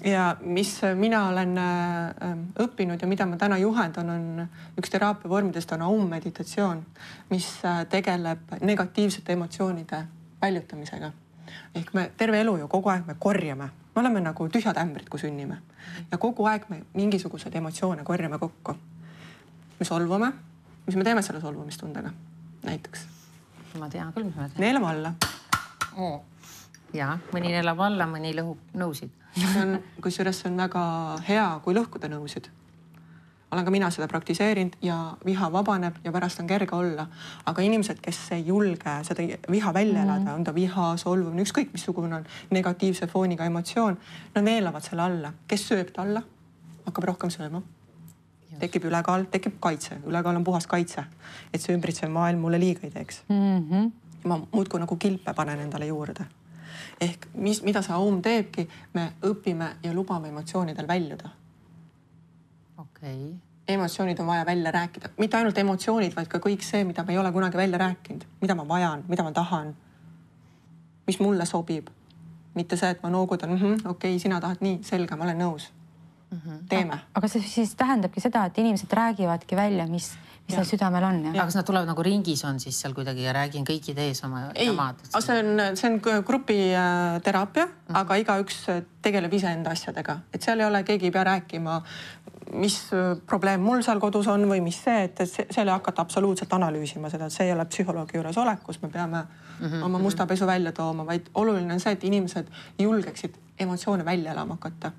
ja 0.06 0.36
mis 0.42 0.82
mina 0.96 1.28
olen 1.28 1.58
äh, 1.58 2.38
õppinud 2.60 3.02
ja 3.02 3.08
mida 3.08 3.26
ma 3.26 3.38
täna 3.38 3.58
juhendan, 3.62 4.10
on 4.10 4.48
üks 4.80 4.90
teraapia 4.90 5.30
vormidest 5.30 5.72
on 5.76 5.82
aum 5.86 6.08
meditatsioon, 6.10 6.82
mis 7.30 7.48
äh, 7.66 7.84
tegeleb 7.90 8.56
negatiivsete 8.62 9.34
emotsioonide 9.34 10.04
väljutamisega. 10.42 11.12
ehk 11.76 11.94
me 11.94 12.12
terve 12.18 12.40
elu 12.42 12.58
ju 12.58 12.68
kogu 12.68 12.90
aeg 12.90 13.06
me 13.08 13.16
korjame, 13.20 13.70
me 13.96 14.02
oleme 14.02 14.22
nagu 14.22 14.48
tühjad 14.50 14.78
ämbrid, 14.78 15.10
kui 15.10 15.20
sünnime 15.20 15.58
ja 16.12 16.18
kogu 16.18 16.46
aeg 16.46 16.70
me 16.70 16.82
mingisuguseid 16.94 17.56
emotsioone 17.56 18.04
korjame 18.04 18.40
kokku. 18.40 18.76
me 19.80 19.86
solvume, 19.86 20.32
mis 20.86 20.96
me 20.96 21.04
teeme 21.04 21.22
selle 21.22 21.42
solvumistundega 21.42 22.12
näiteks? 22.64 23.08
ma 23.80 23.90
tean 23.90 24.14
küll, 24.14 24.24
mis 24.24 24.36
ma 24.36 24.50
teen. 24.50 24.62
neelame 24.66 24.88
alla 24.88 25.14
oh.. 25.98 26.22
ja 26.94 27.18
mõni 27.34 27.54
neelab 27.54 27.80
alla, 27.80 28.08
mõni 28.08 28.34
lõhub 28.36 28.74
nõusid 28.74 29.21
see 29.36 29.62
on, 29.62 29.78
kusjuures 30.04 30.42
see 30.42 30.50
on 30.52 30.58
väga 30.60 30.82
hea, 31.28 31.46
kui 31.64 31.76
lõhkuda 31.78 32.10
nõusid. 32.12 32.50
olen 33.52 33.66
ka 33.68 33.72
mina 33.72 33.90
seda 33.92 34.08
praktiseerinud 34.08 34.78
ja 34.82 34.96
viha 35.26 35.50
vabaneb 35.52 35.98
ja 36.04 36.12
pärast 36.12 36.40
on 36.40 36.48
kerge 36.48 36.76
olla. 36.76 37.08
aga 37.46 37.62
inimesed, 37.62 38.00
kes 38.02 38.20
ei 38.32 38.46
julge 38.48 38.96
seda 39.04 39.24
viha 39.52 39.74
välja 39.74 40.04
elada 40.04 40.20
mm, 40.20 40.28
-hmm. 40.28 40.34
on 40.36 40.44
ta 40.44 40.56
viha, 40.56 40.98
solvumine, 40.98 41.42
ükskõik 41.42 41.74
missugune 41.74 42.16
on 42.16 42.26
negatiivse 42.50 43.08
fooniga 43.08 43.46
emotsioon, 43.46 43.98
nad 44.36 44.44
neelavad 44.44 44.84
selle 44.84 45.02
alla, 45.02 45.34
kes 45.48 45.68
sööb 45.68 45.92
ta 45.92 46.02
alla, 46.02 46.24
hakkab 46.86 47.04
rohkem 47.04 47.30
sööma 47.30 47.62
tekib 48.60 48.86
ülekaal, 48.86 49.26
tekib 49.32 49.54
kaitse, 49.60 49.98
ülekaal 50.06 50.36
on 50.36 50.44
puhas 50.44 50.68
kaitse, 50.68 51.04
et 51.54 51.62
see 51.62 51.74
ümbritsev 51.74 52.10
maailm 52.10 52.40
mulle 52.40 52.60
liiga 52.60 52.80
ei 52.84 52.92
teeks 52.92 53.24
mm. 53.30 53.58
-hmm. 53.70 53.92
ma 54.24 54.42
muudkui 54.52 54.80
nagu 54.80 54.96
kilpe 54.96 55.34
panen 55.34 55.60
endale 55.60 55.86
juurde 55.86 56.26
ehk 57.02 57.28
mis, 57.34 57.62
mida 57.64 57.82
see 57.86 57.94
aum 57.96 58.22
teebki, 58.22 58.68
me 58.94 59.12
õpime 59.28 59.76
ja 59.84 59.94
lubame 59.94 60.30
emotsioonidel 60.30 60.88
väljuda. 60.88 61.30
okei 62.78 63.16
okay. 63.16 63.34
emotsioonid 63.68 64.20
on 64.20 64.28
vaja 64.28 64.46
välja 64.46 64.72
rääkida, 64.72 65.10
mitte 65.18 65.38
ainult 65.38 65.58
emotsioonid, 65.58 66.16
vaid 66.16 66.28
ka 66.28 66.40
kõik 66.44 66.64
see, 66.66 66.84
mida 66.84 67.04
me 67.04 67.14
ei 67.14 67.20
ole 67.20 67.32
kunagi 67.32 67.58
välja 67.58 67.78
rääkinud, 67.78 68.26
mida 68.42 68.56
ma 68.56 68.68
vajan, 68.68 69.04
mida 69.08 69.24
ma 69.24 69.32
tahan. 69.32 69.76
mis 71.08 71.20
mulle 71.20 71.46
sobib. 71.46 71.88
mitte 72.56 72.78
see, 72.78 72.90
et 72.90 73.04
ma 73.04 73.10
noogutan 73.10 73.50
mm 73.50 73.58
-hmm,, 73.58 73.88
okei 73.90 74.16
okay,, 74.16 74.20
sina 74.20 74.42
tahad 74.42 74.58
nii, 74.62 74.80
selge, 74.84 75.16
ma 75.16 75.24
olen 75.24 75.38
nõus 75.38 75.72
mm. 76.32 76.38
-hmm. 76.38 76.68
teeme. 76.70 77.00
aga 77.14 77.28
see 77.28 77.42
siis 77.42 77.76
tähendabki 77.76 78.22
seda, 78.22 78.46
et 78.46 78.58
inimesed 78.58 78.94
räägivadki 78.94 79.56
välja, 79.56 79.88
mis 79.88 80.18
mis 80.48 80.58
neil 80.58 80.68
südamel 80.68 81.06
on. 81.08 81.20
aga 81.32 81.46
kas 81.48 81.58
nad 81.60 81.68
tulevad 81.68 81.90
nagu 81.90 82.04
ringis 82.06 82.44
on 82.48 82.60
siis 82.60 82.80
seal 82.82 82.96
kuidagi 82.98 83.24
ja 83.26 83.34
räägin 83.36 83.66
kõikide 83.68 84.08
ees 84.10 84.24
oma 84.28 84.48
jamad? 84.56 85.00
see 85.14 85.38
on, 85.40 85.62
see 85.80 85.90
on 85.90 86.00
grupiteraapia 86.28 87.66
mm, 87.66 87.72
-hmm. 87.72 88.00
aga 88.02 88.18
igaüks 88.24 88.64
tegeleb 89.02 89.34
iseenda 89.34 89.72
asjadega, 89.72 90.20
et 90.34 90.42
seal 90.42 90.60
ei 90.60 90.66
ole, 90.66 90.84
keegi 90.84 91.10
ei 91.10 91.12
pea 91.12 91.24
rääkima, 91.24 91.82
mis 92.54 92.78
probleem 93.26 93.62
mul 93.62 93.82
seal 93.86 94.00
kodus 94.00 94.28
on 94.28 94.44
või 94.50 94.62
mis 94.62 94.78
see, 94.84 95.04
et 95.08 95.22
seal 95.26 95.68
ei 95.68 95.74
hakata 95.74 96.02
absoluutselt 96.02 96.54
analüüsima 96.54 97.10
seda, 97.10 97.30
see 97.30 97.48
ei 97.48 97.54
ole 97.54 97.66
psühholoogi 97.66 98.20
juures 98.20 98.38
olek, 98.38 98.64
kus 98.64 98.82
me 98.82 98.90
peame 98.90 99.24
mm 99.24 99.68
-hmm. 99.68 99.84
oma 99.86 100.00
musta 100.00 100.28
pesu 100.28 100.48
välja 100.48 100.72
tooma, 100.72 101.06
vaid 101.06 101.30
oluline 101.34 101.74
on 101.74 101.80
see, 101.80 101.94
et 101.94 102.04
inimesed 102.04 102.48
julgeksid 102.80 103.38
emotsioone 103.60 104.06
välja 104.06 104.32
elama 104.32 104.54
hakata 104.54 104.92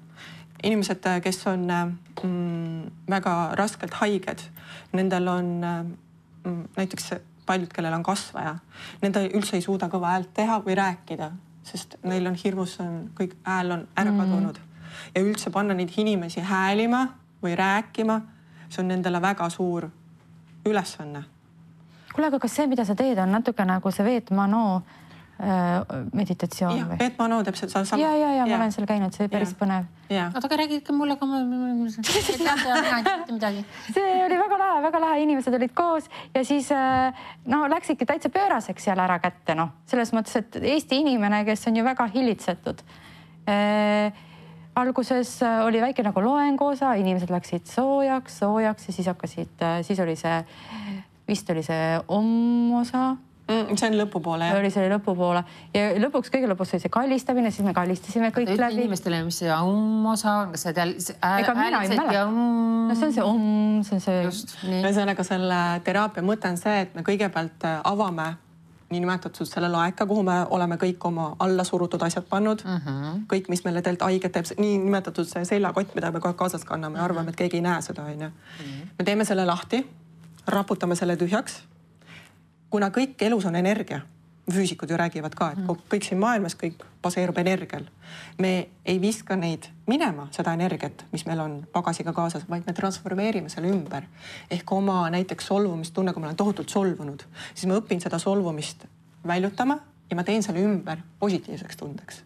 inimesed, 0.63 1.07
kes 1.23 1.47
on 1.51 1.67
mm, 1.69 2.83
väga 3.11 3.35
raskelt 3.59 3.95
haiged, 4.01 4.45
nendel 4.93 5.29
on 5.29 5.51
mm, 5.65 6.63
näiteks 6.77 7.13
paljud, 7.47 7.73
kellel 7.75 7.95
on 7.97 8.05
kasvaja, 8.07 8.55
need 9.03 9.19
üldse 9.35 9.59
ei 9.59 9.65
suuda 9.65 9.89
kõva 9.93 10.15
häält 10.15 10.31
teha 10.35 10.61
või 10.63 10.77
rääkida, 10.79 11.33
sest 11.67 11.99
neil 12.07 12.27
on 12.31 12.39
hirmus, 12.39 12.79
on 12.83 13.11
kõik 13.19 13.35
hääl 13.47 13.75
on 13.75 13.85
ära 13.97 14.13
mhm. 14.13 14.21
kadunud 14.21 14.63
mm. 14.63 14.87
ja 15.17 15.25
üldse 15.27 15.51
panna 15.51 15.75
neid 15.75 15.93
inimesi 15.97 16.45
häälima 16.47 17.07
või 17.43 17.57
rääkima, 17.59 18.21
see 18.69 18.83
on 18.85 18.93
nendele 18.95 19.23
väga 19.23 19.51
suur 19.51 19.89
ülesanne. 20.67 21.25
kuule, 22.13 22.29
aga 22.29 22.39
kas 22.39 22.57
see, 22.57 22.67
mida 22.71 22.85
sa 22.85 22.95
teed, 22.95 23.19
on 23.19 23.33
natuke 23.35 23.65
nagu 23.67 23.91
see 23.91 24.05
Veet 24.07 24.31
Mano 24.31 24.83
Äh, 24.83 25.02
meditatsioon 25.43 26.77
ja, 26.77 26.85
või? 26.87 26.97
Peet 27.01 27.17
Manu 27.19 27.41
teeb 27.43 27.57
seda 27.59 27.83
sama. 27.83 27.99
ja, 27.99 28.13
ja, 28.15 28.31
ja 28.39 28.47
ma 28.47 28.61
olen 28.61 28.73
seal 28.75 28.87
käinud, 28.87 29.15
see 29.15 29.25
oli 29.25 29.33
päris 29.33 29.55
ja. 29.55 29.59
põnev. 29.59 29.89
oota, 30.13 30.43
aga 30.47 30.59
räägi 30.61 30.79
ikka 30.79 30.95
mulle 30.95 31.17
ka. 31.19 31.27
see 33.97 34.13
oli 34.27 34.39
väga 34.39 34.59
lahe, 34.61 34.83
väga 34.87 35.01
lahe, 35.03 35.23
inimesed 35.25 35.57
olid 35.59 35.75
koos 35.75 36.07
ja 36.35 36.45
siis 36.47 36.71
äh, 36.77 37.25
no 37.51 37.65
läksidki 37.73 38.07
täitsa 38.07 38.31
pööraseks 38.31 38.87
seal 38.87 39.03
ära 39.03 39.19
kätte, 39.23 39.57
noh, 39.59 39.73
selles 39.91 40.15
mõttes, 40.15 40.39
et 40.39 40.61
Eesti 40.63 41.01
inimene, 41.03 41.43
kes 41.49 41.67
on 41.73 41.81
ju 41.81 41.87
väga 41.91 42.07
hillitsetud 42.15 42.85
äh, 43.51 44.23
alguses 44.79 45.35
oli 45.67 45.83
väike 45.83 46.07
nagu 46.07 46.23
loenguosa, 46.23 46.95
inimesed 47.03 47.35
läksid 47.35 47.67
soojaks, 47.67 48.39
soojaks 48.45 48.89
ja 48.89 48.95
siis 48.95 49.11
hakkasid, 49.11 49.67
siis 49.83 50.01
oli 50.07 50.15
see, 50.17 50.39
vist 51.29 51.51
oli 51.51 51.67
see 51.67 51.99
om-osa 52.07 53.11
mm,. 53.53 53.79
see 53.81 53.89
on 53.91 53.99
lõpupoole 54.01 54.49
jah? 54.49 54.59
oli 54.59 54.71
see 54.75 54.91
lõpupoole 54.93 55.43
ja 55.75 55.89
lõpuks, 56.03 56.33
kõige 56.35 56.51
lõpus 56.51 56.75
oli 56.75 56.85
see 56.85 56.93
kallistamine, 56.93 57.51
siis 57.55 57.67
me 57.67 57.75
kallistasime 57.77 58.31
kõik 58.35 58.53
Ütle 58.53 58.67
läbi. 58.67 58.81
inimestele, 58.81 59.23
mis 59.27 59.41
see 59.43 59.51
om 59.55 60.07
osa 60.13 60.37
on, 60.45 60.55
kas 60.55 60.67
see 60.67 60.77
teil? 60.77 60.95
ega 60.99 61.57
mina 61.59 61.83
ei 61.83 61.93
mäleta. 61.93 62.25
no 62.31 62.97
see 62.99 63.11
on 63.11 63.17
see 63.19 63.27
om, 63.27 63.43
see 63.89 63.99
on 63.99 64.07
see. 64.07 64.81
ühesõnaga 64.81 65.27
selle 65.27 65.61
teraapia 65.85 66.25
mõte 66.27 66.51
on 66.53 66.61
see, 66.61 66.87
et 66.87 66.97
me 66.99 67.05
kõigepealt 67.07 67.69
äh, 67.69 67.81
avame 67.93 68.33
niinimetatud 68.93 69.49
selle 69.49 69.71
laeka, 69.73 70.07
kuhu 70.07 70.23
me 70.27 70.35
oleme 70.53 70.77
kõik 70.81 71.05
oma 71.09 71.31
alla 71.41 71.65
surutud 71.65 72.03
asjad 72.05 72.29
pannud. 72.29 72.63
Mhm. 72.65 72.89
-huh. 72.89 73.25
kõik, 73.33 73.49
mis 73.49 73.65
meile 73.65 73.83
tegelikult 73.83 74.11
haiget 74.11 74.33
teeb, 74.33 74.53
niinimetatud 74.59 75.29
see 75.29 75.45
seljakott, 75.49 75.95
mida 75.95 76.11
me 76.11 76.21
kogu 76.21 76.33
aeg 76.33 76.41
kaasas 76.45 76.65
kanname 76.65 76.99
ja 76.99 77.03
uh 77.03 77.09
-huh. 77.09 77.11
arvame, 77.11 77.31
et 77.31 77.37
keegi 77.37 77.57
ei 77.57 77.67
näe 77.69 77.83
seda, 77.83 78.05
onju. 78.05 78.29
Mhm. 78.29 78.89
me 78.99 79.05
teeme 79.05 79.25
selle 79.25 79.45
lahti, 79.47 79.87
raputame 80.47 80.97
selle 80.97 81.17
tühjaks 81.17 81.63
kuna 82.73 82.89
kõik 82.95 83.21
elus 83.27 83.45
on 83.49 83.57
energia, 83.59 84.01
füüsikud 84.51 84.91
ju 84.91 84.97
räägivad 84.99 85.35
ka, 85.39 85.51
et 85.53 85.61
mm. 85.61 85.83
kõik 85.93 86.07
siin 86.07 86.21
maailmas, 86.21 86.57
kõik 86.59 86.81
baseerub 87.05 87.39
energial. 87.39 87.85
me 88.39 88.69
ei 88.85 88.99
viska 89.01 89.37
neid 89.37 89.69
minema, 89.87 90.27
seda 90.35 90.55
energiat, 90.57 91.05
mis 91.13 91.27
meil 91.27 91.41
on 91.41 91.61
pagasiga 91.73 92.13
kaasas, 92.17 92.49
vaid 92.49 92.67
me 92.67 92.73
transformeerime 92.73 93.53
selle 93.53 93.71
ümber. 93.71 94.09
ehk 94.51 94.73
oma 94.73 95.05
näiteks 95.11 95.47
solvumistunne, 95.47 96.13
kui 96.13 96.21
ma 96.21 96.33
olen 96.33 96.37
tohutult 96.37 96.69
solvunud, 96.69 97.23
siis 97.55 97.69
ma 97.69 97.79
õpin 97.79 98.01
seda 98.01 98.19
solvumist 98.19 98.87
väljutama 99.27 99.79
ja 100.11 100.17
ma 100.17 100.25
teen 100.25 100.43
selle 100.43 100.65
ümber 100.65 101.05
positiivseks 101.21 101.77
tundeks 101.77 102.23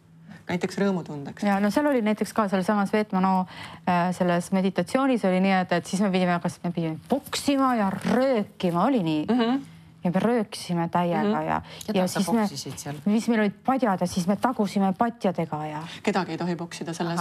näiteks 0.47 0.79
rõõmutundeks. 0.79 1.43
ja 1.43 1.59
no 1.61 1.71
seal 1.75 1.91
oli 1.91 2.03
näiteks 2.07 2.33
ka 2.33 2.49
sealsamas 2.49 2.93
Veetmano 2.93 3.47
äh, 3.89 4.13
selles 4.15 4.53
meditatsioonis 4.53 5.25
oli 5.27 5.41
nii, 5.43 5.57
et, 5.61 5.73
et 5.73 5.87
siis 5.87 6.01
me 6.03 6.11
pidime, 6.11 6.39
kas 6.43 6.61
me 6.63 6.71
pidime 6.71 7.01
poksima 7.09 7.75
ja 7.75 7.91
röökima, 7.91 8.85
oli 8.87 9.03
nii 9.03 9.25
mm? 9.29 9.41
-hmm 9.41 9.65
ja 10.07 10.13
me 10.15 10.21
röökisime 10.23 10.89
täiega 10.89 11.23
mm 11.23 11.35
-hmm. 11.35 11.47
ja, 11.47 11.63
ja, 11.95 12.01
ja 12.01 12.07
siis 12.09 12.33
me, 12.33 12.47
siis 12.47 13.29
meil 13.29 13.41
olid 13.41 13.59
padjad 13.65 14.01
ja 14.01 14.07
siis 14.07 14.27
me 14.27 14.37
tagusime 14.37 14.93
patjadega 14.99 15.67
ja. 15.67 15.83
kedagi 16.03 16.33
ei 16.33 16.39
tohi 16.39 16.57
poksida, 16.57 16.95
selles 16.95 17.21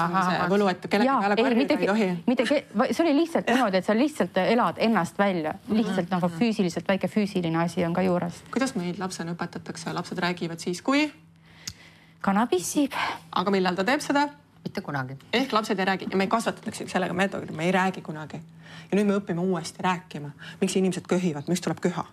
võlu, 0.50 0.70
et 0.70 0.88
kellegi 0.90 1.10
peale 1.20 1.36
karjuda 1.36 1.80
ei 1.80 1.88
tohi. 1.88 2.10
mitte, 2.28 2.46
see 2.46 3.06
oli 3.06 3.16
lihtsalt 3.16 3.50
niimoodi, 3.50 3.78
et 3.78 3.86
sa 3.86 3.98
lihtsalt 3.98 4.38
elad 4.38 4.76
ennast 4.78 5.20
välja, 5.20 5.54
lihtsalt 5.68 5.98
mm 5.98 6.18
-hmm. 6.18 6.22
nagu 6.22 6.30
füüsiliselt 6.40 6.88
väike 6.88 7.08
füüsiline 7.08 7.64
asi 7.64 7.86
on 7.86 7.94
ka 7.94 8.02
juures. 8.02 8.44
kuidas 8.52 8.76
meid 8.76 9.00
lapsena 9.00 9.34
õpetatakse, 9.34 9.94
lapsed 9.94 10.18
räägivad 10.18 10.60
siis, 10.60 10.82
kui? 10.82 11.14
kana 12.22 12.48
pissib. 12.48 12.92
aga 13.32 13.52
millal 13.52 13.76
ta 13.76 13.84
teeb 13.84 14.02
seda? 14.02 14.28
mitte 14.64 14.82
kunagi. 14.82 15.18
ehk 15.34 15.54
lapsed 15.54 15.80
ei 15.80 15.86
räägi 15.86 16.08
ja 16.12 16.18
me 16.18 16.28
kasvatatakse 16.28 16.88
sellega 16.88 17.14
meetodiga, 17.14 17.54
me 17.54 17.66
ei 17.66 17.72
räägi 17.72 18.02
kunagi. 18.02 18.42
ja 18.92 18.98
nüüd 18.98 19.06
me 19.06 19.18
õpime 19.18 19.40
uuesti 19.40 19.84
rääkima, 19.84 20.30
miks 20.62 20.76
inimesed 20.76 21.08
köhivad, 21.08 21.44
miks 21.48 21.62
tuleb 21.62 21.80
köha 21.80 22.06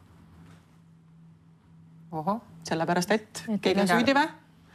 sellepärast, 2.69 3.11
et 3.11 3.45
keegi 3.61 3.81
on 3.81 3.89
süüdi 3.89 4.15
või? 4.17 4.29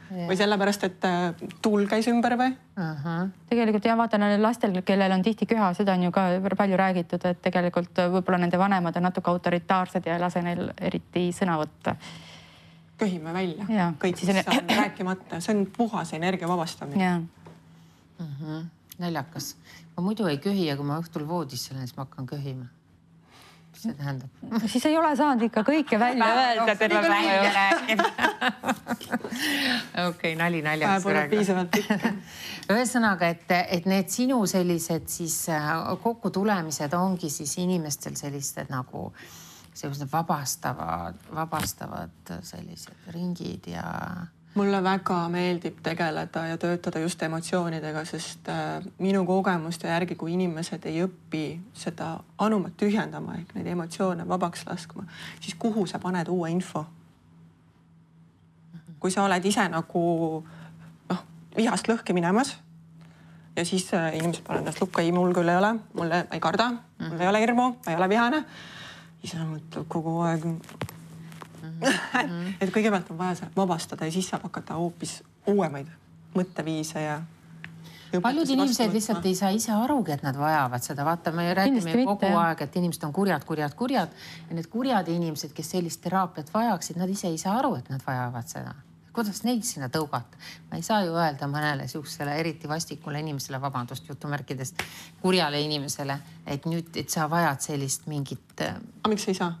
või 0.08 0.36
sellepärast, 0.36 0.84
et 0.88 1.04
äh, 1.04 1.48
tuul 1.62 1.84
käis 1.88 2.06
ümber 2.08 2.36
või 2.40 2.52
uh? 2.54 2.84
-huh. 3.02 3.28
tegelikult 3.48 3.84
ja 3.84 3.96
vaata 3.96 4.18
nendel 4.18 4.42
lastel, 4.42 4.78
kellel 4.82 5.12
on 5.12 5.22
tihti 5.22 5.46
köha, 5.46 5.72
seda 5.76 5.92
on 5.98 6.06
ju 6.06 6.12
ka 6.12 6.24
palju 6.56 6.78
räägitud, 6.80 7.26
et 7.28 7.42
tegelikult 7.44 8.00
võib-olla 8.14 8.38
nende 8.40 8.58
vanemad 8.58 8.96
on 8.96 9.06
natuke 9.08 9.30
autoritaarsed 9.30 10.06
ja 10.06 10.16
ei 10.16 10.22
lase 10.22 10.42
neil 10.42 10.72
eriti 10.80 11.28
sõna 11.36 11.58
võtta. 11.60 11.96
köhime 12.98 13.32
välja 13.32 13.92
kõik, 14.00 14.24
mis 14.24 14.46
on 14.46 14.72
rääkimata, 14.76 15.40
see 15.40 15.54
on 15.56 15.66
puhas 15.76 16.12
energia 16.12 16.48
vabastamine. 16.48 17.12
Uh 18.18 18.26
-huh. 18.26 18.64
naljakas, 18.98 19.56
ma 19.96 20.02
muidu 20.02 20.26
ei 20.26 20.38
köhi 20.38 20.66
ja 20.66 20.76
kui 20.76 20.86
ma 20.86 20.98
õhtul 20.98 21.28
voodisse 21.28 21.74
lähen, 21.74 21.86
siis 21.86 21.96
ma 21.96 22.04
hakkan 22.04 22.26
köhima 22.26 22.64
mis 23.78 23.86
see 23.86 23.94
tähendab? 23.94 24.28
siis 24.66 24.86
ei 24.86 24.96
ole 24.98 25.10
saanud 25.16 25.42
ikka 25.46 25.62
kõike 25.66 25.98
välja 26.00 26.28
öelda 26.34 26.74
terve 26.78 27.02
päev. 27.06 28.02
okei, 30.08 30.34
nali 30.38 30.62
naljaks. 30.62 31.04
Pole 31.06 31.26
piisavalt 31.30 31.70
pikk. 31.74 32.06
ühesõnaga, 32.74 33.30
et, 33.34 33.50
et 33.78 33.86
need 33.90 34.10
sinu 34.12 34.40
sellised 34.50 35.06
siis 35.12 35.36
äh, 35.54 35.68
kokkutulemised 36.02 36.94
ongi 36.98 37.30
siis 37.30 37.54
inimestel 37.62 38.16
sellised 38.18 38.72
nagu 38.72 39.08
sellised 39.78 40.10
vabastavad, 40.10 41.20
vabastavad 41.34 42.34
sellised 42.42 43.12
ringid 43.14 43.70
ja 43.70 43.86
mulle 44.58 44.80
väga 44.82 45.16
meeldib 45.32 45.78
tegeleda 45.82 46.44
ja 46.50 46.58
töötada 46.58 47.00
just 47.02 47.22
emotsioonidega, 47.22 48.04
sest 48.08 48.48
äh, 48.50 48.84
minu 48.98 49.24
kogemuste 49.26 49.88
järgi, 49.88 50.16
kui 50.18 50.34
inimesed 50.34 50.86
ei 50.90 51.02
õpi 51.04 51.44
seda 51.78 52.16
anumat 52.42 52.76
tühjendama 52.80 53.38
ehk 53.38 53.54
neid 53.56 53.70
emotsioone 53.74 54.26
vabaks 54.28 54.66
laskma, 54.68 55.06
siis 55.40 55.54
kuhu 55.58 55.86
sa 55.86 56.02
paned 56.02 56.30
uue 56.32 56.50
info? 56.54 56.86
kui 58.98 59.12
sa 59.14 59.22
oled 59.28 59.44
ise 59.46 59.62
nagu 59.70 60.00
noh, 60.42 61.20
vihast 61.54 61.86
lõhki 61.86 62.16
minemas 62.16 62.56
ja 63.54 63.64
siis 63.64 63.86
äh, 63.94 64.10
inimesed 64.18 64.42
panevad 64.42 64.66
ennast 64.66 64.82
lukku, 64.82 65.02
ei, 65.04 65.12
mul 65.14 65.30
küll 65.36 65.50
ei 65.50 65.60
ole, 65.60 65.76
mul 65.94 66.14
ei 66.18 66.42
karda, 66.42 66.72
mul 67.04 67.22
ei 67.22 67.30
ole 67.30 67.46
hirmu, 67.46 67.70
ma 67.86 67.94
ei 67.94 67.98
ole 68.00 68.10
vihane. 68.10 68.44
ise 69.22 69.38
mõtled 69.42 69.86
kogu 69.90 70.18
aeg 70.26 70.44
mm. 71.80 72.52
et 72.60 72.74
kõigepealt 72.74 73.10
on 73.14 73.18
vaja 73.18 73.40
see 73.40 73.50
vabastada 73.56 74.08
ja 74.08 74.14
siis 74.14 74.28
saab 74.30 74.46
hakata 74.48 74.78
hoopis 74.78 75.20
uuemaid 75.46 75.90
mõtteviise 76.36 77.02
ja 77.02 77.18
paljud 78.22 78.48
inimesed 78.48 78.92
lihtsalt 78.92 79.26
ei 79.26 79.34
saa 79.36 79.50
ise 79.54 79.72
arugi, 79.72 80.12
et 80.16 80.24
nad 80.24 80.36
vajavad 80.38 80.84
seda, 80.84 81.04
vaata, 81.04 81.32
me 81.32 81.48
räägime 81.54 81.92
ju 81.92 82.04
kogu 82.08 82.26
jah. 82.26 82.40
aeg, 82.46 82.62
et 82.64 82.76
inimesed 82.80 83.04
on 83.04 83.12
kurjad, 83.12 83.44
kurjad, 83.44 83.74
kurjad 83.76 84.14
ja 84.48 84.56
need 84.56 84.68
kurjad 84.72 85.08
inimesed, 85.12 85.52
kes 85.56 85.74
sellist 85.76 86.00
teraapiat 86.04 86.52
vajaksid, 86.54 86.96
nad 87.00 87.10
ise 87.10 87.28
ei 87.28 87.38
saa 87.38 87.58
aru, 87.58 87.74
et 87.78 87.90
nad 87.92 88.04
vajavad 88.06 88.48
seda. 88.48 88.74
kuidas 89.12 89.42
neid 89.42 89.64
sinna 89.66 89.88
tõugata? 89.92 90.40
ma 90.70 90.78
ei 90.78 90.82
saa 90.86 91.02
ju 91.04 91.16
öelda 91.18 91.48
mõnele 91.50 91.88
siuksele 91.88 92.36
eriti 92.40 92.68
vastikule 92.68 93.20
inimesele, 93.20 93.60
vabandust 93.60 94.08
jutumärkides, 94.08 94.74
kurjale 95.20 95.60
inimesele, 95.60 96.18
et 96.46 96.66
nüüd, 96.66 96.96
et 96.96 97.10
sa 97.10 97.28
vajad 97.30 97.60
sellist 97.60 98.06
mingit. 98.06 98.60
aga 98.62 99.08
miks 99.08 99.28
ei 99.28 99.34
saa? 99.34 99.52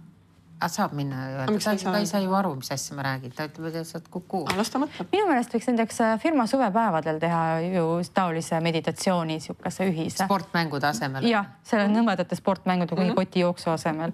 Aga 0.58 0.68
saab 0.72 0.94
minna 0.98 1.18
ja 1.22 1.44
öelda, 1.44 1.58
ta, 1.62 1.74
ta 1.78 1.98
ei 2.00 2.06
saa 2.10 2.20
ju 2.22 2.34
aru, 2.34 2.54
mis 2.58 2.70
asja 2.74 2.96
ma 2.98 3.04
räägin, 3.06 3.32
ta 3.34 3.46
ütleb, 3.46 3.68
et 3.70 3.86
sa 3.86 3.98
oled 3.98 4.08
kuku. 4.10 4.40
las 4.58 4.72
ta 4.74 4.80
mõtleb. 4.82 5.08
minu 5.12 5.28
meelest 5.30 5.54
võiks 5.54 5.70
näiteks 5.70 6.00
äh, 6.02 6.16
firma 6.22 6.48
suvepäevadel 6.50 7.20
teha 7.22 7.42
ju 7.62 7.86
taolise 8.14 8.58
meditatsiooni, 8.64 9.38
sihukese 9.44 9.86
ühise. 9.90 10.24
sportmängude 10.24 10.90
asemel. 10.90 11.28
jah, 11.30 11.46
selle 11.66 11.86
nõmedate 11.92 12.38
sportmängude 12.38 12.90
kuni 12.94 13.10
mm 13.10 13.12
-hmm. 13.12 13.22
kotijooksu 13.22 13.70
asemel. 13.70 14.12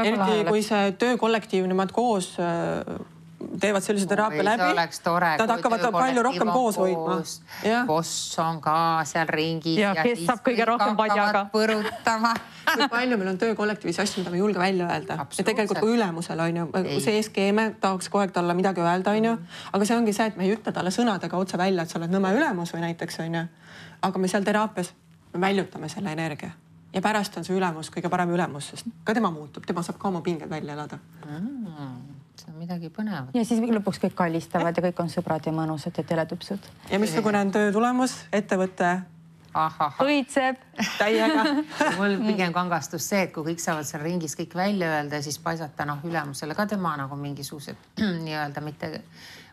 eriti 0.00 0.44
kui 0.48 0.62
see 0.62 0.92
töökollektiiv 0.92 1.66
nemad 1.68 1.92
koos 1.92 2.36
äh, 2.40 2.84
teevad 3.60 3.84
sellise 3.84 4.06
teraapia 4.06 4.44
läbi. 4.44 4.68
oleks 4.72 5.00
tore. 5.00 5.34
Nad 5.38 5.50
hakkavad 5.54 5.86
palju 5.92 6.22
rohkem 6.22 6.52
koos 6.52 6.78
hoidma. 6.80 7.20
boss 7.86 8.38
on 8.38 8.60
ka 8.60 8.76
seal 9.04 9.28
ringis. 9.28 9.78
ja, 9.78 9.94
kes 10.02 10.24
saab 10.26 10.44
kõige 10.46 10.66
rohkem 10.68 10.96
padjaga. 10.96 11.46
põrutama 11.54 12.34
kui 12.70 12.88
palju 12.88 13.18
meil 13.18 13.32
on 13.32 13.38
töökollektiivis 13.40 13.98
asju, 14.02 14.22
mida 14.22 14.30
me 14.30 14.38
ei 14.38 14.44
julge 14.44 14.58
välja 14.58 14.88
öelda. 14.92 15.18
ja 15.38 15.44
tegelikult 15.44 15.80
kui 15.80 15.96
ülemusel 15.96 16.40
on 16.40 16.62
ju, 16.62 16.66
sees 17.02 17.28
keeme 17.34 17.70
tahaks 17.80 18.08
kogu 18.08 18.24
aeg 18.24 18.34
talle 18.36 18.54
midagi 18.54 18.84
öelda, 18.84 19.16
on 19.16 19.30
ju. 19.30 19.36
aga 19.72 19.88
see 19.88 19.96
ongi 19.96 20.14
see, 20.16 20.30
et 20.30 20.40
me 20.40 20.46
ei 20.46 20.54
ütle 20.56 20.72
talle 20.72 20.94
sõnadega 20.94 21.40
otse 21.40 21.58
välja, 21.58 21.82
et 21.82 21.92
sa 21.92 21.98
oled 22.00 22.12
nõme 22.12 22.32
ülemus 22.36 22.74
või 22.74 22.86
näiteks 22.88 23.22
on 23.26 23.38
ju. 23.40 23.46
aga 24.08 24.18
me 24.18 24.28
seal 24.32 24.46
teraapias, 24.46 24.92
me 25.34 25.46
väljutame 25.48 25.88
selle 25.92 26.12
energia 26.16 26.52
ja 26.92 27.02
pärast 27.02 27.36
on 27.38 27.46
see 27.46 27.56
ülemus 27.56 27.90
kõige 27.94 28.10
parem 28.12 28.32
ülemus, 28.34 28.72
sest 28.72 28.90
ka 29.04 29.14
tema 29.16 29.30
muutub, 29.34 29.66
tema 29.66 29.84
saab 29.86 30.00
ka 30.00 30.08
oma 30.10 30.24
pinged 30.26 30.50
välja 30.50 30.74
elada 30.74 30.98
mm,. 31.26 31.94
see 32.40 32.50
on 32.52 32.58
midagi 32.58 32.90
põnevat. 32.94 33.30
ja 33.36 33.44
siis 33.46 33.62
lõpuks 33.62 34.02
kõik 34.02 34.18
kallistavad 34.18 34.76
ja 34.76 34.84
kõik 34.88 35.00
on 35.04 35.12
sõbrad 35.12 35.46
ja 35.46 35.54
mõnusad 35.54 35.96
ja 35.96 36.04
teletüpsud. 36.04 36.70
ja 36.90 37.02
missugune 37.02 37.40
on 37.46 37.54
töö 37.54 37.72
tulemus, 37.72 38.20
ettevõte 38.32 38.92
õitseb 40.04 40.60
täiega 40.98 41.44
mul 41.98 42.16
pigem 42.26 42.54
kangastus 42.54 43.08
see, 43.10 43.24
et 43.26 43.34
kui 43.34 43.52
kõik 43.52 43.62
saavad 43.62 43.88
seal 43.88 44.02
ringis 44.04 44.36
kõik 44.38 44.54
välja 44.54 44.92
öelda 44.96 45.18
ja 45.18 45.26
siis 45.26 45.38
paisata 45.42 45.86
noh, 45.88 46.02
ülemusele 46.06 46.54
ka 46.54 46.66
tema 46.70 46.96
nagu 47.00 47.18
mingisugused 47.18 48.00
nii-öelda 48.26 48.62
mitte 48.64 48.92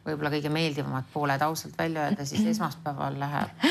võib-olla 0.08 0.32
kõige 0.34 0.52
meeldivamad 0.54 1.08
pooled 1.14 1.42
ausalt 1.46 1.78
välja 1.78 2.08
öelda, 2.08 2.26
siis 2.28 2.46
esmaspäeval 2.54 3.20
läheb. 3.22 3.66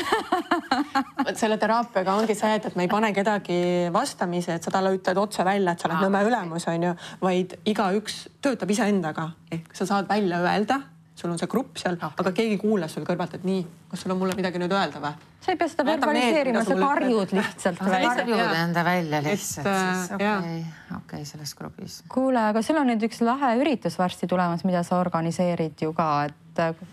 vot 1.23 1.39
selle 1.39 1.59
teraapiaga 1.61 2.17
ongi 2.17 2.35
see, 2.37 2.57
et, 2.59 2.69
et 2.69 2.75
me 2.79 2.87
ei 2.87 2.91
pane 2.91 3.13
kedagi 3.15 3.61
vastamisi, 3.93 4.53
et 4.55 4.63
sa 4.63 4.73
talle 4.73 4.95
ütled 4.97 5.21
otse 5.21 5.45
välja, 5.47 5.73
et 5.73 5.83
sa 5.83 5.89
oled 5.91 6.05
nõme 6.07 6.25
ülemus, 6.29 6.67
onju, 6.71 6.93
vaid 7.23 7.57
igaüks 7.67 8.27
töötab 8.43 8.71
iseendaga 8.73 9.31
ehk 9.51 9.73
sa 9.77 9.89
saad 9.89 10.09
välja 10.09 10.41
öelda 10.43 10.81
sul 11.17 11.31
on 11.33 11.39
see 11.41 11.49
grupp 11.49 11.79
seal 11.81 11.95
okay., 11.97 12.13
aga 12.21 12.31
keegi 12.35 12.57
kuulas 12.61 12.93
sul 12.93 13.05
kõrvalt, 13.07 13.33
et 13.39 13.45
nii, 13.47 13.63
kas 13.89 14.03
sul 14.03 14.13
on 14.13 14.19
mulle 14.21 14.35
midagi 14.37 14.61
nüüd 14.61 14.73
öelda 14.73 15.01
või? 15.01 15.13
sa 15.41 15.53
ei 15.53 15.59
pea 15.59 15.69
seda 15.71 15.85
verbaliseerima, 15.87 16.63
sa 16.67 16.77
karjud 16.77 17.33
lihtsalt 17.37 17.81
välja. 17.81 18.11
karjud 18.19 18.57
enda 18.61 18.83
välja 18.85 19.21
lihtsalt 19.25 19.69
siis, 19.69 20.11
okei 20.17 20.27
okay., 20.27 20.59
okei 20.59 20.99
okay, 20.99 21.29
selles 21.29 21.53
grupis. 21.57 22.01
kuule, 22.13 22.43
aga 22.51 22.61
sul 22.65 22.77
on 22.81 22.91
nüüd 22.91 23.07
üks 23.09 23.23
lahe 23.25 23.55
üritus 23.61 23.97
varsti 23.99 24.29
tulemas, 24.29 24.65
mida 24.67 24.83
sa 24.85 25.01
organiseerid 25.01 25.81
ju 25.87 25.93
ka, 25.97 26.09
et 26.29 26.61
äh, 26.61 26.85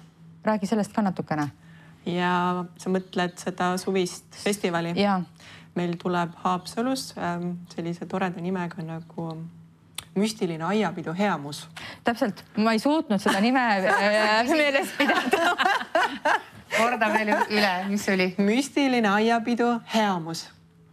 räägi 0.48 0.70
sellest 0.72 0.96
ka 0.96 1.04
natukene. 1.04 1.50
ja 2.08 2.64
sa 2.80 2.92
mõtled 2.92 3.36
seda 3.40 3.74
suvist 3.80 4.40
festivali? 4.44 4.96
meil 5.74 5.96
tuleb 5.98 6.32
Haapsalus 6.44 7.12
ähm, 7.18 7.56
sellise 7.74 8.06
toreda 8.06 8.40
nimega 8.40 8.82
nagu 8.86 9.28
müstiline 10.14 10.64
aiapidu 10.64 11.14
Heamus. 11.18 11.68
täpselt, 12.04 12.44
ma 12.56 12.72
ei 12.72 12.78
suutnud 12.78 13.20
seda 13.22 13.40
nime 13.40 13.62
äh, 13.88 14.48
meeles 14.58 14.92
pidada 14.98 15.54
korda 16.76 17.12
veel 17.12 17.32
üle, 17.50 17.72
mis 17.88 18.08
oli? 18.08 18.34
müstiline 18.38 19.08
aiapidu 19.10 19.80
Heamus. 19.94 20.48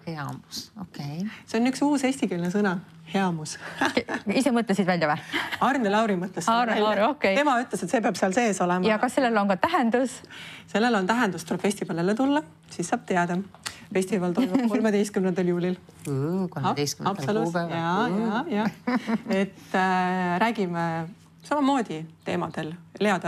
Heamus, 0.07 0.71
okei 0.81 1.21
okay.. 1.21 1.29
see 1.45 1.59
on 1.61 1.69
üks 1.69 1.83
uus 1.85 2.05
eestikeelne 2.07 2.49
sõna, 2.53 2.77
heamus 3.13 3.57
ise 4.39 4.53
mõtlesid 4.55 4.87
välja 4.89 5.11
või? 5.11 5.41
Arne 5.67 5.91
Lauri 5.93 6.17
mõtles 6.19 6.49
Arne 6.51 6.79
Lauri, 6.81 7.03
okei 7.05 7.33
okay.. 7.33 7.37
tema 7.37 7.57
ütles, 7.61 7.83
et 7.85 7.93
see 7.93 8.01
peab 8.03 8.17
seal 8.19 8.33
sees 8.35 8.61
olema. 8.65 8.87
ja 8.87 8.97
kas 9.01 9.17
sellel 9.19 9.37
on 9.41 9.51
ka 9.51 9.59
tähendus? 9.67 10.21
sellel 10.71 10.97
on 10.97 11.09
tähendus, 11.09 11.45
tuleb 11.45 11.61
festivalile 11.61 12.15
tulla, 12.17 12.43
siis 12.71 12.89
saab 12.89 13.05
teada 13.09 13.37
festival 13.93 14.33
toimub 14.33 14.67
kolmeteistkümnendal 14.73 15.53
juulil. 15.53 15.79
kolmeteistkümnendal 16.05 17.41
kuupäeval. 17.43 17.73
ja, 17.77 18.43
ja, 18.51 18.65
ja 18.65 18.99
et 19.41 19.75
äh, 19.75 20.39
räägime 20.41 20.87
samamoodi 21.43 22.05
teemadel. 22.25 22.73
Lea 22.99 23.19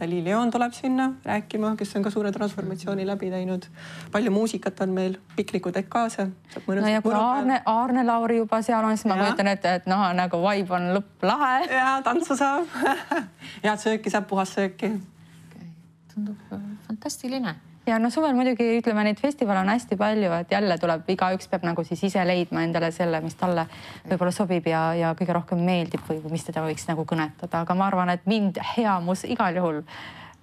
Dalilion 0.00 0.48
äh, 0.48 0.52
tuleb 0.52 0.72
sinna 0.72 1.12
rääkima, 1.24 1.74
kes 1.76 1.96
on 1.96 2.02
ka 2.02 2.10
suure 2.10 2.32
transformatsiooni 2.32 3.06
läbi 3.06 3.30
teinud. 3.30 3.66
palju 4.12 4.30
muusikat 4.30 4.80
on 4.80 4.90
meil, 4.96 5.16
piknikud 5.36 5.76
ehk 5.76 5.88
kaasa. 5.88 6.26
no 6.66 6.88
ja 6.88 7.02
kui 7.02 7.14
Aarne, 7.14 7.62
Aarne 7.66 8.06
Lauri 8.06 8.36
juba 8.36 8.62
seal 8.62 8.84
on, 8.84 8.96
siis 8.96 9.06
ma 9.12 9.16
kujutan 9.22 9.46
ette, 9.46 9.74
et 9.74 9.86
noh, 9.86 10.06
nagu 10.14 10.42
vibe 10.48 10.74
on 10.74 10.92
lõpp 10.96 11.22
lahe. 11.22 11.64
ja 11.70 12.00
tantsu 12.04 12.36
saab 12.36 12.68
head 13.64 13.78
sööki 13.78 14.10
saab, 14.10 14.28
puhast 14.28 14.56
sööki 14.56 14.94
okay.. 14.94 15.66
tundub 16.14 16.52
äh, 16.52 16.70
fantastiline 16.86 17.69
ja 17.86 17.98
no 17.98 18.10
suvel 18.10 18.34
muidugi 18.36 18.66
ütleme, 18.78 19.04
neid 19.06 19.20
festivale 19.20 19.62
on 19.64 19.72
hästi 19.72 19.96
palju, 20.00 20.32
et 20.42 20.52
jälle 20.52 20.76
tuleb, 20.80 21.08
igaüks 21.14 21.48
peab 21.50 21.64
nagu 21.66 21.84
siis 21.86 22.02
ise 22.10 22.24
leidma 22.26 22.64
endale 22.66 22.90
selle, 22.94 23.22
mis 23.24 23.36
talle 23.40 23.66
võib-olla 24.08 24.32
sobib 24.34 24.68
ja, 24.70 24.82
ja 24.98 25.12
kõige 25.18 25.36
rohkem 25.36 25.62
meeldib 25.66 26.04
või 26.08 26.20
mis 26.32 26.46
teda 26.46 26.64
võiks 26.66 26.86
nagu 26.90 27.06
kõnetada, 27.08 27.64
aga 27.64 27.76
ma 27.78 27.88
arvan, 27.90 28.12
et 28.14 28.26
mind 28.30 28.60
Heamus 28.74 29.24
igal 29.28 29.56
juhul 29.56 29.82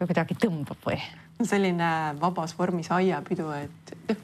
kuidagi 0.01 0.37
tõmbab 0.37 0.81
või. 0.85 0.99
selline 1.45 1.91
vabas 2.21 2.55
vormis 2.57 2.89
aiapidu, 2.91 3.51
et 3.53 4.17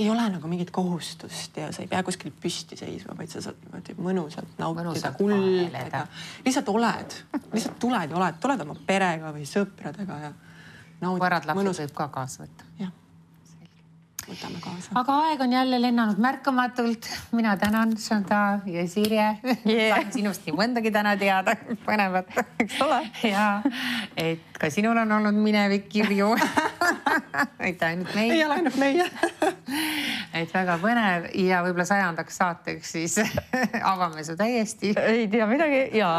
ei 0.00 0.10
ole 0.10 0.26
nagu 0.32 0.48
mingit 0.48 0.70
kohustust 0.72 1.56
ja 1.60 1.68
sa 1.72 1.82
ei 1.82 1.88
pea 1.88 2.02
kuskil 2.04 2.32
püsti 2.32 2.76
seisma, 2.76 3.16
vaid 3.18 3.32
sa 3.32 3.42
saad 3.44 3.58
niimoodi 3.64 3.96
mõnusalt 4.00 4.60
nautida, 4.60 5.12
kulgeda. 5.16 6.06
lihtsalt 6.44 6.70
oled, 6.72 7.16
lihtsalt 7.52 7.76
tuled 7.82 8.14
ja 8.14 8.16
oled, 8.16 8.38
tuled 8.40 8.64
oma 8.64 8.76
perega 8.86 9.32
või 9.34 9.44
sõpradega 9.48 10.20
ja 10.22 10.32
koerad 11.00 11.46
lapsed 11.48 11.80
võib 11.84 11.94
ka 11.96 12.08
kaasa 12.08 12.44
võtta. 12.44 12.64
jah, 12.78 12.92
võtame 14.30 14.60
kaasa. 14.62 14.94
aga 15.00 15.16
aeg 15.26 15.44
on 15.44 15.52
jälle 15.52 15.80
lennanud 15.82 16.20
märkamatult. 16.22 17.08
mina 17.32 17.56
tänan 17.56 17.96
Shanta 17.98 18.60
ja 18.66 18.86
Sirje 18.88 19.26
yeah.. 19.66 19.96
sain 19.96 20.12
sinust 20.12 20.46
nii 20.46 20.56
mõndagi 20.56 20.92
täna 20.94 21.16
teada, 21.20 21.56
põnevat, 21.86 22.30
eks 22.62 22.80
ole. 22.86 23.02
ja 23.30 23.48
et 24.16 24.58
ka 24.60 24.70
sinul 24.70 24.98
on 25.02 25.12
olnud 25.18 25.40
minevikkirju 25.40 26.34
mitte 27.64 27.86
ainult 27.86 28.14
meil. 28.14 28.34
ei 28.36 28.44
ole 28.44 28.60
ainult 28.60 28.80
meie 28.80 29.06
et 30.36 30.52
väga 30.54 30.76
põnev 30.82 31.28
ja 31.40 31.60
võib-olla 31.64 31.86
sajandaks 31.88 32.38
saateks 32.40 32.92
siis 32.94 33.16
avame 33.92 34.24
su 34.26 34.36
täiesti. 34.38 34.92
ei 35.02 35.26
tea 35.32 35.46
midagi 35.50 35.82
ja 35.98 36.10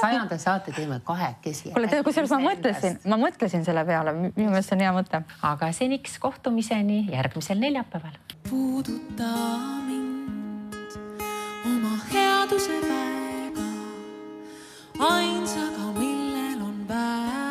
sajanda 0.00 0.38
saate 0.40 0.72
teeme 0.76 1.00
kahekesi. 1.04 1.72
kuule, 1.74 1.90
tead, 1.90 2.04
kusjuures 2.06 2.32
ma 2.34 2.40
mõtlesin, 2.46 2.98
ma 3.10 3.18
mõtlesin 3.20 3.66
selle 3.66 3.84
peale, 3.88 4.14
minu 4.16 4.50
meelest 4.50 4.72
see 4.72 4.78
on 4.78 4.84
hea 4.86 4.94
mõte. 4.96 5.22
aga 5.50 5.70
seniks 5.76 6.18
kohtumiseni 6.22 7.04
järgmisel 7.34 7.58
neljapäeval. 7.58 8.12
puuduta 8.50 9.24
mind 9.86 10.74
oma 11.66 11.98
headuse 12.12 12.80
väega, 12.80 13.68
ainsaga, 14.98 15.92
millel 15.98 16.62
on 16.62 16.88
väär. 16.88 17.43